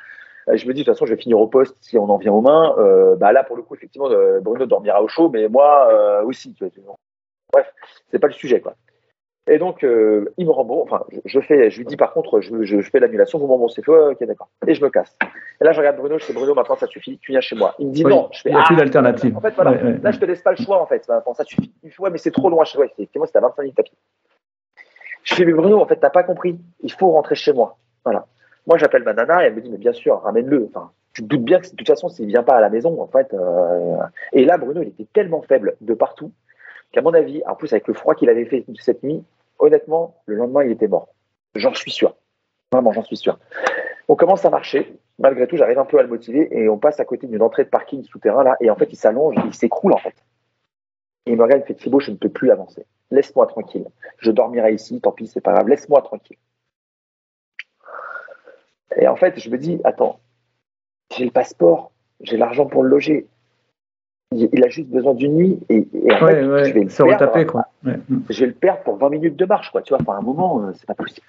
[0.52, 2.32] je me dis de toute façon je vais finir au poste si on en vient
[2.32, 2.74] aux mains.
[2.78, 6.22] Euh, bah là pour le coup effectivement euh, Bruno dormira au chaud, mais moi euh,
[6.24, 6.54] aussi.
[6.54, 6.96] Tu vois,
[7.52, 7.72] bref,
[8.10, 8.74] c'est pas le sujet quoi.
[9.48, 10.90] Et donc euh, il me rembourse.
[10.90, 13.46] Enfin, je, je, fais, je lui dis par contre je, je, je fais l'annulation, vous
[13.46, 13.82] m'emboursez.
[13.86, 14.48] Ouais, ok d'accord.
[14.66, 15.16] Et je me casse.
[15.60, 17.74] Et là je regarde Bruno, je fais Bruno maintenant ça suffit, tu viens chez moi.
[17.78, 18.28] Il me dit oui, non.
[18.32, 19.36] Je fais, il n'y a ah, plus d'alternative.
[19.36, 19.98] En fait voilà, ouais, ouais.
[20.02, 21.08] là je te laisse pas le choix en fait.
[21.08, 21.72] Maintenant, ça suffit.
[21.82, 22.86] Me ouais mais c'est trop loin chez moi.
[22.86, 23.96] Effectivement c'était à 25 minutes à pied.
[25.22, 26.58] Je fais mais Bruno en fait t'as pas compris.
[26.80, 27.78] Il faut rentrer chez moi.
[28.04, 28.26] Voilà.
[28.66, 30.68] Moi j'appelle ma nana et elle me dit mais bien sûr ramène-le.
[30.68, 33.00] Enfin tu te doutes bien que de toute façon, s'il vient pas à la maison,
[33.00, 33.32] en fait.
[33.32, 33.96] Euh...
[34.34, 36.30] Et là, Bruno, il était tellement faible de partout
[36.92, 39.24] qu'à mon avis, en plus avec le froid qu'il avait fait cette nuit,
[39.58, 41.08] honnêtement, le lendemain, il était mort.
[41.54, 42.14] J'en suis sûr.
[42.70, 43.38] Vraiment, j'en suis sûr.
[44.08, 44.94] On commence à marcher.
[45.18, 47.64] Malgré tout, j'arrive un peu à le motiver et on passe à côté d'une entrée
[47.64, 48.56] de parking souterrain là.
[48.60, 50.14] Et en fait, il s'allonge, il s'écroule en fait.
[51.24, 52.84] Et il me regarde, il fait Thibaut, je ne peux plus avancer.
[53.10, 53.86] Laisse-moi tranquille.
[54.18, 55.68] Je dormirai ici, tant pis, c'est pas grave.
[55.68, 56.36] Laisse-moi tranquille.
[58.94, 60.20] Et en fait, je me dis, attends,
[61.16, 63.26] j'ai le passeport, j'ai l'argent pour le loger.
[64.32, 66.88] Il a juste besoin d'une nuit et, et en ouais, fait, ouais, je vais le
[66.88, 67.12] se perdre.
[67.12, 67.66] retaper quoi.
[67.84, 67.98] Ouais.
[68.28, 69.82] Je vais le perdre pour 20 minutes de marche quoi.
[69.82, 71.26] Tu vois, par un moment, euh, c'est pas possible.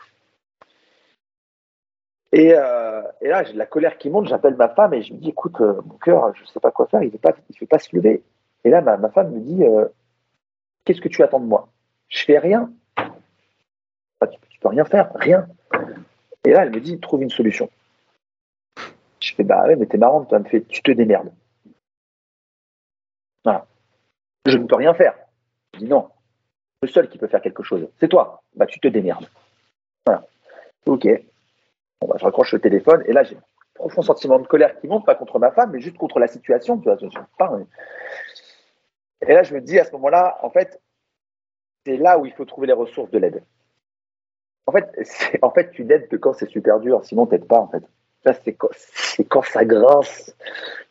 [2.34, 4.28] Et, euh, et là, j'ai de la colère qui monte.
[4.28, 6.88] J'appelle ma femme et je lui dis, écoute, euh, mon cœur, je sais pas quoi
[6.88, 7.04] faire.
[7.04, 8.24] Il ne pas, il fait pas se lever.
[8.64, 9.64] Et là, ma, ma femme me dit,
[10.84, 11.70] qu'est-ce que tu attends de moi?
[12.10, 12.72] Je fais rien.
[13.00, 15.48] Enfin, tu, tu peux rien faire, rien.
[16.48, 17.70] Et là, elle me dit, trouve une solution.
[19.20, 20.40] Je fais, bah ouais, mais t'es marrante, toi.
[20.40, 21.34] Me fait, tu te démerdes.
[23.44, 23.68] Voilà.
[24.46, 25.14] Je ne peux rien faire.
[25.74, 26.10] Je dis non.
[26.82, 28.44] Le seul qui peut faire quelque chose, c'est toi.
[28.56, 29.28] Bah, tu te démerdes.
[30.06, 30.26] Voilà.
[30.86, 31.06] Ok.
[32.00, 33.44] Bon, bah, je raccroche le téléphone et là, j'ai un
[33.74, 36.78] profond sentiment de colère qui monte, pas contre ma femme, mais juste contre la situation.
[36.78, 37.66] Tu vois, je parle.
[39.28, 40.80] Et là, je me dis à ce moment-là, en fait,
[41.86, 43.44] c'est là où il faut trouver les ressources de l'aide.
[44.68, 44.86] En fait,
[45.42, 47.84] en fait, tu n'aides que quand c'est super dur, sinon t'aides pas, en fait.
[48.26, 48.70] Ça, c'est quand,
[49.30, 50.36] quand, ça grince,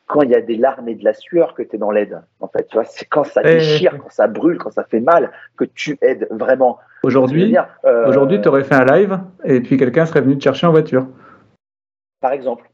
[0.06, 2.22] quand il y a des larmes et de la sueur que tu es dans l'aide.
[2.40, 5.30] En fait, tu vois, c'est quand ça déchire, quand ça brûle, quand ça fait mal,
[5.56, 6.78] que tu aides vraiment.
[7.02, 10.66] Aujourd'hui, euh, aujourd'hui, tu aurais fait un live et puis quelqu'un serait venu te chercher
[10.66, 11.06] en voiture.
[12.20, 12.70] Par exemple.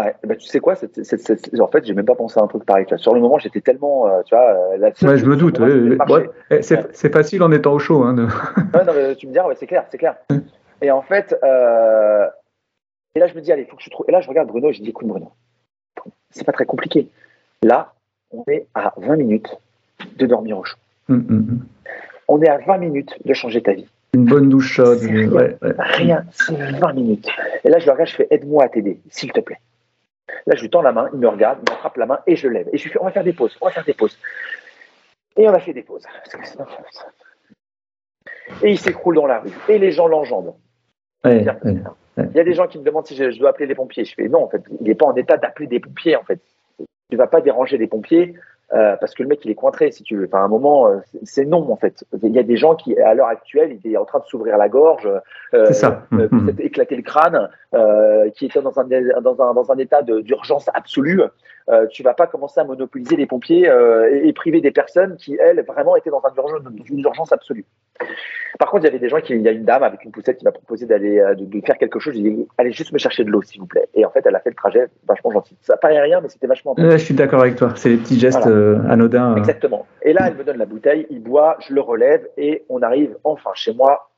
[0.00, 2.86] Ouais, bah, tu sais quoi, en fait, j'ai même pas pensé à un truc pareil.
[2.96, 5.58] Sur le moment, j'étais tellement, euh, tu vois, euh, Ouais, je me doute.
[5.60, 6.30] ouais, ouais.
[6.50, 8.02] Eh, C'est facile en étant au chaud.
[8.02, 10.16] Hein, de- Ouais, non, mais tu me diras, c'est clair, c'est clair.
[10.80, 12.26] Et en fait, euh,
[13.14, 14.06] et là, je me dis, allez, il faut que je trouve.
[14.08, 15.30] Et là, je regarde Bruno et je dis, écoute, Bruno,
[16.30, 17.08] c'est pas très compliqué.
[17.62, 17.92] Là,
[18.32, 19.54] on est à 20 minutes
[20.16, 20.78] de dormir au chaud.
[21.10, 21.58] Hum, hum, hum.
[22.28, 23.86] On est à 20 minutes de changer ta vie.
[24.14, 24.98] Une bonne douche chaude.
[25.78, 27.28] Rien, c'est 20 minutes.
[27.64, 29.58] Et là, je le regarde, je fais, aide-moi à t'aider, s'il te plaît.
[30.46, 32.48] Là, je lui tends la main, il me regarde, il m'attrape la main et je
[32.48, 32.68] lève.
[32.72, 34.18] Et je lui fais, on va faire des pauses, on va faire des pauses.
[35.36, 36.04] Et on a fait des pauses.
[38.62, 39.50] Et il s'écroule dans la rue.
[39.68, 40.54] Et les gens l'enjambent.
[41.24, 41.76] Ouais, ouais.
[42.18, 44.04] Il y a des gens qui me demandent si je, dois appeler les pompiers.
[44.04, 46.40] Je fais non, en fait, il n'est pas en état d'appeler des pompiers, en fait.
[47.10, 48.34] Tu vas pas déranger les pompiers
[48.74, 50.24] euh, parce que le mec, il est cointré, si tu veux.
[50.26, 52.04] Enfin, à un moment, euh, c'est- non, en fait.
[52.22, 54.56] Il y a des gens qui, à l'heure actuelle, il est en train de s'ouvrir
[54.56, 55.08] la gorge,
[55.54, 56.02] euh, ça.
[56.14, 56.46] euh, Mhm.
[56.46, 58.84] peut-être éclater le crâne, euh, qui est dans un,
[59.20, 61.22] dans un, dans un état d'urgence absolue.
[61.68, 65.16] Euh, tu vas pas commencer à monopoliser les pompiers euh, et, et priver des personnes
[65.16, 67.64] qui, elles, vraiment étaient dans, un urgence, dans une urgence absolue.
[68.58, 70.10] Par contre, il y avait des gens qui, il y a une dame avec une
[70.10, 72.14] poussette qui m'a proposé d'aller, euh, de, de faire quelque chose.
[72.14, 73.88] J'ai dit, allez juste me chercher de l'eau, s'il vous plaît.
[73.94, 75.56] Et en fait, elle a fait le trajet vachement gentil.
[75.60, 77.72] Ça paraît rien, mais c'était vachement je suis d'accord avec toi.
[77.76, 78.56] C'est les petits gestes Voilà.
[78.56, 79.36] euh, anodins.
[79.36, 79.86] Exactement.
[80.02, 83.16] Et là, elle me donne la bouteille, il boit, je le relève et on arrive
[83.24, 84.10] enfin chez moi.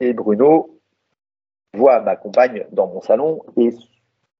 [0.00, 0.78] Et Bruno
[1.74, 3.70] voit ma compagne dans mon salon et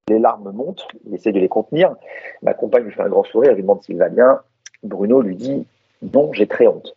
[0.08, 0.86] les larmes montent.
[1.06, 1.94] Il essaie de les contenir.
[2.42, 4.40] Ma compagne lui fait un grand sourire, lui demande s'il va bien.
[4.82, 5.66] Bruno lui dit
[6.02, 6.96] non, j'ai très honte.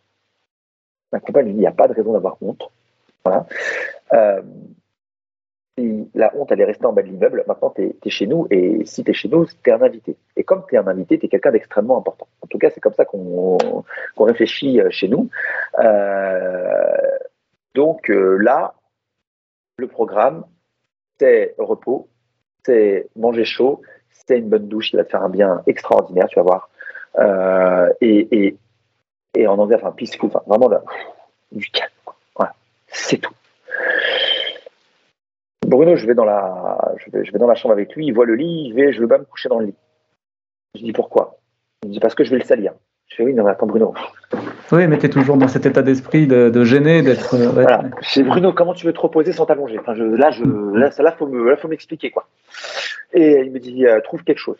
[1.12, 2.70] Ma compagne lui dit il n'y a pas de raison d'avoir honte.
[3.24, 3.46] Voilà.
[4.12, 4.42] Euh,
[6.14, 7.44] la honte, elle est restée en bas de l'immeuble.
[7.46, 8.46] Maintenant, tu es, chez nous.
[8.50, 10.16] Et si tu es chez nous, tu es un invité.
[10.36, 12.28] Et comme tu es un invité, tu es quelqu'un d'extrêmement important.
[12.42, 13.84] En tout cas, c'est comme ça qu'on
[14.18, 15.30] réfléchit euh, chez nous.
[15.78, 16.96] Euh,
[17.74, 18.74] donc là,
[19.78, 20.44] le programme,
[21.18, 22.08] c'est repos,
[22.64, 23.82] c'est manger chaud,
[24.26, 26.70] c'est une bonne douche qui va te faire un bien extraordinaire, tu vas voir.
[27.18, 28.56] Euh, et,
[29.34, 30.70] et, en anglais, enfin, peaceful, enfin, vraiment
[31.50, 31.90] du calme.
[32.36, 32.54] Voilà,
[32.86, 33.34] c'est tout.
[35.66, 38.06] Bruno, je vais dans la, je vais, dans la chambre avec lui.
[38.06, 38.70] Il voit le lit.
[38.70, 39.74] Je vais, je veux pas me coucher dans le lit.
[40.74, 41.38] Je dis pourquoi?
[41.82, 42.72] Il me dit parce que je vais le salir.
[43.08, 43.94] Je fais oui, non mais attends Bruno.
[44.72, 47.34] Oui, mais tu es toujours dans cet état d'esprit de, gêner, d'être.
[47.34, 49.78] euh, Bruno, comment tu veux te reposer sans t'allonger?
[49.78, 50.42] Enfin, là, je,
[50.90, 52.26] ça, là, faut m'expliquer quoi.
[53.12, 54.56] Et il me dit euh, trouve quelque chose.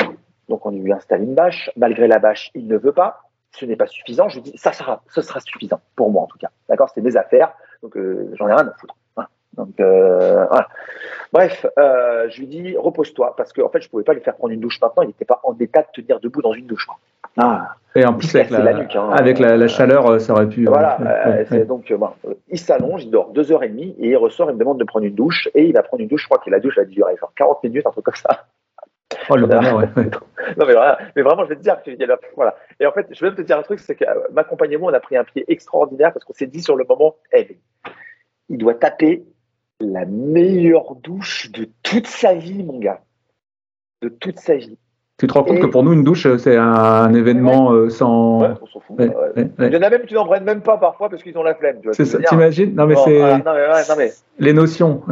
[0.51, 1.71] Donc on lui installe une bâche.
[1.77, 3.23] Malgré la bâche, il ne veut pas.
[3.53, 4.29] Ce n'est pas suffisant.
[4.29, 6.51] Je lui dis ça sera, ce sera suffisant pour moi en tout cas.
[6.69, 7.55] D'accord, c'est mes affaires.
[7.83, 8.97] Donc euh, j'en ai rien à foutre.
[9.17, 9.31] Voilà.
[9.55, 10.69] Donc euh, voilà.
[11.33, 14.53] Bref, je lui dis repose-toi parce qu'en en fait je pouvais pas lui faire prendre
[14.53, 15.05] une douche maintenant.
[15.05, 16.87] Il n'était pas en état de tenir debout dans une douche.
[17.37, 19.11] Ah, Et en plus, se avec, cassait la, la nuque, hein.
[19.11, 20.65] avec la, la chaleur, euh, ça aurait pu.
[20.67, 21.65] voilà, ouais, euh, ouais, c'est ouais.
[21.65, 22.11] donc euh, bon,
[22.49, 24.85] il s'allonge, il dort deux heures et demie et il ressort, il me demande de
[24.85, 26.23] prendre une douche et il va prendre une douche.
[26.23, 28.47] Je crois que la douche va durer genre 40 minutes, un truc comme ça.
[29.29, 29.87] Oh, le bonheur, ouais.
[30.57, 31.77] Non mais voilà, mais vraiment je vais te dire,
[32.35, 32.57] voilà.
[32.81, 34.79] Et en fait, je vais même te dire un truc, c'est que ma compagne et
[34.79, 37.47] moi, on a pris un pied extraordinaire parce qu'on s'est dit sur le moment, eh,
[37.49, 37.59] mais
[38.49, 39.23] il doit taper
[39.81, 43.03] la meilleure douche de toute sa vie, mon gars,
[44.01, 44.79] de toute sa vie.
[45.19, 47.91] Tu te rends compte Et- que pour nous, une douche, euh, c'est un événement euh,
[47.91, 48.41] sans.
[48.41, 48.99] Ouais, on s'en fout.
[48.99, 49.11] Ouais.
[49.61, 51.55] Il y en a même qui n'en prennent même pas parfois parce qu'ils ont la
[51.55, 51.77] flemme.
[51.93, 54.11] C'est ça, t'imagines Non, mais Bon, c'est non, non, mais
[54.41, 55.03] les notions.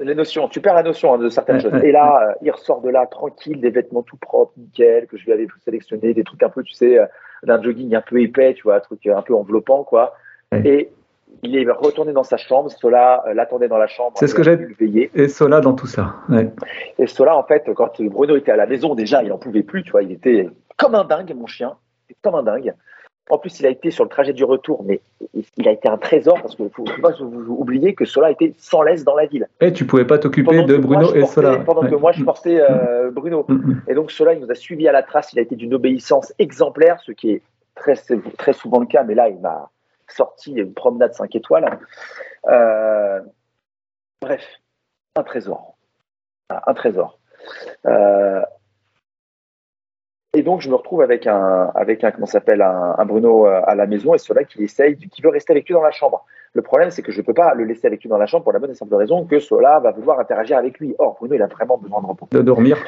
[0.00, 0.48] les notions.
[0.48, 1.72] Tu perds la notion hein, de certaines choses.
[1.82, 5.24] et là, euh, il ressort de là tranquille, des vêtements tout propres, nickel, que je
[5.26, 6.98] lui avais sélectionné, des trucs un peu, tu sais,
[7.42, 10.14] d'un jogging un peu épais, tu vois, un truc un peu enveloppant, quoi.
[10.64, 10.90] Et
[11.42, 12.70] il est retourné dans sa chambre.
[12.70, 14.12] Sola euh, l'attendait dans la chambre.
[14.16, 15.10] C'est ce que j'ai- veiller.
[15.14, 16.16] Et cela dans tout ça.
[16.28, 16.50] Ouais.
[16.98, 19.82] Et Sola, en fait, quand Bruno était à la maison, déjà, il en pouvait plus,
[19.82, 20.02] tu vois.
[20.02, 21.74] Il était comme un dingue, mon chien.
[22.22, 22.74] Comme un dingue.
[23.30, 25.00] En plus, il a été sur le trajet du retour, mais
[25.56, 28.52] il a été un trésor parce qu'il faut faut pas vous oublier que Sola était
[28.58, 29.48] sans laisse dans la ville.
[29.62, 31.56] Et tu pouvais pas t'occuper de Bruno et Sola.
[31.58, 33.46] Pendant que moi, je portais euh, Bruno.
[33.48, 33.82] Mm, mm.
[33.88, 35.32] Et donc, cela, il nous a suivis à la trace.
[35.32, 37.42] Il a été d'une obéissance exemplaire, ce qui est
[37.74, 37.94] très,
[38.36, 39.04] très souvent le cas.
[39.04, 39.70] Mais là, il m'a
[40.08, 41.78] sorti une promenade 5 étoiles.
[42.48, 43.20] Euh,
[44.20, 44.44] bref,
[45.16, 45.76] un trésor.
[46.50, 47.18] Un trésor.
[47.86, 48.42] Euh,
[50.36, 53.60] et donc, je me retrouve avec un, avec un comment s'appelle, un, un Bruno euh,
[53.66, 56.24] à la maison et cela qui essaye, qui veut rester avec lui dans la chambre.
[56.54, 58.42] Le problème, c'est que je ne peux pas le laisser avec lui dans la chambre
[58.44, 60.94] pour la bonne et simple raison que Sola va vouloir interagir avec lui.
[60.98, 62.28] Or, Bruno, il a vraiment besoin de repos.
[62.30, 62.78] De dormir.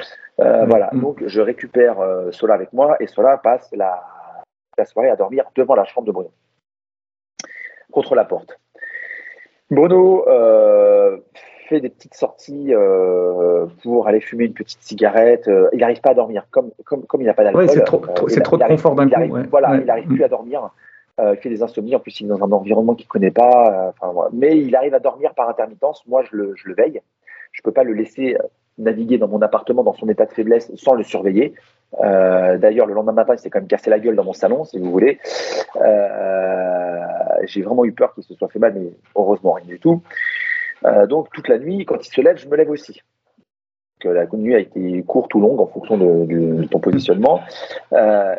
[0.40, 0.68] Euh, Mm.
[0.68, 1.00] Voilà, Mm.
[1.00, 4.02] donc je récupère euh, Sola avec moi et Sola passe la,
[4.76, 6.30] la soirée à dormir devant la chambre de Bruno,
[7.92, 8.58] contre la porte.
[9.70, 11.18] Bruno euh,
[11.68, 15.48] fait des petites sorties euh, pour aller fumer une petite cigarette.
[15.48, 17.62] Euh, il n'arrive pas à dormir, comme, comme, comme il n'a pas d'alcool.
[17.62, 19.42] Ouais, c'est trop- trop- il trop de confort d'un coup, ouais.
[19.50, 19.78] Voilà, Ouais.
[19.80, 20.70] il n'arrive plus à dormir.
[21.18, 21.96] Euh, il fait des insomnies.
[21.96, 23.92] En plus, il est dans un environnement qu'il ne connaît pas.
[24.00, 24.28] enfin.
[24.32, 26.06] Mais il arrive à dormir par intermittence.
[26.06, 27.00] Moi, je le, je le veille.
[27.52, 28.36] Je ne peux pas le laisser
[28.78, 31.54] naviguer dans mon appartement dans son état de faiblesse sans le surveiller.
[32.00, 34.64] Euh, D'ailleurs, le lendemain matin, il s'est quand même cassé la gueule dans mon salon,
[34.64, 35.18] si vous voulez.
[35.76, 37.02] Euh,
[37.44, 40.02] J'ai vraiment eu peur qu'il se soit fait mal, mais heureusement, rien du tout.
[40.84, 43.00] Euh, donc, toute la nuit, quand il se lève, je me lève aussi.
[44.04, 47.40] La nuit a été courte ou longue en fonction de, ton positionnement.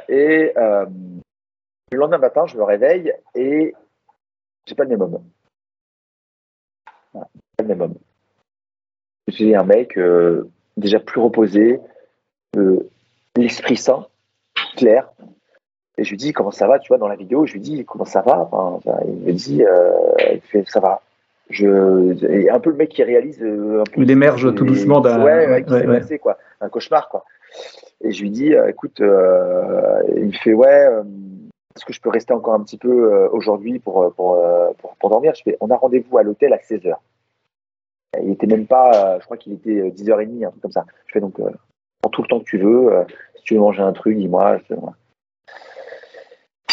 [0.07, 3.73] Et le lendemain matin, je me réveille et
[4.65, 5.23] j'ai pas le même homme.
[7.13, 7.27] Pas
[7.59, 7.95] le même homme.
[9.27, 11.79] J'ai un mec euh, déjà plus reposé,
[12.55, 12.79] euh,
[13.35, 14.05] l'esprit sain,
[14.77, 15.09] clair.
[15.97, 17.83] Et je lui dis comment ça va, tu vois, dans la vidéo, je lui dis
[17.83, 18.49] comment ça va?
[18.51, 19.91] Enfin, il me dit, euh,
[20.31, 21.01] il fait ça va.
[21.49, 24.01] Je, et un peu le mec qui réalise un peu.
[24.01, 25.23] Il émerge tout doucement d'un.
[25.23, 25.85] Ouais, ouais.
[25.85, 26.37] Passé, quoi.
[26.61, 27.25] Un cauchemar, quoi.
[28.01, 30.87] Et je lui dis, écoute, il me fait ouais
[31.75, 34.43] est-ce que je peux rester encore un petit peu aujourd'hui pour, pour,
[34.79, 35.35] pour, pour, dormir?
[35.35, 36.95] Je fais, on a rendez-vous à l'hôtel à 16h.
[38.21, 40.85] Il était même pas, euh, je crois qu'il était 10h30, un truc comme ça.
[41.05, 41.49] Je fais donc, euh,
[42.01, 42.93] prends tout le temps que tu veux.
[42.93, 43.03] Euh,
[43.35, 44.59] si tu veux manger un truc, dis-moi.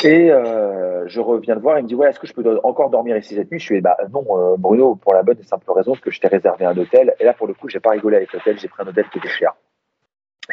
[0.04, 2.90] Et euh, je reviens le voir, il me dit Ouais, est-ce que je peux encore
[2.90, 3.58] dormir ici cette nuit?
[3.58, 6.66] Je fais Bah non, Bruno, pour la bonne et simple raison que je t'ai réservé
[6.66, 7.14] un hôtel.
[7.18, 9.18] Et là, pour le coup, j'ai pas rigolé avec l'hôtel, j'ai pris un hôtel qui
[9.18, 9.54] était cher.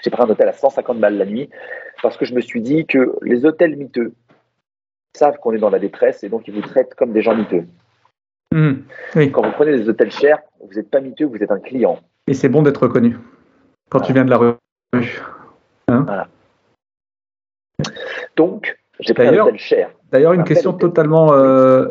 [0.02, 1.50] J'ai pris un hôtel à 150 balles la nuit
[2.02, 4.14] parce que je me suis dit que les hôtels miteux,
[5.14, 7.66] savent qu'on est dans la détresse et donc ils vous traitent comme des gens miteux.
[8.52, 8.72] Mmh,
[9.16, 9.32] oui.
[9.32, 12.00] Quand vous prenez des hôtels chers, vous n'êtes pas miteux, vous êtes un client.
[12.28, 13.18] Et c'est bon d'être reconnu
[13.90, 14.08] quand voilà.
[14.08, 14.52] tu viens de la rue.
[15.88, 16.28] Hein voilà.
[18.36, 19.92] Donc, j'ai pris un hôtel cher.
[20.12, 21.34] D'ailleurs, une question totalement.
[21.34, 21.90] Euh,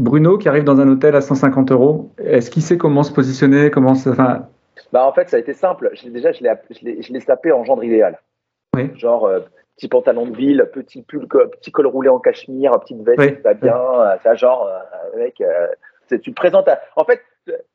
[0.00, 3.70] Bruno qui arrive dans un hôtel à 150 euros, est-ce qu'il sait comment se positionner
[3.70, 4.46] comment enfin...
[4.92, 5.92] bah, En fait, ça a été simple.
[6.06, 8.18] Déjà, je l'ai sapé en gendre idéal.
[8.74, 8.90] Oui.
[8.96, 9.40] Genre, euh,
[9.80, 13.38] petit pantalon de ville, petit pull, petit col roulé en cachemire, petite veste oui.
[13.42, 14.18] va bien, oui.
[14.22, 15.68] ça genre, euh, mec, euh,
[16.10, 16.82] tu te présentes à...
[16.96, 17.22] En fait,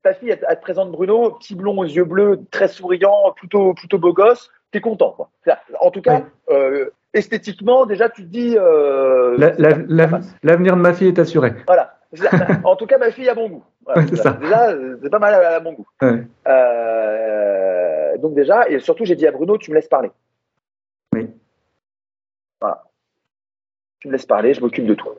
[0.04, 3.74] ta fille, elle, elle, te présente Bruno, petit blond aux yeux bleus, très souriant, plutôt,
[3.74, 5.32] plutôt beau gosse, t'es content, quoi.
[5.80, 6.56] En tout cas, oui.
[6.56, 8.56] euh, esthétiquement, déjà, tu te dis...
[8.56, 11.54] Euh, L'avenir la, la, de ma fille est assuré.
[11.66, 11.98] Voilà.
[12.64, 13.64] en tout cas, ma fille a bon goût.
[13.84, 14.34] Voilà, ça.
[14.34, 15.88] Déjà, c'est pas mal, elle a bon goût.
[16.04, 16.22] Euh,
[18.20, 20.12] donc déjà, et surtout, j'ai dit à Bruno, tu me laisses parler.
[21.16, 21.32] Oui.
[22.62, 22.84] Voilà.
[24.00, 25.10] Tu me laisses parler, je m'occupe de tout.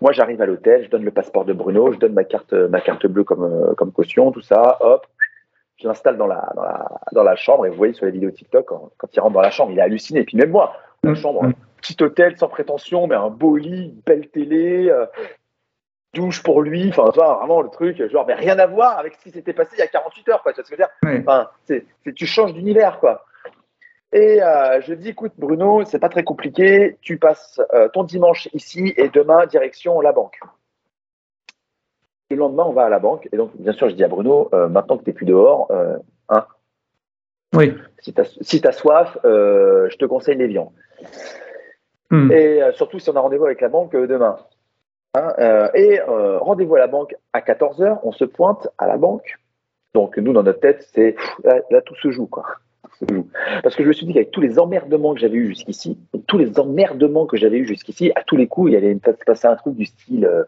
[0.00, 2.80] Moi, j'arrive à l'hôtel, je donne le passeport de Bruno, je donne ma carte, ma
[2.80, 5.06] carte bleue comme, comme caution, tout ça, hop.
[5.80, 8.30] Je l'installe dans la, dans, la, dans la chambre et vous voyez sur les vidéos
[8.30, 10.20] TikTok, quand, quand il rentre dans la chambre, il est halluciné.
[10.20, 11.54] Et puis même moi, la chambre, mmh.
[11.80, 15.06] petit hôtel sans prétention, mais un beau lit, une belle télé, euh,
[16.14, 19.30] douche pour lui, enfin, vraiment le truc, genre, mais rien à voir avec ce qui
[19.30, 20.52] s'était passé il y a 48 heures, quoi.
[20.52, 22.14] Tu vois ce que je veux dire?
[22.14, 23.24] Tu changes d'univers, quoi.
[24.12, 26.98] Et euh, je dis, écoute, Bruno, c'est pas très compliqué.
[27.00, 30.38] Tu passes euh, ton dimanche ici et demain, direction la banque.
[32.30, 33.26] Le lendemain, on va à la banque.
[33.32, 35.70] Et donc, bien sûr, je dis à Bruno, euh, maintenant que tu n'es plus dehors,
[36.28, 36.46] hein,
[37.54, 37.74] oui.
[38.00, 40.72] si tu as, si as, soif, je te conseille l'Evian.
[42.10, 42.26] Hmm.
[42.26, 42.32] Mm.
[42.32, 44.36] Et surtout si on a rendez-vous avec la banque demain.
[45.14, 49.38] Hein, et rendez-vous à la banque à 14h, on se pointe à la banque.
[49.94, 52.44] Donc, nous, dans notre tête, c'est là, là, tout se joue, quoi.
[53.62, 56.38] Parce que je me suis dit qu'avec tous les emmerdements que j'avais eu jusqu'ici, tous
[56.38, 59.56] les emmerdements que j'avais eu jusqu'ici, à tous les coups, il allait se passer un
[59.56, 60.44] truc du style euh,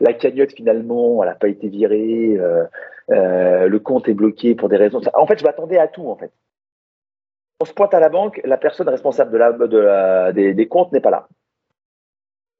[0.00, 2.64] la cagnotte finalement, elle n'a pas été virée, euh,
[3.10, 5.00] euh, le compte est bloqué pour des raisons.
[5.14, 6.30] En fait, je m'attendais à tout en fait.
[7.60, 10.68] On se pointe à la banque, la personne responsable de la, de la, des, des
[10.68, 11.26] comptes n'est pas là.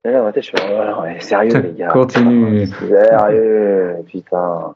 [0.05, 1.89] Et là, dans ma tête, je fais, oh, ouais, sérieux les gars.
[1.89, 2.66] Continue.
[2.66, 4.75] Sérieux, putain.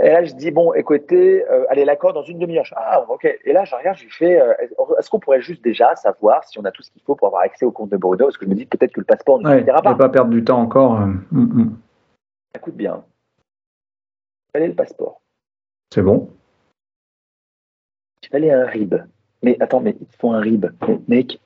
[0.00, 2.64] Et là, je dis, bon, écoutez, euh, allez, l'accord dans une demi-heure.
[2.74, 3.28] Ah, ok.
[3.44, 4.54] Et là, je regarde, je lui fais, euh,
[4.98, 7.42] est-ce qu'on pourrait juste déjà savoir si on a tout ce qu'il faut pour avoir
[7.42, 9.48] accès au compte de Bruno Parce que je me dis peut-être que le passeport ne
[9.48, 9.92] ouais, pas.
[9.92, 10.98] Ne pas perdre du temps encore.
[10.98, 11.70] Mm -hmm.
[12.54, 13.04] Ça coûte bien.
[14.52, 15.20] Quel est le passeport?
[15.92, 16.30] C'est bon.
[18.22, 18.94] Il fallait un RIB.
[19.42, 20.66] Mais attends, mais il faut un RIB.
[20.88, 21.38] Mais, mec,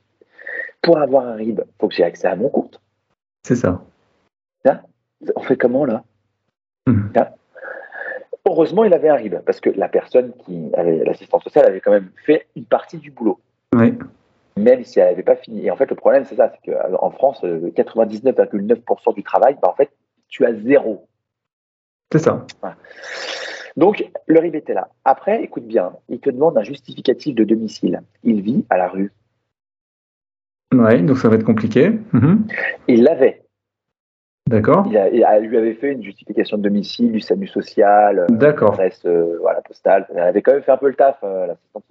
[0.82, 2.80] pour avoir un RIB, il faut que j'ai accès à mon compte.
[3.42, 3.82] C'est ça.
[4.64, 4.82] Là,
[5.34, 6.04] on fait comment là?
[6.86, 7.34] Mm là
[8.48, 11.90] Heureusement, il avait un RIB, parce que la personne qui avait l'assistance sociale avait quand
[11.90, 13.40] même fait une partie du boulot.
[13.74, 13.92] Oui.
[14.56, 15.66] Même si elle n'avait pas fini.
[15.66, 19.74] Et en fait, le problème, c'est ça, c'est qu'en France, 99,9% du travail, bah, en
[19.74, 19.90] fait,
[20.28, 21.08] tu as zéro.
[22.12, 22.46] C'est ça.
[23.76, 24.88] Donc, le RIB était là.
[25.04, 28.00] Après, écoute bien, il te demande un justificatif de domicile.
[28.22, 29.12] Il vit à la rue.
[30.72, 31.90] Oui, donc ça va être compliqué.
[32.14, 32.38] -hmm.
[32.88, 33.45] Il l'avait.
[34.46, 34.86] D'accord.
[34.86, 38.74] Il, lui avait fait une justification de domicile, du SAMU social, euh, D'accord.
[38.74, 40.06] adresse euh, voilà, postale.
[40.10, 41.84] Elle avait quand même fait un peu le taf, euh, l'assistante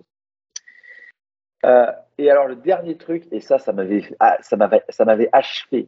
[1.65, 5.87] euh, et alors, le dernier truc, et ça, ça m'avait, ah, ça m'avait, achevé.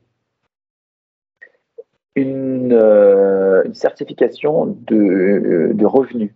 [2.15, 2.76] Une,
[3.73, 6.31] certification de, de revenus.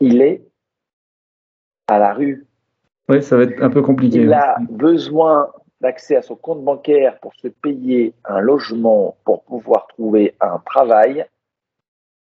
[0.00, 0.44] Il est
[1.86, 2.44] à la rue.
[3.08, 4.18] Oui, ça va être un peu compliqué.
[4.18, 4.38] Il hein.
[4.38, 5.52] a besoin
[5.84, 11.26] d'accès à son compte bancaire pour se payer un logement, pour pouvoir trouver un travail.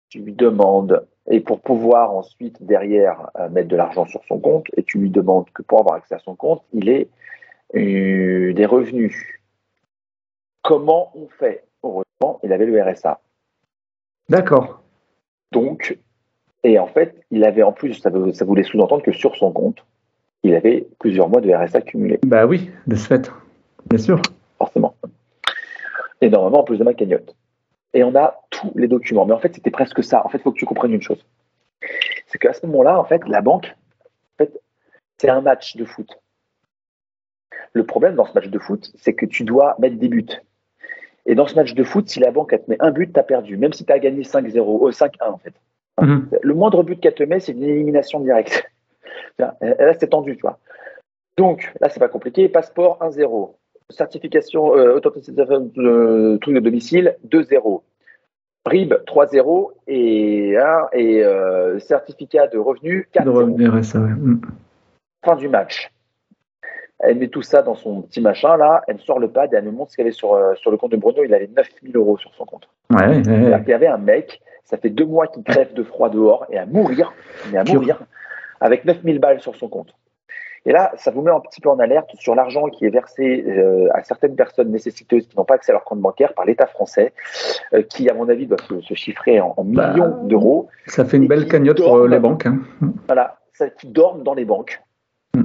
[0.09, 4.67] Tu lui demandes, et pour pouvoir ensuite derrière euh, mettre de l'argent sur son compte,
[4.75, 7.07] et tu lui demandes que pour avoir accès à son compte, il ait
[7.75, 9.15] euh, des revenus.
[10.61, 11.63] Comment on fait?
[11.81, 13.21] Heureusement, il avait le RSA.
[14.27, 14.81] D'accord.
[15.53, 15.97] Donc,
[16.65, 19.85] et en fait, il avait en plus, ça, ça voulait sous-entendre que sur son compte,
[20.43, 23.31] il avait plusieurs mois de RSA cumulés, Bah oui, de ce fait.
[23.85, 24.21] Bien sûr.
[24.57, 24.95] forcément.
[26.21, 27.35] Et normalement, en plus de ma cagnotte.
[27.93, 29.25] Et on a tous les documents.
[29.25, 30.25] Mais en fait, c'était presque ça.
[30.25, 31.25] En fait, il faut que tu comprennes une chose.
[32.27, 34.61] C'est qu'à ce moment-là, en fait, la banque, en fait,
[35.17, 36.19] c'est un match de foot.
[37.73, 40.25] Le problème dans ce match de foot, c'est que tu dois mettre des buts.
[41.25, 43.19] Et dans ce match de foot, si la banque elle te met un but, tu
[43.19, 45.53] as perdu, même si tu as gagné 5-0, euh, 5-1 en fait.
[46.01, 46.29] Mhm.
[46.41, 48.69] Le moindre but qu'elle te met, c'est une élimination directe.
[49.39, 49.57] Là,
[49.99, 50.59] c'est tendu, tu vois.
[51.37, 52.47] Donc, là, c'est pas compliqué.
[52.47, 53.55] Passeport 1-0.
[53.91, 57.81] Certification, euh, authentification de truc de domicile 2-0.
[58.65, 64.09] RIB 3-0 et, hein, et euh, certificat de revenu De 4-0 revenir à ça, ouais.
[64.09, 64.41] Mhm.
[65.23, 65.91] fin du match.
[66.99, 69.65] Elle met tout ça dans son petit machin là, elle sort le pad et elle
[69.65, 71.23] me montre ce qu'il y avait sur, euh, sur le compte de Bruno.
[71.23, 72.67] Il avait 9000 euros sur son compte.
[72.89, 73.23] Ouais, ouais, ouais.
[73.23, 76.47] C'est-à-dire qu'il y avait un mec, ça fait deux mois qu'il crève de froid dehors
[76.49, 77.13] et à mourir,
[77.51, 77.99] mais à mourir,
[78.61, 79.93] avec 9000 balles sur son compte.
[80.67, 83.43] Et là, ça vous met un petit peu en alerte sur l'argent qui est versé
[83.47, 86.65] euh, à certaines personnes nécessiteuses qui n'ont pas accès à leur compte bancaire par l'État
[86.65, 87.13] français,
[87.73, 90.67] euh, qui, à mon avis, doit se, se chiffrer en, en Bah, millions d'euros.
[90.87, 92.47] Ça fait une belle cagnotte pour euh, les banques.
[92.47, 92.59] hein.
[93.05, 94.81] Voilà, ça, qui dorment dans les banques.
[95.35, 95.43] Hmm.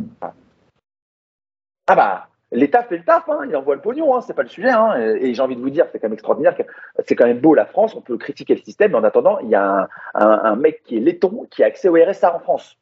[1.87, 4.49] Ah bah, l'État fait le taf, hein, il envoie le pognon, hein, c'est pas le
[4.49, 4.71] sujet.
[4.71, 6.63] hein, et j'ai envie de vous dire, c'est quand même extraordinaire, que-
[7.07, 9.49] c'est quand même beau la France, on peut critiquer le système, mais en attendant, il
[9.51, 12.39] y a un, un- un mec qui est laiton qui a accès au RSA en
[12.39, 12.79] France.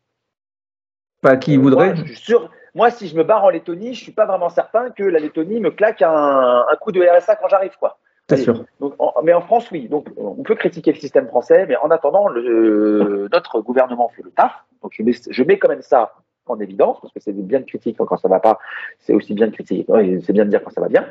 [1.20, 1.94] Pas qui voudrait.
[1.94, 4.48] Moi, je suis sûr, moi, si je me barre en Lettonie, je suis pas vraiment
[4.48, 7.98] certain que la Lettonie me claque un, un coup de RSA quand j'arrive, quoi.
[8.30, 8.64] C'est sûr.
[8.78, 9.88] Donc, en- mais en France, oui.
[9.88, 14.30] Donc, on peut critiquer le système français, mais en attendant, le, notre gouvernement fait le
[14.30, 14.52] taf.
[14.82, 16.12] Donc, je mets, je mets quand même ça
[16.46, 18.58] en évidence, parce que c'est bien de critiquer quand ça va pas,
[18.98, 19.86] c'est aussi bien de critiquer,
[20.24, 21.06] c'est bien de dire quand ça va bien.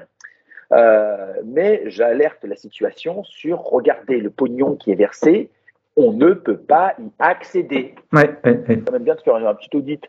[0.74, 5.50] Euh, mais j'alerte la situation sur, regardez le pognon qui est versé,
[5.98, 7.96] on ne peut pas y accéder.
[8.14, 8.84] Ouais, ouais, ouais.
[8.92, 10.08] Même bien de faire un petit audit,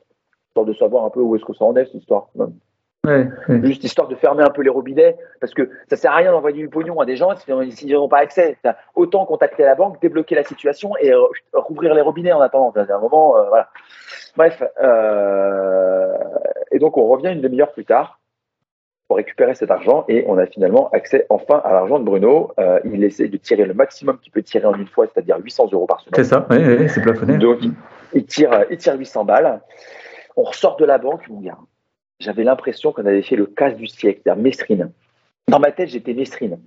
[0.49, 2.29] histoire de savoir un peu où est-ce que ça en est, cette histoire.
[2.37, 3.61] ouais, ouais.
[3.65, 6.59] Juste histoire de fermer un peu les robinets, parce que ça sert à rien d'envoyer
[6.59, 8.59] du pognon à des gens s'ils n'ont pas accès.
[8.95, 11.23] Autant contacter la banque, débloquer la situation et euh,
[11.55, 12.71] rouvrir les robinets en attendant.
[12.71, 13.71] À un moment, euh, voilà.
[14.37, 16.13] Bref, euh,
[16.71, 18.18] et donc on revient une demi-heure plus tard
[19.09, 22.53] pour récupérer cet argent et on a finalement accès enfin à l'argent de Bruno.
[22.61, 25.71] Euh, il essaie de tirer le maximum qu'il peut tirer en une fois, c'est-à-dire 800
[25.73, 26.25] euros par C'est semaine.
[26.25, 27.39] ça, ouais, ouais, c'est plafonné.
[27.39, 27.59] Donc,
[28.13, 29.61] il tire, il tire 800 balles.
[30.37, 31.57] On ressort de la banque, mon gars.
[32.21, 34.93] J'avais l'impression qu'on avait fait le casse du siècle, c'est-à-dire Mesrine.
[35.49, 36.59] Dans ma tête, j'étais Mesrine.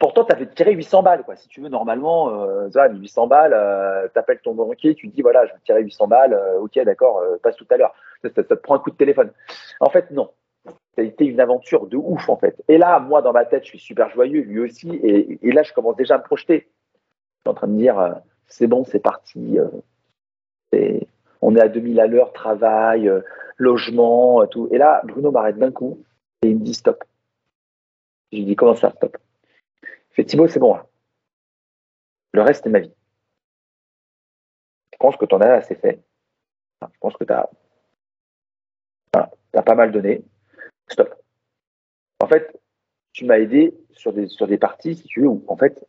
[0.00, 1.36] Pourtant, tu avais tiré 800 balles, quoi.
[1.36, 5.46] Si tu veux, normalement, euh, ça, 800 balles, euh, t'appelles ton banquier, tu dis, voilà,
[5.46, 7.94] je vais tirer 800 balles, euh, ok, d'accord, euh, passe tout à l'heure.
[8.22, 9.30] Ça, ça- ça te prend un coup de téléphone.
[9.80, 10.30] En fait, non.
[10.66, 12.62] Ça a été une aventure de ouf, en fait.
[12.68, 15.72] Et là, moi, dans ma tête, je suis super joyeux, lui aussi, et, là, je
[15.72, 16.68] commence déjà à me projeter.
[17.36, 18.12] Je suis en train de dire, euh,
[18.46, 19.58] c'est bon, c'est parti.
[19.58, 19.68] euh,
[21.42, 23.20] on est à 2000 à l'heure, travail, euh,
[23.56, 24.68] logement, tout.
[24.70, 26.02] Et là, Bruno m'arrête d'un coup
[26.42, 27.04] et il me dit stop.
[28.30, 29.18] Je lui dis comment ça, stop?
[29.82, 30.78] Il fait Thibaut, c'est bon.
[32.32, 32.92] Le reste, c'est ma vie.
[34.92, 36.00] Je pense que tu en as assez fait.
[36.80, 37.50] Je pense que tu as,
[39.62, 40.24] pas mal donné.
[40.92, 41.14] Stop.
[42.20, 42.52] En fait,
[43.12, 45.84] tu m'as aidé sur des, sur des parties, si tu veux, où en fait,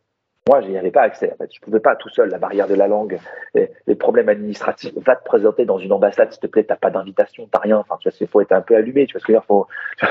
[0.46, 1.32] moi, je n'y avais pas accès.
[1.32, 1.50] En fait.
[1.52, 3.18] Je ne pouvais pas tout seul, la barrière de la langue,
[3.54, 4.92] les, les problèmes administratifs.
[4.96, 7.60] Va te présenter dans une ambassade, s'il te plaît, tu n'as pas d'invitation, tu n'as
[7.60, 7.78] rien.
[7.78, 9.06] Enfin, tu vois, il faut être un peu allumé.
[9.06, 9.66] Tu vois ce que je veux dire faut,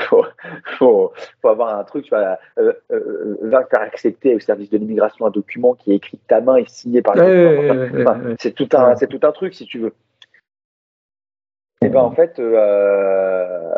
[0.08, 0.24] faut,
[0.78, 4.78] faut, faut avoir un truc, tu vois, euh, euh, va faire accepter au service de
[4.78, 7.90] l'immigration un document qui est écrit de ta main et signé par Ouais, Enfin, ouais,
[7.90, 8.34] ouais, enfin, ouais.
[8.40, 9.94] c'est tout un, c'est tout un truc, si tu veux.
[11.82, 13.70] Et ben en fait, euh,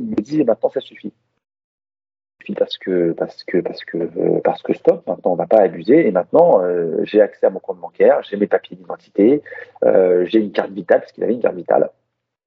[0.00, 1.12] il me dit maintenant ça suffit.
[1.12, 5.06] Ça suffit Parce que parce que parce que euh, parce que stop.
[5.06, 8.36] Maintenant on va pas abuser et maintenant euh, j'ai accès à mon compte bancaire, j'ai
[8.36, 9.42] mes papiers d'identité,
[9.84, 11.90] euh, j'ai une carte vitale parce qu'il avait une carte vitale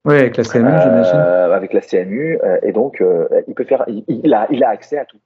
[0.05, 1.15] Ouais, avec la CMU, j'imagine.
[1.15, 3.01] avec la CMU et donc
[3.47, 5.19] il peut faire, il, il a il a accès à tout.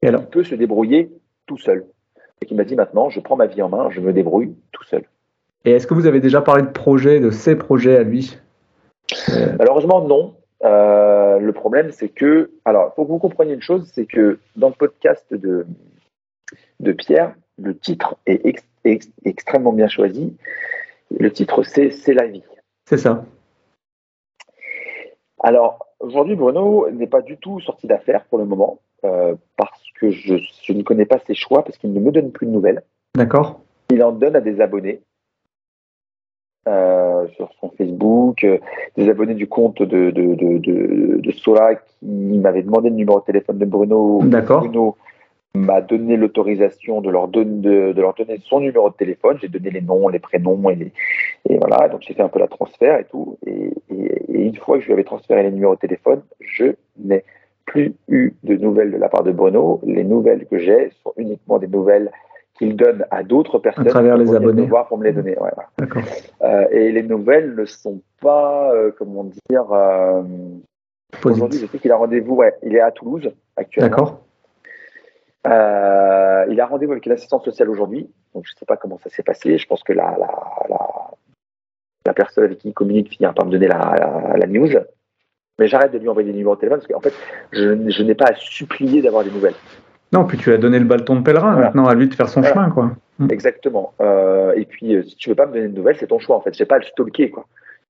[0.00, 1.12] Et alors Il peut se débrouiller
[1.46, 1.84] tout seul.
[2.40, 4.84] Et il m'a dit maintenant je prends ma vie en main, je me débrouille tout
[4.84, 5.04] seul.
[5.66, 8.38] Et est-ce que vous avez déjà parlé de projets, de ses projets à lui?
[9.58, 10.36] Malheureusement, non.
[10.62, 14.38] Euh, le problème, c'est que, alors, il faut que vous compreniez une chose, c'est que
[14.56, 15.66] dans le podcast de,
[16.80, 20.36] de Pierre, le titre est, ex- ex- extrêmement bien choisi.
[21.18, 22.44] Le titre, c'est C'est la vie.
[22.88, 23.24] C'est ça.
[25.42, 30.10] Alors, aujourd'hui, Bruno n'est pas du tout sorti d'affaires pour le moment, euh, parce que
[30.10, 32.82] je, je ne connais pas ses choix, parce qu'il ne me donne plus de nouvelles.
[33.14, 33.60] D'accord.
[33.90, 35.02] Il en donne à des abonnés.
[36.66, 36.93] euh,
[37.36, 38.58] sur son Facebook, euh,
[38.96, 42.06] des abonnés du compte de, de, de, de, de Sola qui
[42.38, 44.20] m'avaient demandé le numéro de téléphone de Bruno.
[44.24, 44.60] D'accord.
[44.60, 44.96] Bruno
[45.56, 49.38] m'a donné l'autorisation de leur, donner, de, de leur donner son numéro de téléphone.
[49.40, 50.92] J'ai donné les noms, les prénoms et, les-
[51.48, 51.88] et voilà.
[51.88, 53.38] Donc j'ai fait un peu la transfert et tout.
[53.46, 56.72] Et, et- et une fois que je lui avais transféré les numéros de téléphone, je
[56.98, 57.22] n'ai
[57.66, 59.80] plus eu de nouvelles de la part de Bruno.
[59.86, 62.10] Les nouvelles que j'ai sont uniquement des nouvelles
[62.54, 64.66] qu'il donne à d'autres personnes travers qui les abonnés.
[64.66, 65.36] voir pour me les donner.
[65.38, 65.50] Ouais.
[66.42, 70.22] Euh, et les nouvelles ne sont pas, euh, comment dire, euh,
[71.24, 73.88] aujourd'hui, je sais qu'il a rendez-vous, ouais, il est à Toulouse actuellement.
[73.88, 74.20] D'accord.
[75.46, 79.22] Il a rendez-vous avec l'assistante sociale aujourd'hui, donc je ne sais pas comment ça s'est
[79.22, 79.58] passé.
[79.58, 80.30] Je pense que la, la,
[80.68, 81.10] la,
[82.06, 84.70] la personne avec qui il communique finira par me donner la, la, la news.
[85.58, 87.14] Mais j'arrête de lui envoyer des numéros de téléphone parce qu'en fait,
[87.52, 89.54] je, je n'ai pas à supplier d'avoir des nouvelles.
[90.14, 91.52] Non, puis tu as donné le bâton de pèlerin.
[91.52, 91.66] Voilà.
[91.66, 92.54] Maintenant, à lui de faire son Voilà.
[92.54, 92.92] chemin, quoi.
[93.18, 93.30] Mm.
[93.30, 93.94] Exactement.
[94.00, 96.36] Euh, et puis, euh, si tu veux pas me donner de nouvelles, c'est ton choix
[96.36, 96.54] en fait.
[96.54, 97.46] J'ai pas à le stalker quoi.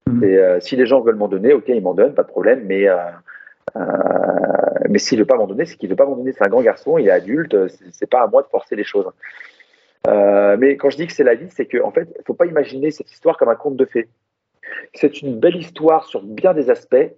[0.08, 0.24] Mhm.
[0.24, 2.62] Et, euh, si les gens veulent m'en donner, ok, ils m'en donnent, pas de problème.
[2.64, 2.86] Mais
[4.88, 6.32] mais s'il veut pas m'en donner, c'est qu'il veut pas m'en donner.
[6.32, 7.56] C'est un grand garçon, il est adulte.
[7.92, 9.08] C'est pas à moi de forcer les choses.
[10.06, 12.90] Mais quand je dis que c'est la vie, c'est que en fait, faut pas imaginer
[12.90, 14.08] cette histoire comme un conte de fées.
[14.94, 17.10] C'est une belle histoire sur bien des aspects,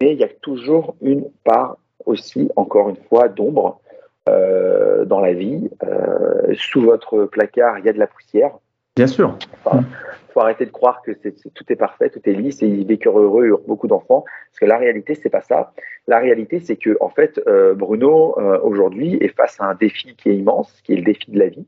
[0.00, 3.80] mais il y a toujours une part aussi, encore une fois, d'ombre
[4.28, 5.70] euh, dans la vie.
[5.84, 8.52] Euh, sous votre placard, il y a de la poussière.
[8.96, 9.36] Bien sûr.
[9.72, 12.86] Il faut arrêter de croire que c'est- tout est parfait, tout est lisse et ils
[12.86, 14.24] vécurent heureux et beaucoup d'enfants.
[14.50, 15.72] Parce que la réalité, c'est pas ça.
[16.06, 20.30] La réalité, c'est que en fait, euh, Bruno aujourd'hui est face à un défi qui
[20.30, 21.66] est immense, qui est le défi de la vie.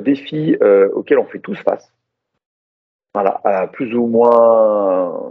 [0.00, 0.56] Défi
[0.94, 1.92] auquel on fait tous face.
[3.14, 5.30] Voilà, plus ou moins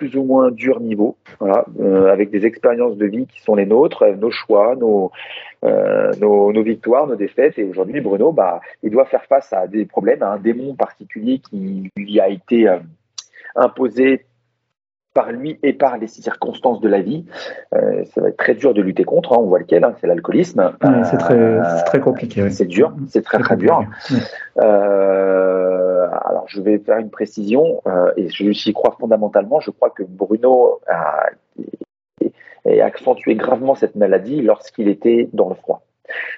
[0.00, 3.66] plus ou moins dur niveau, voilà, euh, avec des expériences de vie qui sont les
[3.66, 5.10] nôtres, euh, nos choix, nos,
[5.62, 7.58] euh, nos, nos victoires, nos défaites.
[7.58, 11.40] Et aujourd'hui, Bruno, bah, il doit faire face à des problèmes, à un démon particulier
[11.40, 12.78] qui lui a été euh,
[13.56, 14.24] imposé
[15.12, 17.26] par lui et par les circonstances de la vie.
[17.74, 20.06] Euh, ça va être très dur de lutter contre, hein, on voit lequel, hein, c'est
[20.06, 20.72] l'alcoolisme.
[21.10, 22.44] C'est très, Euh, compliqué.
[22.44, 22.52] oui.
[22.52, 23.82] c'est dur, c'est très très dur.
[24.62, 25.49] Euh,
[26.30, 29.58] alors, je vais faire une précision euh, et je crois fondamentalement.
[29.58, 31.26] Je crois que Bruno a
[32.82, 35.82] accentué gravement cette maladie lorsqu'il était dans le froid.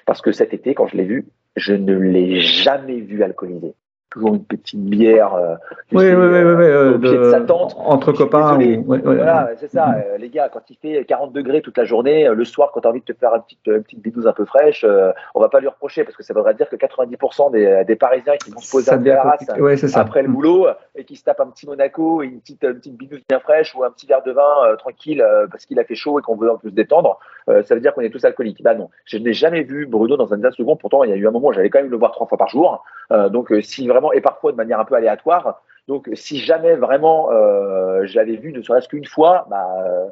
[0.07, 3.75] Parce que cet été, quand je l'ai vu, je ne l'ai jamais vu alcoolisé.
[4.13, 5.55] Toujours une petite bière euh,
[5.91, 7.75] Oui, sais, oui, euh, oui, euh, au pied de de- sa tente.
[7.79, 8.59] entre copains.
[8.61, 9.93] ou- Voilà, c'est ça, Mhm.
[10.13, 12.87] euh, les gars, quand il fait 40 degrés toute la journée, le soir, quand tu
[12.87, 14.85] as envie de te faire une petite, une petite bidouze un peu fraîche,
[15.33, 18.35] on va pas lui reprocher parce que ça voudrait dire que 90% des, des Parisiens
[18.37, 19.47] qui vont se poser à terrasse.
[19.59, 20.33] Ouais, après le Mm.
[20.33, 23.39] boulot et qui se tape un petit Monaco et une petite, une petite bidouze bien
[23.39, 24.43] fraîche ou un petit verre de vin
[24.77, 27.17] tranquille parce qu'il a fait chaud et qu'on veut un peu se détendre,
[27.47, 28.61] ça veut dire qu'on est tous alcooliques.
[28.61, 30.75] Bah non, je n'ai jamais vu Bruno dans un second.
[30.75, 32.37] Pourtant, il y a eu un moment où j'allais quand même le voir trois fois
[32.37, 32.83] par jour.
[33.31, 35.61] Donc, si vraiment, et parfois de manière un peu aléatoire.
[35.87, 40.07] Donc, si jamais vraiment euh, je l'avais vu, ne serait-ce qu'une fois, bah, euh,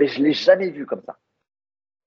[0.00, 1.16] mais je l'ai jamais vu comme ça.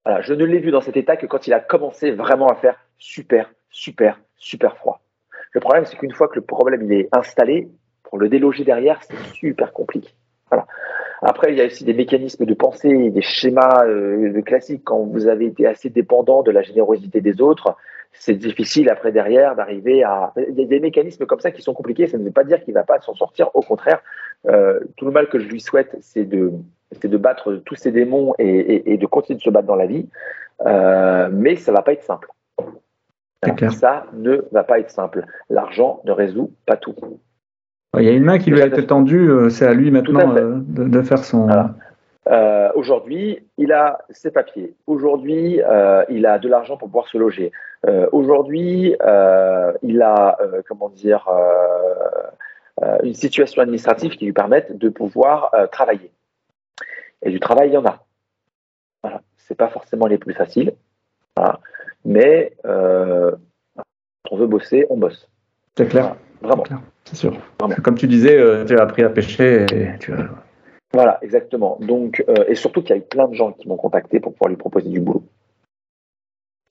[0.05, 2.55] Voilà, je ne l'ai vu dans cet état que quand il a commencé vraiment à
[2.55, 5.01] faire super, super, super froid.
[5.51, 7.69] Le problème, c'est qu'une fois que le problème il est installé,
[8.03, 10.09] pour le déloger derrière, c'est super compliqué.
[10.49, 10.65] Voilà.
[11.21, 14.83] Après, il y a aussi des mécanismes de pensée, des schémas euh, classiques.
[14.85, 17.75] Quand vous avez été assez dépendant de la générosité des autres,
[18.11, 20.33] c'est difficile après derrière d'arriver à.
[20.37, 22.07] Il y a des mécanismes comme ça qui sont compliqués.
[22.07, 23.49] Ça ne veut pas dire qu'il ne va pas s'en sortir.
[23.55, 24.01] Au contraire,
[24.47, 26.51] euh, tout le mal que je lui souhaite, c'est de,
[26.91, 29.75] c'est de battre tous ces démons et, et- et de continuer de se battre dans
[29.75, 30.07] la vie.
[30.65, 32.29] Euh, mais ça va pas être simple.
[33.55, 33.71] Clair.
[33.71, 35.25] Ça ne va pas être simple.
[35.49, 36.95] L'argent ne résout pas tout.
[37.97, 40.33] Il y a une main qui lui a été tendue, euh, c'est à lui maintenant
[40.33, 41.45] de, de faire son.
[41.45, 41.73] Voilà.
[42.29, 44.75] Euh, Aujourd'hui, il a ses papiers.
[44.87, 47.51] Aujourd'hui, euh, il a de l'argent pour pouvoir se loger.
[47.87, 48.95] Euh, Aujourd'hui,
[49.81, 50.37] il a,
[50.67, 51.27] comment dire,
[53.03, 56.11] une situation administrative qui lui permette de pouvoir travailler.
[57.23, 57.99] Et du travail, il y en a.
[59.03, 59.21] Voilà.
[59.37, 60.73] C'est pas forcément les plus faciles,
[61.35, 61.59] voilà.
[62.05, 65.27] mais quand on veut bosser, on bosse.
[65.75, 66.63] C'est clair, Vraiment.
[67.05, 67.33] c'est sûr.
[67.59, 67.75] Vraiment.
[67.83, 70.29] Comme tu disais, tu as appris à pêcher et tu as-
[70.93, 71.77] Voilà, exactement.
[71.81, 74.33] Donc, euh, et surtout qu'il y a eu plein de gens qui m'ont contacté pour
[74.33, 75.23] pouvoir lui proposer du boulot.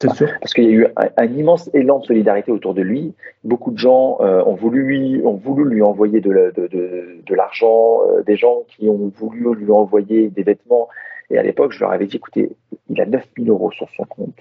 [0.00, 0.28] C'est sûr.
[0.40, 3.14] parce qu'il y a eu un, un immense élan de solidarité autour de lui.
[3.42, 7.18] Beaucoup de gens euh, ont, voulu lui, ont voulu lui envoyer de, la- de, de,
[7.26, 10.88] de l'argent, euh, des gens qui ont voulu lui envoyer des vêtements.
[11.30, 12.50] Et à l'époque, je leur avais dit, écoutez,
[12.88, 14.36] il a 9000 euros sur son compte.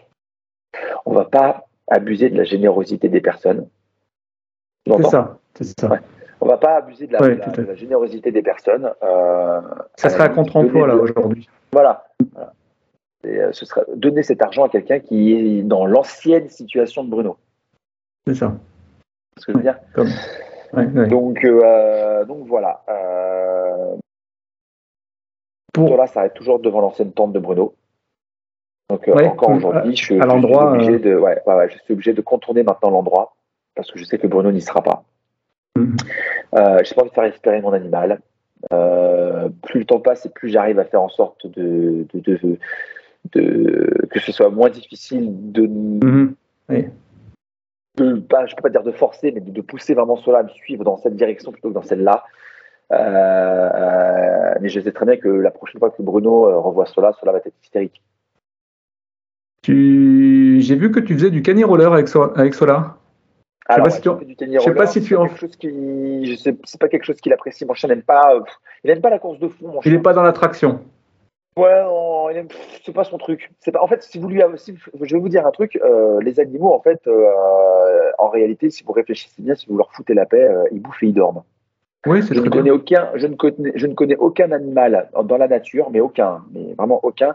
[1.07, 3.67] On va pas abuser de la générosité des personnes.
[4.85, 5.89] C'est ça, c'est ça.
[5.89, 5.99] Ouais.
[6.39, 8.91] On va pas abuser de la, Ouais, la- tout à de la générosité des personnes.
[9.03, 9.61] euh,
[9.95, 11.49] Ça serait à limite, contre-emploi là aujourd'hui.
[11.71, 12.05] Voilà.
[12.33, 12.53] voilà.
[13.23, 17.09] Et, euh, ce serait donner cet argent à quelqu'un qui est dans l'ancienne situation de
[17.09, 17.37] Bruno.
[18.27, 18.53] C'est ça.
[19.35, 19.79] C'est ce que je veux dire.
[19.93, 20.09] Comme...
[20.73, 21.07] Ouais, ouais.
[21.07, 22.83] Donc, euh, donc voilà.
[22.89, 23.95] Euh,
[25.73, 27.73] Pour- Sola s'arrête toujours devant l'ancienne tente de Bruno.
[28.89, 30.21] Donc euh, encore aujourd'hui, je, je suis
[30.55, 33.33] obligé euh, de, ouais, ouais, ouais, je suis obligé de contourner maintenant l'endroit
[33.75, 35.03] parce que je sais que Bruno n'y sera pas.
[36.55, 38.19] Euh, j'ai pas envie de faire espérer mon animal.
[38.73, 42.57] Euh, plus le temps passe et plus j'arrive à faire en sorte de, de, de-
[43.33, 45.67] de- que ce soit moins difficile de,
[47.97, 50.49] de pas, je peux pas dire de forcer, mais de, pousser vraiment cela à me
[50.49, 52.23] suivre dans cette direction plutôt que dans celle-là.
[52.93, 57.11] Euh, euh, mais je sais très bien que la prochaine fois que Bruno revoit cela,
[57.19, 58.01] cela va être hystérique.
[59.61, 60.61] Tu...
[60.61, 62.97] J'ai vu que tu faisais du cani roller avec, So- avec Sola.
[63.67, 64.09] Sais Alors, pas si tu-
[64.53, 67.65] je sais pas si tu en- qui, je sais, c'est pas quelque chose qu'il apprécie.
[67.65, 68.33] Mon chien n'aime pas,
[68.83, 69.67] il n'aime pas la course de fond.
[69.67, 70.79] Mon Il n'est pas dans l'attraction.
[71.57, 71.81] Ouais,
[72.31, 72.47] il aime-
[72.85, 73.51] c'est pas son truc.
[73.59, 73.81] C'est pas.
[73.81, 74.41] En fait, si vous lui,
[75.01, 75.77] je vais vous dire un truc.
[75.83, 79.91] euh, les animaux, en fait, euh, en réalité, si vous réfléchissez bien, si vous leur
[79.91, 81.43] foutez la paix, euh, ils bouffent et ils dorment.
[82.05, 85.47] Oui, Je ne connais aucun, je ne connais, je ne connais aucun animal dans la
[85.47, 87.33] nature, mais aucun, mais vraiment aucun,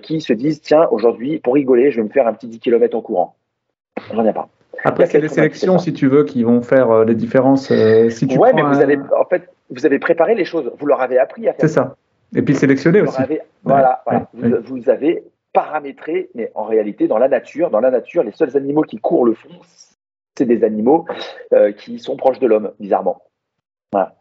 [0.00, 2.96] qui se disent tiens aujourd'hui pour rigoler, je vais me faire un petit 10 km
[2.96, 3.34] en courant.
[4.14, 4.48] J'en ai pas.
[4.82, 7.70] Après, c'est les sélections, si tu veux, qui vont faire euh, les différences.
[7.70, 10.72] euh, si tu ouais, mais vous un- avez en fait vous avez préparé les choses,
[10.78, 11.60] vous leur avez appris à faire.
[11.60, 11.96] C'est ça.
[12.34, 13.20] Et puis sélectionner aussi.
[13.22, 14.28] avez- voilà, voilà.
[14.34, 18.32] ouais, Vous, vous avez paramétré, mais en réalité, dans la nature, dans la nature, les
[18.32, 19.48] seuls animaux qui courent le fond,
[20.36, 21.06] c'est des animaux
[21.52, 23.22] euh, qui sont proches de l'homme, bizarrement.
[23.92, 24.14] Voilà.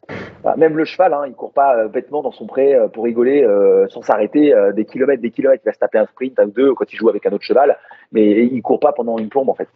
[0.43, 0.57] Voilà.
[0.57, 3.43] Même le cheval, hein, il court pas euh, bêtement dans son pré euh, pour rigoler
[3.89, 5.63] sans s'arrêter des kilomètres, des kilomètres.
[5.65, 7.43] Il va se taper un sprint un ou deux quand il joue avec un autre
[7.43, 7.77] cheval,
[8.11, 9.67] mais il court pas pendant une plombe en fait.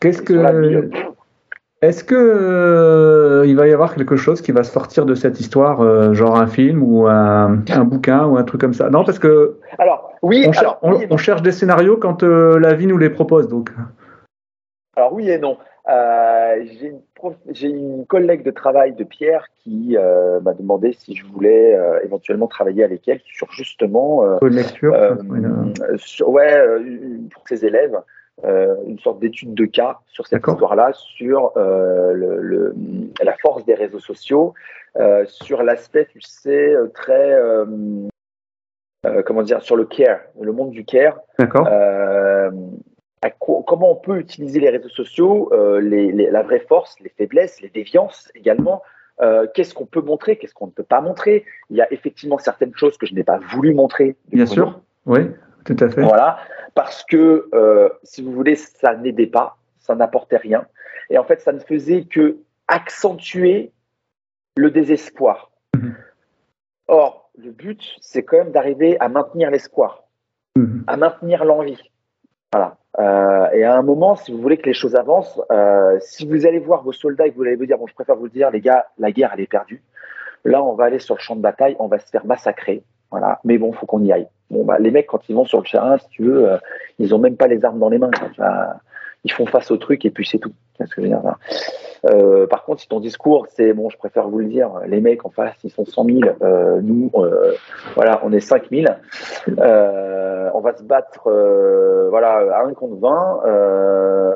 [0.00, 0.88] Qu'est-ce que.
[1.82, 5.80] Est-ce que euh, il va y avoir quelque chose qui va sortir de cette histoire,
[5.80, 8.90] euh, genre un film ou un, un bouquin ou un truc comme ça?
[8.90, 11.14] Non, parce que Alors oui, on, cher- alors, on- oui et non.
[11.14, 13.48] on cherche des scénarios quand euh, la vie nous les propose.
[13.48, 13.70] Donc,
[14.94, 15.56] Alors oui et non.
[15.88, 19.96] J'ai une, prof- j'ai une collègue de travail de Pierre qui
[20.42, 24.94] m'a demandé si je voulais éventuellement travailler avec elle sur justement une lecture.
[24.94, 26.62] Une- sur- ouais,
[27.32, 27.98] pour ses élèves,
[28.44, 32.74] euh, une sorte d'étude de cas sur cette histoire-là, sur euh, le, le-
[33.22, 34.54] la force des réseaux sociaux,
[34.96, 37.38] euh, sur l'aspect, tu sais, très,
[39.26, 41.18] comment dire, sur le care, le monde du care.
[41.38, 41.68] D'accord.
[43.66, 47.68] Comment on peut utiliser les réseaux sociaux, les- les- la vraie force, les faiblesses, les
[47.68, 48.82] déviances également.
[49.54, 51.44] Qu'est-ce qu'on peut montrer, qu'est-ce qu'on ne peut pas montrer?
[51.68, 54.16] Il y a effectivement certaines choses que je n'ai pas voulu montrer.
[54.32, 54.80] Bien sûr.
[55.06, 55.20] Oui,
[55.64, 56.02] tout à fait.
[56.02, 56.38] Voilà,
[56.74, 60.66] parce que euh, si vous voulez, ça n'aidait pas, ça n'apportait rien.
[61.10, 62.38] Et en fait, ça ne faisait que
[62.68, 63.72] accentuer
[64.56, 65.50] le désespoir.
[65.74, 65.94] Mhm.
[66.88, 70.04] Or, le but, c'est quand même d'arriver à maintenir l'espoir,
[70.56, 70.84] Mhm.
[70.86, 71.80] à maintenir l'envie.
[72.52, 72.76] Voilà.
[72.98, 76.46] Euh, et à un moment, si vous voulez que les choses avancent, euh, si vous
[76.46, 78.30] allez voir vos soldats et que vous allez vous dire, bon, je préfère vous le
[78.30, 79.82] dire, les gars, la guerre, elle est perdue.
[80.44, 82.82] Là, on va aller sur le champ de bataille, on va se faire massacrer.
[83.10, 83.40] Voilà.
[83.44, 84.28] Mais bon, faut qu'on y aille.
[84.50, 86.58] Bon, bah, les mecs, quand ils vont sur le terrain, si tu veux, euh,
[86.98, 88.10] ils ont même pas les armes dans les mains.
[89.24, 90.52] Ils font face au truc et puis c'est tout.
[92.06, 95.26] Euh, par contre, si ton discours, c'est bon, je préfère vous le dire, les mecs
[95.26, 97.10] en face, ils sont 100 000, euh, nous,
[97.94, 98.86] voilà, on est 5 000,
[99.58, 104.32] euh, on va se battre, à 1 contre 20, euh,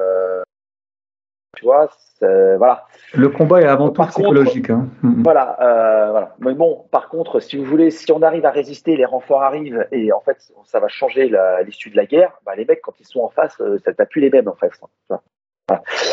[1.54, 2.84] tu vois, c'est- voilà.
[3.14, 4.70] Le combat est avant tout Par contre- psychologique.
[4.70, 4.86] hein.
[5.02, 5.22] Mhm.
[5.22, 6.34] Voilà, euh, voilà.
[6.40, 9.86] Mais bon, par contre, si vous voulez, si on arrive à résister, les renforts arrivent
[9.92, 11.30] et en fait, ça va changer
[11.64, 12.32] l'issue de la guerre.
[12.46, 14.54] Bah, les mecs, quand ils sont en face, euh, ça t'a plus les mêmes en
[14.54, 14.70] fait.
[15.10, 15.18] hein.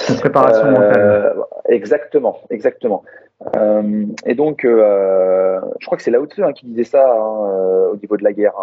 [0.09, 1.35] Une préparation Euh, mentale.
[1.67, 3.03] Exactement, exactement.
[3.57, 7.97] Euh, et donc, je crois que c'est Lao Tzu hein, qui disait ça hein, au
[7.97, 8.53] niveau de la guerre.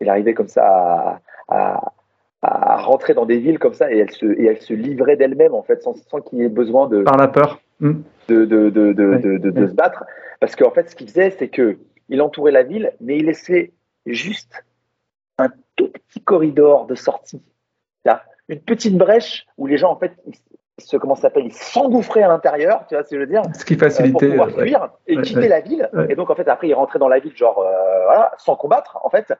[0.00, 1.92] Il arrivait comme ça à, à-
[2.44, 5.54] à rentrer dans des villes comme ça et elle se, et elle se livrait d'elle-même
[5.54, 7.60] en fait, sans, sans qu'il y ait besoin de, Par la peur.
[7.80, 8.02] Mhm.
[8.28, 10.04] de, de, de, de, de, se battre.
[10.40, 13.72] Parce qu'en fait, ce qu'il faisait, c'est que il entourait la ville, mais il laissait
[14.06, 14.64] juste
[15.38, 17.42] un tout petit corridor de sortie.
[18.04, 20.12] Là, une petite brèche où les gens, en fait,
[20.78, 23.64] se, comment s'appelle, ils s'engouffraient à l'intérieur, tu vois ce que je veux dire, Ce
[23.64, 24.28] qui euh, pour facilitait.
[24.28, 24.64] pouvoir ouais.
[24.66, 25.48] fuir et Ouais, quitter ouais.
[25.48, 25.88] la ville.
[26.08, 28.98] Et donc, en fait, après, il rentrait dans la ville, genre, euh, voilà, sans combattre,
[29.04, 29.32] en fait.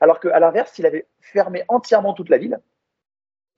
[0.00, 2.58] Alors qu'à l'inverse, il avait fermé entièrement toute la ville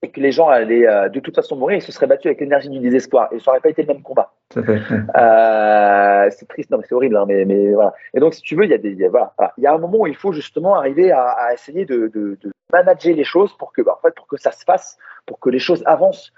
[0.02, 2.40] et que les gens allaient euh, de toute façon mourir, ils se seraient battus avec
[2.40, 3.28] l'énergie du désespoir.
[3.32, 4.32] Et ça n'aurait pas été le même combat.
[4.56, 7.94] Euh, c'est triste, non mais c'est horrible, hein, mais, mais voilà.
[8.12, 9.52] Et donc si tu veux, il y a des, il y a- voilà, voilà.
[9.56, 12.36] il y a un moment où il faut justement arriver à, à essayer de, de,
[12.42, 15.40] de manager les choses pour que, bah, en fait, pour que ça se fasse, pour
[15.40, 16.32] que les choses avancent.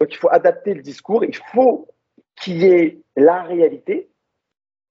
[0.00, 1.88] Donc il faut adapter le discours, il faut
[2.36, 4.08] qu'il y ait la réalité,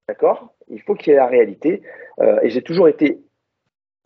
[0.07, 0.53] d'accord?
[0.67, 1.81] Il faut qu'il y ait la réalité.
[2.19, 3.19] Euh, et j'ai toujours été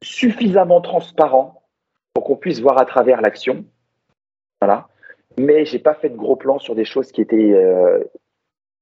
[0.01, 1.63] suffisamment transparent
[2.13, 3.65] pour qu'on puisse voir à travers l'action.
[4.61, 4.88] Voilà.
[5.38, 8.03] Mais j'ai pas fait de gros plans sur des choses qui étaient euh,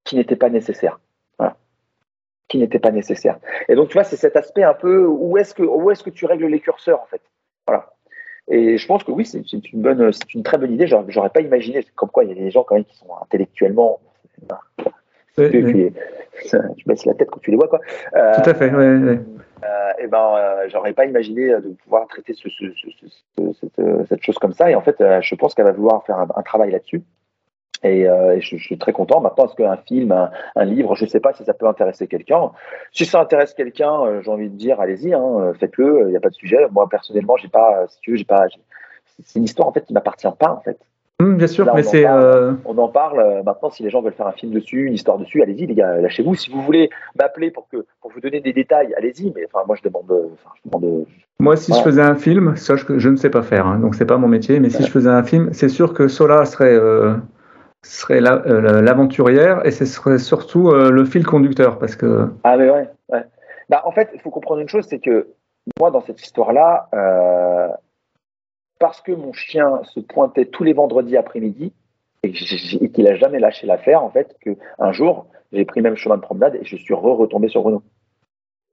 [0.03, 0.99] qui n'étaient pas nécessaires.
[1.39, 1.57] Voilà.
[2.49, 3.39] Qui n'étaient pas nécessaires.
[3.67, 6.11] Et donc tu vois, c'est cet aspect un peu où est-ce que où est-ce que
[6.11, 7.21] tu règles les curseurs en fait?
[7.65, 7.93] Voilà.
[8.47, 10.87] Et je pense que oui, c'est une bonne, c'est une très bonne idée.
[10.87, 13.99] J'aurais pas imaginé, comme quoi il y a des gens quand même qui sont intellectuellement.
[15.37, 15.93] Oui, oui.
[16.77, 17.79] Tu baisses la tête quand tu les vois, quoi.
[18.15, 18.71] Euh, Tout à fait.
[18.71, 19.19] Ouais, ouais.
[19.63, 24.23] Euh, et ben, euh, j'aurais pas imaginé de pouvoir traiter ce, ce, ce, cette, cette,
[24.23, 24.71] chose comme ça.
[24.71, 27.03] Et en fait, je pense qu'elle va vouloir faire un, un travail là-dessus.
[27.83, 29.21] Et, euh, je, je, suis très content.
[29.21, 32.07] Maintenant, est-ce qu'un film, un, un, livre, je ne sais pas si ça peut intéresser
[32.07, 32.51] quelqu'un.
[32.91, 36.03] Si ça intéresse quelqu'un, euh, j'ai envie de dire, allez-y, hein, faites-le.
[36.07, 36.57] Il n'y a pas de sujet.
[36.71, 38.45] Moi, personnellement, j'ai pas, si tu veux, j'ai pas.
[39.23, 40.77] C'est une histoire en fait qui m'appartient pas en fait.
[41.21, 42.07] Mmh, bien sûr, Là, mais c'est.
[42.07, 42.53] Euh...
[42.65, 43.69] On en parle euh, maintenant.
[43.69, 46.33] Si les gens veulent faire un film dessus, une histoire dessus, allez-y, les gars, lâchez-vous.
[46.33, 49.31] Si vous voulez m'appeler pour que pour vous donner des détails, allez-y.
[49.35, 50.11] Mais enfin, moi, je demande.
[50.11, 51.05] Enfin, je demande
[51.39, 53.95] moi, si je faisais un film, ça, je, je ne sais pas faire, hein, donc
[53.95, 54.59] c'est pas mon métier.
[54.59, 57.15] Mais si je faisais un film, c'est sûr que Sola serait euh,
[57.83, 62.29] serait l'aventurière la, euh, et ce serait surtout euh, le fil conducteur parce que.
[62.43, 62.87] Ah mais ouais.
[63.09, 63.23] ouais.
[63.69, 65.29] Bah, en fait, il faut comprendre une chose, c'est que
[65.79, 67.69] moi, dans cette histoire-là, euh,
[68.79, 71.73] parce que mon chien se pointait tous les vendredis après-midi
[72.23, 76.17] et qu'il a jamais lâché l'affaire, en fait, que un jour, j'ai pris même chemin
[76.17, 77.81] de promenade et je suis re retombé sur Bruno.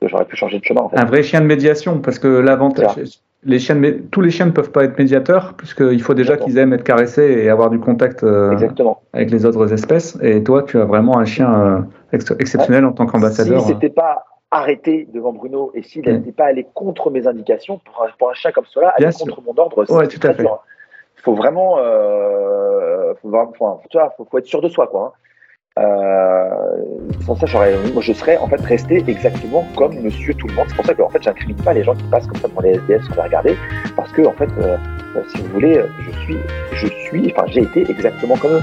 [0.03, 0.83] J'aurais pu changer de chemin.
[0.83, 0.99] En fait.
[0.99, 4.51] Un vrai chien de médiation, parce que l'avantage, les chiens de, tous les chiens ne
[4.51, 8.25] peuvent pas être médiateurs, puisqu'il faut déjà qu'ils aiment être caressés et avoir du contact
[8.25, 8.57] euh,
[9.13, 10.19] avec les autres espèces.
[10.23, 11.81] Et toi, tu as vraiment un chien euh,
[12.13, 12.91] ex exceptionnel ouais.
[12.91, 13.61] en tant qu'ambassadeur.
[13.61, 16.33] Si c'était pas arrêté devant Bruno et s'il n'était mmh.
[16.33, 19.43] pas allé contre mes indications, pour un, pour un chien comme cela, aller contre sûr.
[19.47, 20.43] mon ordre, c'est ouais, tout à fait.
[20.43, 24.87] Il faut vraiment, euh, faut, vraiment faut, tu vois, faut, faut, être sûr de soi,
[24.87, 25.15] quoi.
[25.15, 25.28] Hein.
[25.79, 26.49] Euh,
[27.25, 30.67] sans ça, j'aurais, je serais en fait resté exactement comme Monsieur Tout le Monde.
[30.69, 31.23] C'est pour ça que en fait,
[31.65, 33.57] pas les gens qui passent comme ça devant les SDF sans les regarder,
[33.97, 34.77] parce que en fait, euh,
[35.35, 36.37] si vous voulez, je suis,
[36.73, 38.63] je suis, enfin, j'ai été exactement comme eux.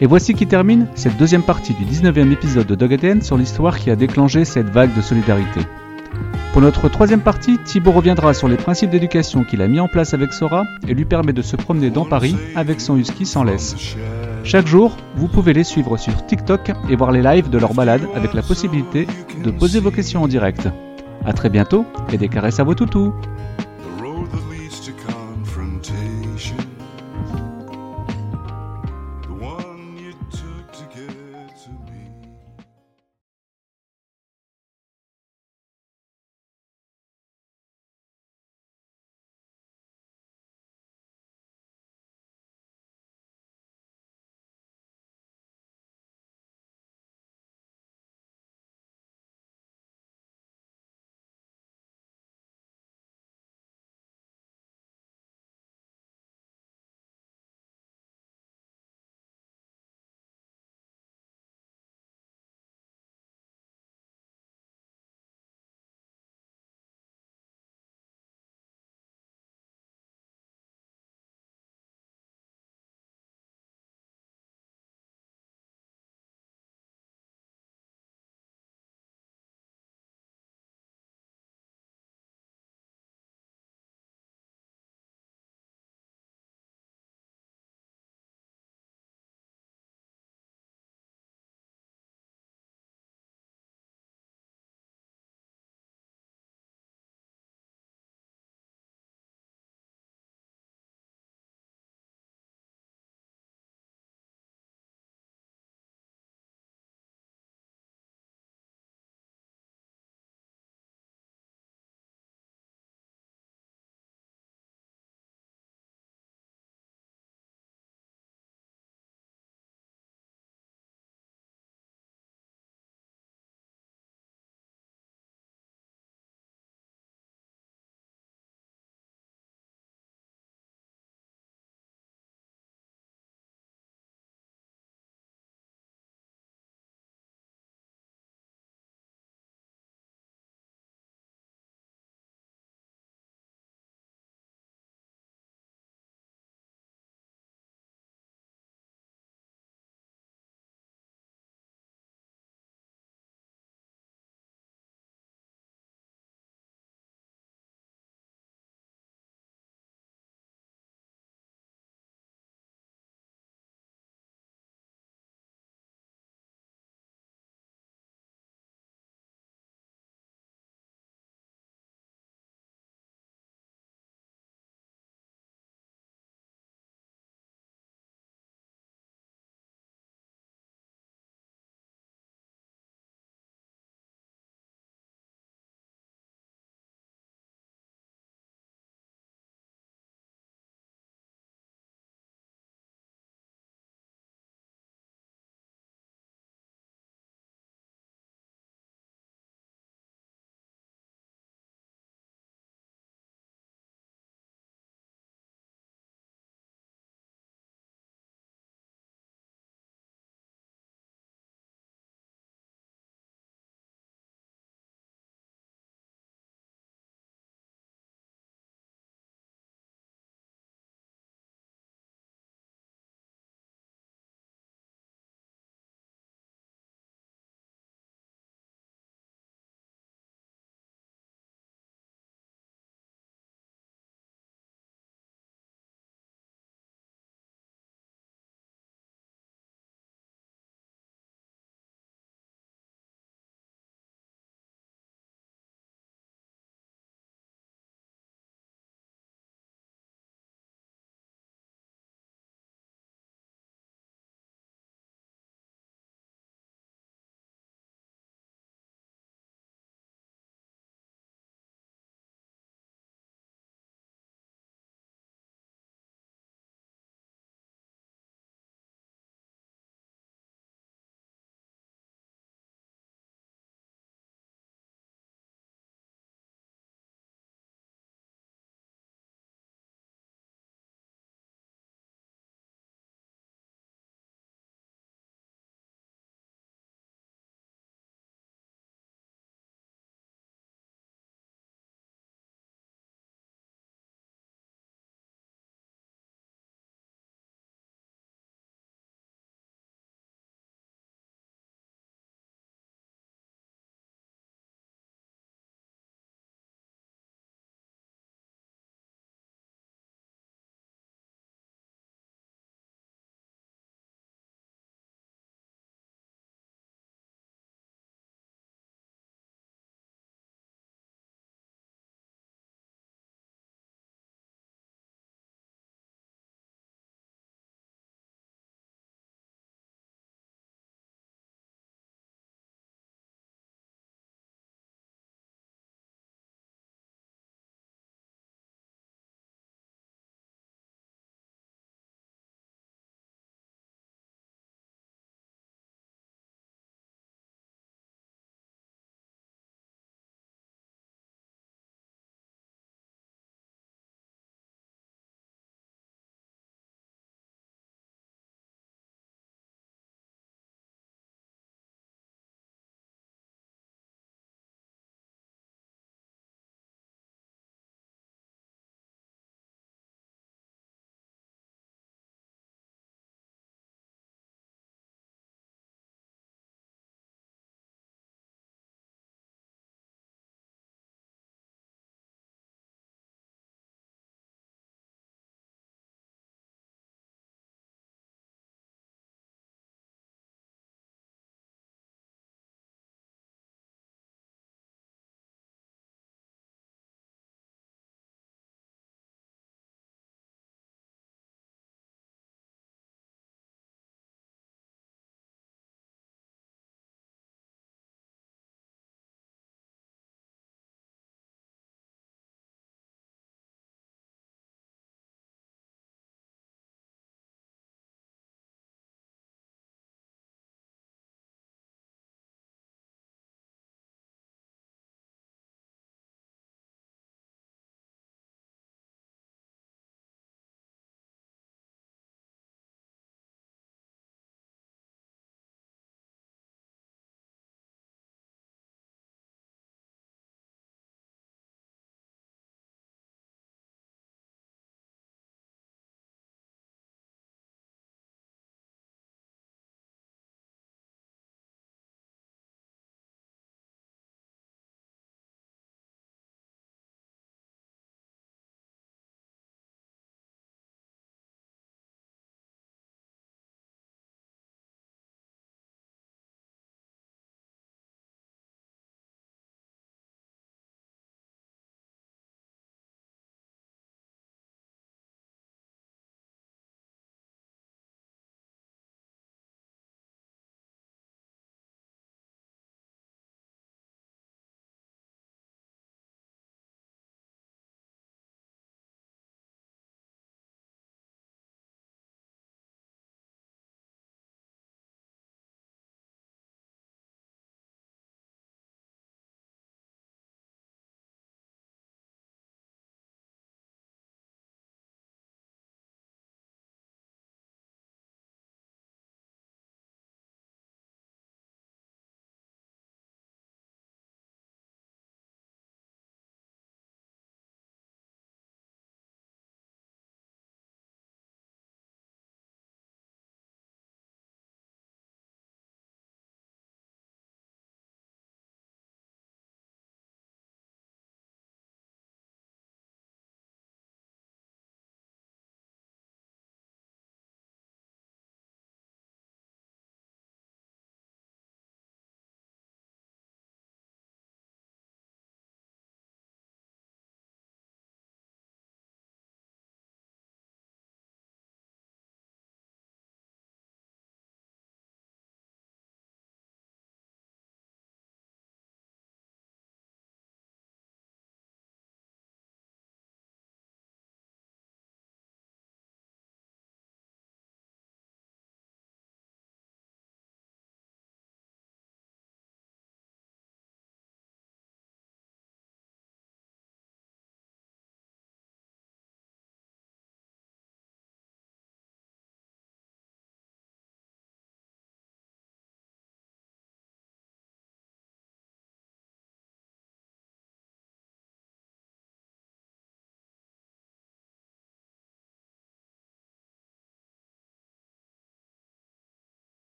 [0.00, 3.78] Et voici qui termine cette deuxième partie du 19e épisode de Dog ADN sur l'histoire
[3.78, 5.60] qui a déclenché cette vague de solidarité.
[6.52, 10.12] Pour notre troisième partie, Thibaut reviendra sur les principes d'éducation qu'il a mis en place
[10.12, 13.96] avec Sora et lui permet de se promener dans Paris avec son husky sans laisse.
[14.44, 18.02] Chaque jour, vous pouvez les suivre sur TikTok et voir les lives de leur balade
[18.14, 19.06] avec la possibilité
[19.42, 20.68] de poser vos questions en direct.
[21.24, 23.14] A très bientôt et des caresses à vos toutous